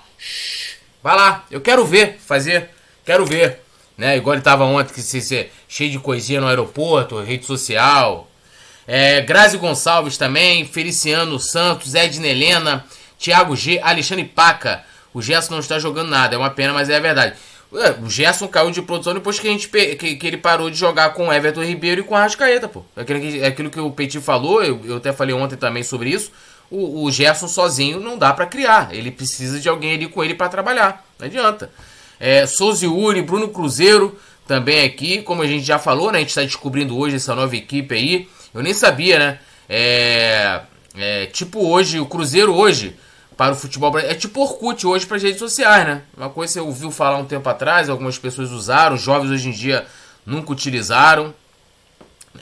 [1.02, 2.69] Vai lá, eu quero ver fazer.
[3.03, 3.61] Quero ver
[3.99, 4.15] né?
[4.15, 8.28] Igual ele tava ontem, que se, se, cheio de coisinha no aeroporto, rede social.
[8.91, 12.84] É, Grazi Gonçalves também, Feliciano Santos, Edna Helena,
[13.20, 14.84] Thiago G, Alexandre Paca.
[15.14, 17.36] O Gerson não está jogando nada, é uma pena, mas é a verdade.
[18.02, 21.11] O Gerson caiu de produção depois que, a gente, que, que ele parou de jogar
[21.11, 22.84] com Everton Ribeiro e com a Rascaeta, pô.
[22.98, 25.84] É aquilo que, é aquilo que o Petit falou, eu, eu até falei ontem também
[25.84, 26.32] sobre isso.
[26.72, 28.90] O, o Gerson sozinho não dá para criar.
[28.91, 31.06] Ele precisa de alguém ali com ele para trabalhar.
[31.20, 31.70] Não adianta.
[32.20, 32.44] É,
[32.88, 34.18] Uri, Bruno Cruzeiro
[34.48, 36.18] também aqui, como a gente já falou, né?
[36.18, 38.28] A gente está descobrindo hoje essa nova equipe aí.
[38.54, 39.40] Eu nem sabia, né?
[39.68, 40.62] É,
[40.98, 42.96] é, tipo hoje, o Cruzeiro hoje
[43.38, 46.02] para o futebol É tipo Orkut hoje para as redes sociais, né?
[46.18, 49.86] Uma coisa você ouviu falar um tempo atrás, algumas pessoas usaram, jovens hoje em dia
[50.26, 51.34] nunca utilizaram.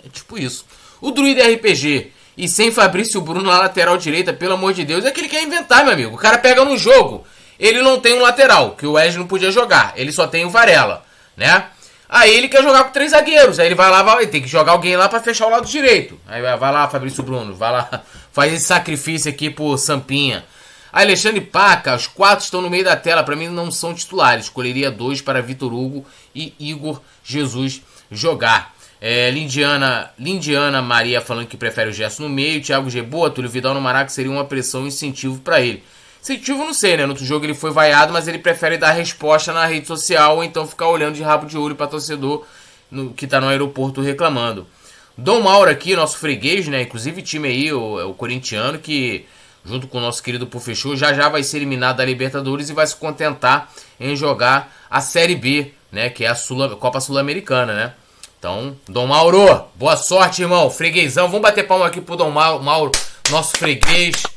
[0.04, 0.66] É tipo isso.
[1.00, 5.12] O Druida RPG e sem Fabrício Bruno na lateral direita, pelo amor de Deus, é
[5.12, 6.16] que ele quer inventar, meu amigo.
[6.16, 7.26] O cara pega no jogo
[7.60, 9.94] ele não tem um lateral, que o Wesley não podia jogar.
[9.96, 11.04] Ele só tem o Varela,
[11.36, 11.68] né?
[12.10, 13.60] Aí ele quer jogar com três zagueiros.
[13.60, 16.20] Aí ele vai lá, vai, tem que jogar alguém lá para fechar o lado direito.
[16.28, 20.46] Aí vai, lá, Fabrício Bruno, vai lá, faz esse sacrifício aqui por Sampinha.
[20.92, 24.46] Alexandre Paca, os quatro estão no meio da tela, para mim não são titulares.
[24.46, 28.74] Escolheria dois para Vitor Hugo e Igor Jesus jogar.
[29.00, 32.62] É, Lindiana, Lindiana Maria falando que prefere o Gerson no meio.
[32.62, 33.02] Thiago G.
[33.02, 35.84] Boa, Túlio Vidal no Maraca seria uma pressão e incentivo para ele.
[36.22, 37.06] Incentivo não sei, né?
[37.06, 40.44] No outro jogo ele foi vaiado, mas ele prefere dar resposta na rede social ou
[40.44, 42.46] então ficar olhando de rabo de olho para torcedor
[42.92, 44.68] no, que tá no aeroporto reclamando.
[45.18, 46.82] Dom Mauro aqui, nosso freguês, né?
[46.84, 49.26] Inclusive time aí, o, o corintiano, que
[49.66, 52.88] junto com o nosso querido Pufechou, já já vai ser eliminado da Libertadores e vai
[52.88, 56.10] se contentar em jogar a Série B, né?
[56.10, 56.36] Que é a
[56.80, 57.94] Copa Sul-Americana, né?
[58.40, 60.70] Então, Dom Mauro, boa sorte, irmão.
[60.70, 62.92] Freguesão, vamos bater palma aqui pro Dom Mauro,
[63.32, 64.37] nosso freguês.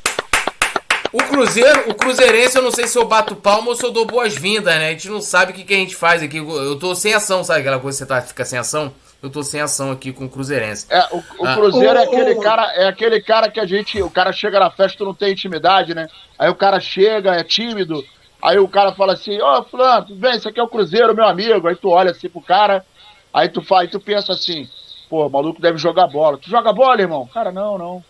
[1.13, 4.05] O Cruzeiro, o Cruzeirense, eu não sei se eu bato palma ou se eu dou
[4.05, 4.87] boas-vindas, né?
[4.87, 6.37] A gente não sabe o que, que a gente faz aqui.
[6.37, 8.93] Eu tô sem ação, sabe aquela coisa que você tá, fica sem ação?
[9.21, 10.87] Eu tô sem ação aqui com o Cruzeirense.
[10.89, 11.55] É, o, o ah.
[11.55, 15.03] Cruzeiro é aquele cara, é aquele cara que a gente, o cara chega na festa
[15.03, 16.07] e não tem intimidade, né?
[16.39, 18.03] Aí o cara chega, é tímido,
[18.41, 21.13] aí o cara fala assim, ó, oh, fulano, tudo bem, isso aqui é o Cruzeiro,
[21.13, 21.67] meu amigo.
[21.67, 22.85] Aí tu olha assim pro cara,
[23.33, 24.67] aí tu faz, tu pensa assim,
[25.09, 26.37] pô, o maluco deve jogar bola.
[26.37, 27.29] Tu joga bola, irmão?
[27.33, 28.03] Cara, não, não.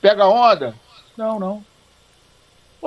[0.00, 0.74] Pega onda?
[1.16, 1.75] Não, não.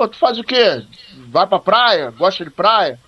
[0.00, 0.82] Pô, tu faz o quê?
[1.28, 2.10] Vai pra praia?
[2.10, 2.98] Gosta de praia?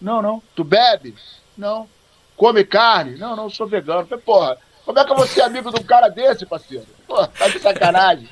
[0.00, 0.42] Não, não.
[0.56, 1.14] Tu bebe?
[1.56, 1.88] Não.
[2.36, 3.16] come carne?
[3.16, 4.04] Não, não, sou vegano.
[4.04, 6.88] falei, porra, como é que eu vou ser amigo de um cara desse, parceiro?
[7.06, 8.28] Porra, tá de sacanagem.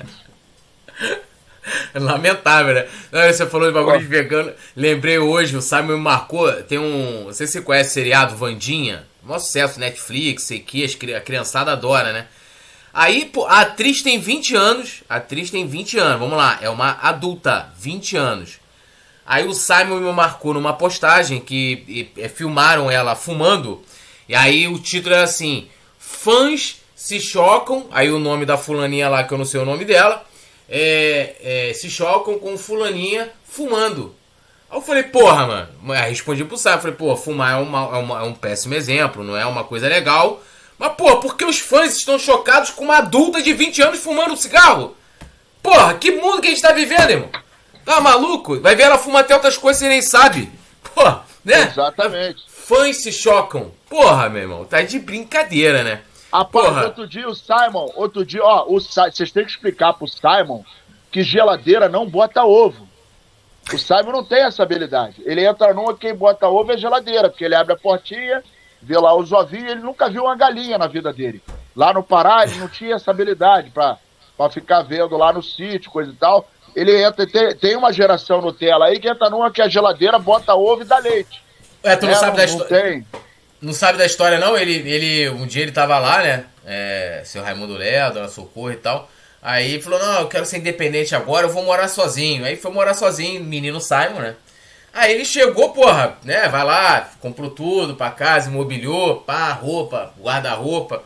[1.95, 2.89] Lamentável, né?
[3.09, 4.51] Não, você falou de bagulho de vegano.
[4.75, 6.51] Lembrei hoje, o Simon me marcou.
[6.63, 7.23] Tem um.
[7.27, 9.07] Não sei se você conhece o seriado Vandinha.
[9.25, 10.83] Um sucesso, Netflix, sei que
[11.15, 12.27] a criançada adora, né?
[12.93, 15.03] Aí, pô, a atriz tem 20 anos.
[15.09, 16.59] A atriz tem 20 anos, vamos lá.
[16.61, 18.59] É uma adulta, 20 anos.
[19.25, 23.81] Aí o Simon me marcou numa postagem que e, e, filmaram ela fumando.
[24.27, 25.67] E aí o título é assim:
[25.99, 27.87] Fãs se chocam.
[27.91, 30.27] Aí o nome da fulaninha lá, que eu não sei o nome dela
[30.69, 34.15] é, é, se chocam com fulaninha fumando.
[34.69, 35.93] Aí eu falei, porra, mano.
[35.93, 39.23] Aí respondi pro Sá, falei, pô, fumar é, uma, é, uma, é, um péssimo exemplo,
[39.23, 40.41] não é uma coisa legal.
[40.79, 44.31] Mas, pô, por que os fãs estão chocados com uma adulta de 20 anos fumando
[44.31, 44.95] um cigarro?
[45.61, 47.29] Porra, que mundo que a gente tá vivendo, irmão?
[47.83, 48.61] Tá maluco?
[48.61, 50.49] Vai ver ela fuma até outras coisas e nem sabe.
[50.95, 51.63] Porra, né?
[51.63, 52.45] Exatamente.
[52.47, 53.71] Fãs se chocam.
[53.89, 56.01] Porra, meu irmão, tá de brincadeira, né?
[56.31, 60.63] Rapaz, outro dia o Simon, outro dia, ó, o, vocês têm que explicar pro Simon
[61.11, 62.87] que geladeira não bota ovo.
[63.73, 65.15] O Simon não tem essa habilidade.
[65.25, 68.43] Ele entra numa, quem bota ovo é geladeira, porque ele abre a portinha,
[68.81, 71.41] vê lá os ovinhos, ele nunca viu uma galinha na vida dele.
[71.75, 73.97] Lá no Pará, ele não tinha essa habilidade pra,
[74.37, 76.49] pra ficar vendo lá no sítio, coisa e tal.
[76.75, 80.53] Ele entra, tem, tem uma geração Nutella aí que entra numa que a geladeira bota
[80.55, 81.43] ovo e dá leite.
[81.83, 82.81] É, tu não é, sabe não, da história.
[82.81, 83.05] Tem
[83.61, 84.57] não sabe da história, não?
[84.57, 86.45] Ele, ele um dia ele tava lá, né?
[86.65, 89.09] É, seu Raimundo Léo, Dona Socorro e tal.
[89.41, 92.45] Aí falou: Não, eu quero ser independente agora, eu vou morar sozinho.
[92.45, 94.35] Aí foi morar sozinho, menino Simon, né?
[94.93, 96.47] Aí ele chegou, porra, né?
[96.47, 101.03] Vai lá, comprou tudo pra casa, imobiliou, pá, roupa, guarda-roupa.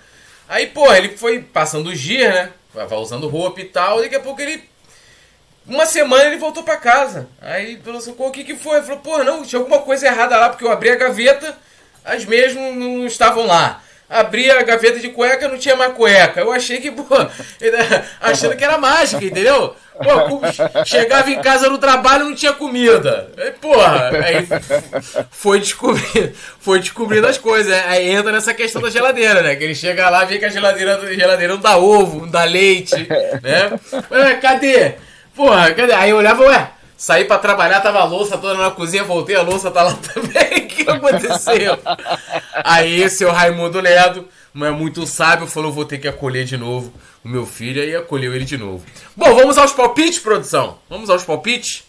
[0.47, 2.51] Aí, porra, ele foi passando os dias, né?
[2.73, 4.01] Vai usando roupa e tal.
[4.01, 4.64] Daqui a pouco ele.
[5.65, 7.30] Uma semana ele voltou pra casa.
[7.41, 8.77] Aí, pelo socorro, o que que foi?
[8.77, 11.57] Ele falou: Porra, não, tinha alguma coisa errada lá, porque eu abri a gaveta
[12.03, 13.81] as não, não estavam lá.
[14.09, 16.41] Abri a gaveta de cueca, não tinha mais cueca.
[16.41, 17.15] Eu achei que, pô,
[18.21, 19.75] achando que era mágica, entendeu?
[19.93, 23.30] Pô, chegava em casa no trabalho não tinha comida.
[23.38, 24.47] Aí, porra, aí
[25.31, 27.73] foi descobrindo, foi descobrindo as coisas.
[27.88, 29.55] Aí entra nessa questão da geladeira, né?
[29.55, 32.43] Que ele chega lá, vê que a geladeira, a geladeira não dá ovo, não dá
[32.43, 33.07] leite,
[33.41, 33.80] né?
[34.09, 34.95] Mas, cadê?
[35.35, 35.93] Porra, cadê?
[35.93, 36.69] Aí eu olhava, ué,
[37.03, 40.63] Saí para trabalhar, tava a louça toda na cozinha, voltei, a louça tá lá também.
[40.63, 41.77] O que aconteceu?
[42.63, 46.93] Aí, seu Raimundo Ledo, não é muito sábio, falou: vou ter que acolher de novo
[47.21, 48.85] o meu filho, e acolheu ele de novo.
[49.17, 50.77] Bom, vamos aos palpites, produção.
[50.89, 51.84] Vamos aos palpites?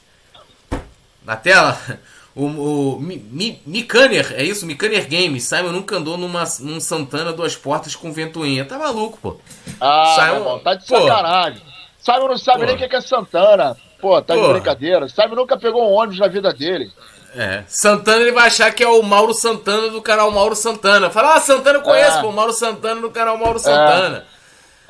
[1.25, 1.81] Na tela?
[2.37, 4.67] O, o Mikaner, é isso?
[4.67, 5.45] Mikaner Games.
[5.45, 8.65] Simon nunca andou numa, num Santana duas portas com ventoinha.
[8.65, 9.37] Tá maluco, pô.
[9.81, 11.61] Ah, Simon, tá de sacanagem.
[11.61, 11.67] Pô.
[12.01, 12.67] Simon não sabe pô.
[12.67, 13.77] nem o que é Santana.
[14.05, 14.49] Pô, tá Pô.
[14.49, 15.09] de brincadeira.
[15.09, 16.93] Sabe, nunca pegou um ônibus na vida dele.
[17.35, 17.65] É.
[17.67, 21.09] Santana ele vai achar que é o Mauro Santana do canal Mauro Santana.
[21.09, 22.21] Fala, ah, Santana eu conheço, é.
[22.21, 24.27] pô, Mauro Santana do canal Mauro Santana.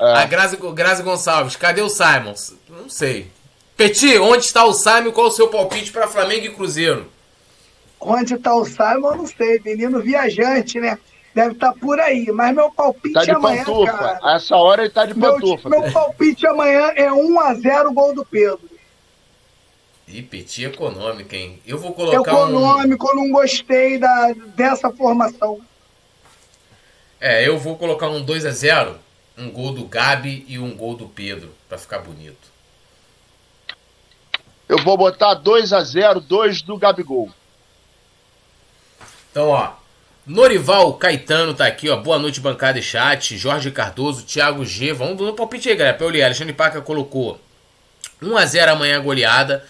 [0.01, 0.05] É.
[0.05, 0.15] É.
[0.17, 2.35] A Grazi, Grazi Gonçalves, cadê o Simon?
[2.69, 3.31] Não sei.
[3.77, 5.13] Peti, onde está o Simon?
[5.13, 7.07] Qual o seu palpite para Flamengo e Cruzeiro?
[8.01, 9.61] Onde está o Simon, eu não sei.
[9.65, 10.99] Menino viajante, né?
[11.33, 12.33] Deve estar tá por aí.
[12.33, 13.93] Mas meu palpite tá de amanhã, pantufa.
[13.93, 14.19] cara.
[14.25, 15.69] A essa hora ele tá de pantufa.
[15.69, 18.74] Meu, meu palpite amanhã é 1x0 gol do Pedro.
[20.07, 21.61] E Petit econômica, hein?
[21.67, 23.11] Eu vou colocar Econômico, um...
[23.11, 25.61] eu não gostei da, dessa formação.
[27.21, 28.99] É, eu vou colocar um 2 a 0
[29.37, 32.53] um gol do Gabi e um gol do Pedro, para ficar bonito.
[34.69, 37.31] Eu vou botar 2 a 0 dois do Gabigol.
[39.31, 39.73] Então, ó,
[40.27, 41.97] Norival Caetano tá aqui, ó.
[41.97, 43.37] Boa noite, bancada e chat.
[43.37, 44.93] Jorge Cardoso, Thiago G.
[44.93, 45.97] Vamos no palpite aí, galera.
[45.97, 46.23] Pra eu ler.
[46.23, 47.39] Alexandre Paca colocou
[48.23, 49.67] 1 a 0 amanhã goleada.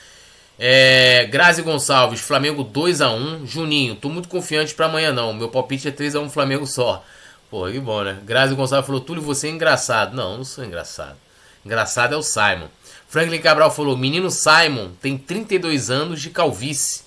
[0.58, 5.32] É, Grazi Gonçalves, Flamengo 2 a 1 Juninho, tô muito confiante para amanhã não.
[5.32, 7.04] Meu palpite é 3 a 1 Flamengo só.
[7.50, 8.18] Pô, que bom, né?
[8.24, 10.14] Grazi Gonçalves falou: Túlio, você é engraçado.
[10.14, 11.16] Não, não sou engraçado.
[11.64, 12.68] Engraçado é o Simon.
[13.08, 17.02] Franklin Cabral falou: Menino Simon tem 32 anos de calvície.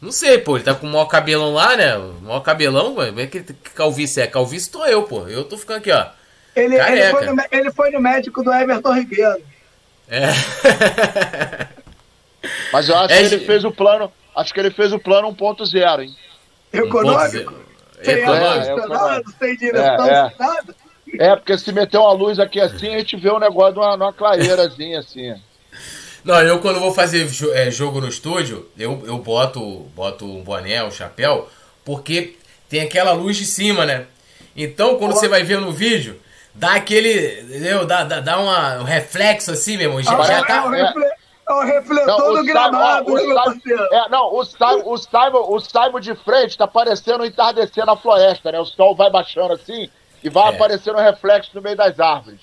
[0.00, 1.96] Não sei, pô, ele tá com o maior cabelão lá, né?
[1.96, 3.42] O maior cabelão, como é que
[3.74, 4.26] calvície é?
[4.26, 5.26] Calvície tô eu, pô.
[5.28, 6.06] Eu tô ficando aqui, ó.
[6.54, 9.42] Ele, ele, foi, no, ele foi no médico do Everton Ribeiro.
[10.08, 10.28] É.
[12.72, 14.12] Mas eu acho é, que ele fez o plano.
[14.34, 16.16] Acho que ele fez o plano 1.0, hein?
[16.72, 17.54] Econômico?
[18.02, 20.32] Sem é, sem direção, é, é.
[20.38, 20.76] nada.
[21.18, 23.78] É, porque se meter uma luz aqui assim, a gente vê o um negócio de
[23.78, 25.34] uma, uma clareirazinha assim.
[26.24, 29.60] Não, eu quando vou fazer é, jogo no estúdio, eu, eu boto,
[29.94, 31.48] boto um boné, um chapéu,
[31.84, 32.36] porque
[32.68, 34.06] tem aquela luz de cima, né?
[34.56, 36.18] Então, quando você vai ver no vídeo,
[36.54, 37.42] dá aquele.
[37.42, 37.84] Entendeu?
[37.84, 40.02] Dá, dá, dá uma, um reflexo assim, meu irmão.
[40.02, 40.70] Já, ah, já tá.
[40.76, 43.84] É, é, o refletor não, o do gramado, ó, meu parceiro.
[43.92, 48.50] É, não, o Simon, o, Simon, o Simon de frente tá parecendo entardecer na floresta,
[48.50, 48.60] né?
[48.60, 49.88] O sol vai baixando assim
[50.22, 50.54] e vai é.
[50.54, 52.40] aparecendo um reflexo no meio das árvores.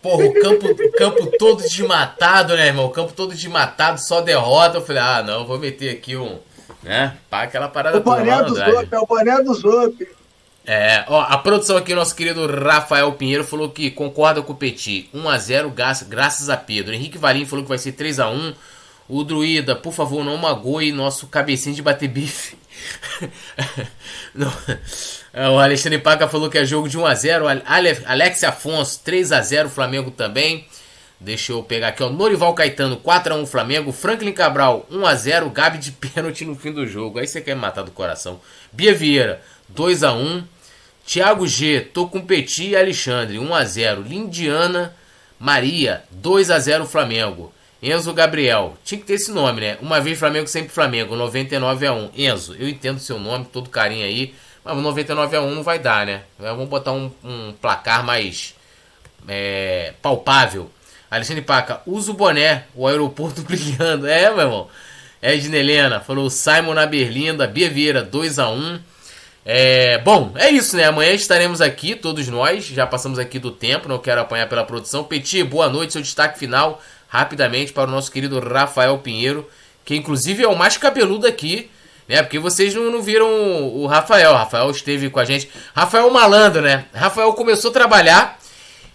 [0.00, 2.86] Porra, o campo, o campo todo desmatado, né, irmão?
[2.86, 4.78] O campo todo desmatado, só derrota.
[4.78, 6.38] Eu falei, ah, não, vou meter aqui um.
[6.82, 7.16] Né?
[7.28, 10.17] Pá, aquela parada o boné do Zop, é o boné do Zop.
[10.70, 15.08] É, ó, a produção aqui, nosso querido Rafael Pinheiro falou que concorda com o Petit.
[15.14, 15.72] 1x0,
[16.06, 16.92] graças a Pedro.
[16.92, 18.54] Henrique Valim falou que vai ser 3x1.
[19.08, 22.58] O Druida, por favor, não magoe nosso cabecinho de bater bife.
[25.30, 27.62] É, o Alexandre Paca falou que é jogo de 1x0.
[28.06, 30.66] Alex Afonso, 3x0 Flamengo também.
[31.20, 32.08] Deixa eu pegar aqui, ó.
[32.08, 33.92] Norival Caetano, 4x1 Flamengo.
[33.92, 35.52] Franklin Cabral, 1x0.
[35.52, 37.18] Gabi de pênalti no fim do jogo.
[37.18, 38.40] Aí você quer me matar do coração.
[38.72, 39.40] Bia Vieira,
[39.72, 40.44] 2x1.
[41.08, 44.06] Thiago G, tô com Petit e Alexandre, 1x0.
[44.06, 44.94] Lindiana
[45.40, 47.50] Maria, 2x0 Flamengo.
[47.82, 49.78] Enzo Gabriel, tinha que ter esse nome, né?
[49.80, 52.10] Uma vez Flamengo, sempre Flamengo, 99 a 1.
[52.14, 56.04] Enzo, eu entendo seu nome, todo carinho aí, mas 99 a 1 não vai dar,
[56.04, 56.24] né?
[56.38, 58.54] Vamos botar um, um placar mais
[59.26, 60.70] é, palpável.
[61.10, 64.06] Alexandre Paca, usa o boné, o aeroporto brilhando.
[64.06, 64.68] É, meu irmão.
[65.22, 68.78] Edna Helena, falou Simon na Berlinda, Bia Vieira, 2 a 1
[69.50, 70.84] é, bom, é isso, né?
[70.84, 72.66] Amanhã estaremos aqui, todos nós.
[72.66, 75.02] Já passamos aqui do tempo, não quero apanhar pela produção.
[75.02, 79.48] Petit, boa noite, seu destaque final rapidamente para o nosso querido Rafael Pinheiro,
[79.86, 81.70] que inclusive é o mais cabeludo aqui,
[82.06, 82.22] né?
[82.22, 84.32] Porque vocês não, não viram o, Rafael.
[84.32, 85.50] O Rafael esteve com a gente.
[85.74, 86.84] Rafael Malandro, né?
[86.92, 88.38] Rafael começou a trabalhar.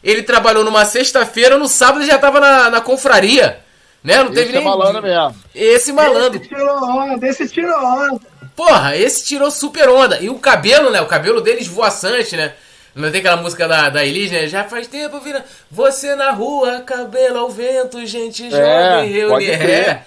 [0.04, 3.60] Ele trabalhou numa sexta-feira, no sábado já estava na, na confraria.
[4.04, 4.18] Né?
[4.18, 4.64] Não esse teve é nem.
[4.64, 5.36] malandro mesmo.
[5.56, 6.40] Esse malandro.
[6.40, 8.33] Esse tirou onda, esse tirou onda.
[8.56, 10.20] Porra, esse tirou super onda.
[10.20, 11.02] E o cabelo, né?
[11.02, 12.54] O cabelo dele esvoaçante, né?
[12.96, 14.48] Não tem aquela música da, da Elis, né?
[14.48, 19.50] Já faz tempo vira você na rua, cabelo ao vento, gente é, jovem, reunir.
[19.50, 20.06] É.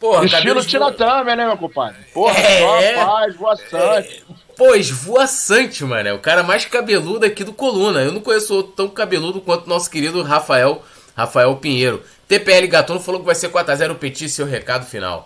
[0.00, 1.96] Porra, Estilo Tina Turner, né, meu compadre?
[2.12, 4.24] Porra, é, só paz, voaçante.
[4.28, 6.08] É, pô, esvoaçante, mano.
[6.08, 8.00] É o cara mais cabeludo aqui do Coluna.
[8.02, 10.82] Eu não conheço outro tão cabeludo quanto nosso querido Rafael,
[11.16, 12.02] Rafael Pinheiro.
[12.26, 15.24] TPL Gatuno falou que vai ser 4x0 Petit, seu recado final.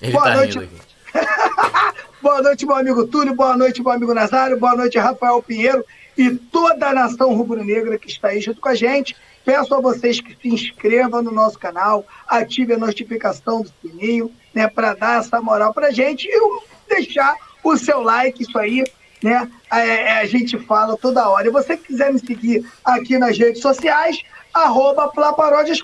[0.00, 0.58] Ele Boa tá noite.
[0.58, 0.87] rindo aqui.
[2.22, 3.34] boa noite, meu amigo Túlio.
[3.34, 4.58] Boa noite, meu amigo Nazário.
[4.58, 5.84] Boa noite, Rafael Pinheiro
[6.16, 9.16] e toda a nação rubro-negra que está aí junto com a gente.
[9.44, 14.66] Peço a vocês que se inscrevam no nosso canal, ative a notificação do sininho, né,
[14.66, 18.84] para dar essa moral para a gente e deixar o seu like, isso aí,
[19.22, 21.46] né, a, é, é, a gente fala toda hora.
[21.46, 24.20] E você que quiser me seguir aqui nas redes sociais,
[24.52, 25.10] arroba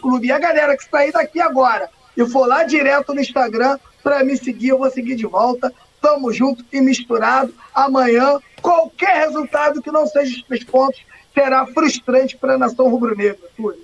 [0.00, 0.26] Clube.
[0.26, 4.36] E a galera que sair daqui agora e for lá direto no Instagram para me
[4.36, 5.72] seguir, eu vou seguir de volta.
[6.00, 7.52] Tamo junto e misturado.
[7.74, 11.00] Amanhã qualquer resultado que não seja os três pontos
[11.32, 13.82] será frustrante para a nação rubro-negra, Túlio.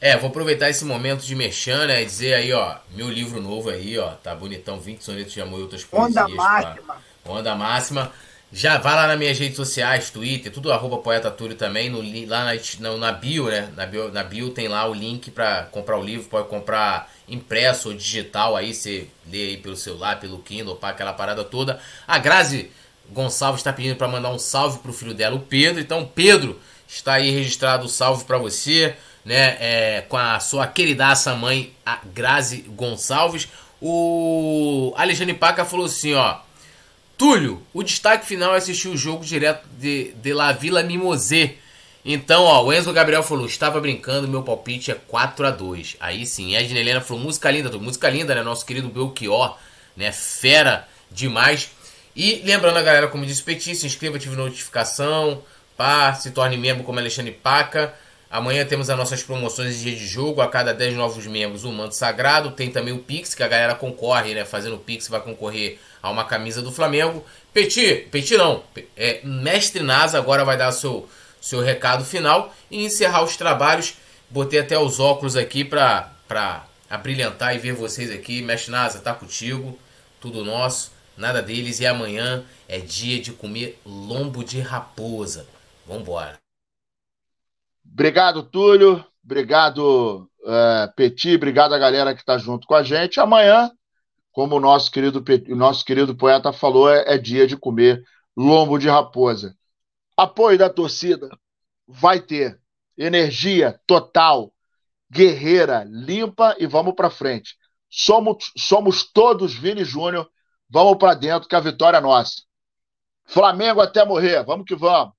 [0.00, 2.04] É, vou aproveitar esse momento de mexer, né?
[2.04, 5.62] Dizer aí, ó, meu livro novo aí, ó, tá bonitão, 20 sonetos de amor e
[5.62, 6.24] outras poesias.
[6.24, 6.94] Onda máxima.
[7.24, 7.32] Pra...
[7.32, 8.12] Onda máxima.
[8.50, 12.46] Já vai lá nas minhas redes sociais, Twitter, tudo arroba Poeta Túlio também, no, lá
[12.46, 13.70] na, na, bio, né?
[13.76, 17.90] Na bio, na bio tem lá o link para comprar o livro, pode comprar impresso
[17.90, 21.78] ou digital aí, você lê aí pelo celular, pelo Kindle, para aquela parada toda.
[22.06, 22.70] A Grazi
[23.10, 25.80] Gonçalves está pedindo para mandar um salve para o filho dela, o Pedro.
[25.80, 26.58] Então, Pedro,
[26.88, 28.96] está aí registrado o salve para você,
[29.26, 29.58] né?
[29.60, 33.46] É, com a sua queridaça mãe, a Grazi Gonçalves.
[33.78, 36.47] O Alexandre Paca falou assim, ó.
[37.18, 41.56] Túlio, o destaque final é assistir o jogo direto de, de La Vila Mimosé.
[42.04, 46.24] Então, ó, o Enzo Gabriel falou, estava brincando, meu palpite é 4 a 2 Aí
[46.24, 48.42] sim, a Helena falou, música linda, música linda, né?
[48.44, 49.58] Nosso querido Belchior,
[49.96, 50.12] né?
[50.12, 51.72] Fera demais.
[52.14, 55.42] E lembrando a galera, como disse o Petit, se inscreva, ative notificação,
[55.76, 57.92] pá, se torne membro como Alexandre Paca.
[58.30, 60.40] Amanhã temos as nossas promoções de dia de jogo.
[60.40, 62.52] A cada 10 novos membros, um manto sagrado.
[62.52, 64.44] Tem também o Pix, que a galera concorre, né?
[64.44, 67.24] Fazendo o Pix, vai concorrer a uma camisa do Flamengo.
[67.52, 68.62] Petit, Petit não.
[68.96, 71.08] É, Mestre Nasa agora vai dar seu,
[71.40, 73.94] seu recado final e encerrar os trabalhos.
[74.30, 78.42] Botei até os óculos aqui pra, pra abrilhantar e ver vocês aqui.
[78.42, 79.78] Mestre Nasa, tá contigo.
[80.20, 81.80] Tudo nosso nada deles.
[81.80, 85.46] E amanhã é dia de comer lombo de raposa.
[85.86, 86.38] Vambora.
[87.84, 89.04] Obrigado, Túlio.
[89.24, 91.34] Obrigado, uh, Petit.
[91.34, 93.20] Obrigado a galera que está junto com a gente.
[93.20, 93.70] Amanhã,
[94.38, 98.04] como o nosso querido, o nosso querido poeta falou, é, é dia de comer
[98.36, 99.56] lombo de raposa.
[100.16, 101.28] Apoio da torcida
[101.88, 102.56] vai ter.
[102.96, 104.52] Energia total,
[105.10, 107.56] guerreira, limpa e vamos para frente.
[107.90, 110.30] Somos, somos todos Vini Júnior
[110.70, 112.42] Vamos para dentro que a vitória é nossa.
[113.24, 114.44] Flamengo até morrer.
[114.44, 115.14] Vamos que vamos.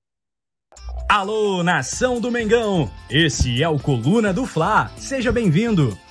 [1.10, 2.90] Alô, nação do Mengão!
[3.10, 4.90] Esse é o Coluna do Fla.
[4.96, 5.98] Seja bem-vindo.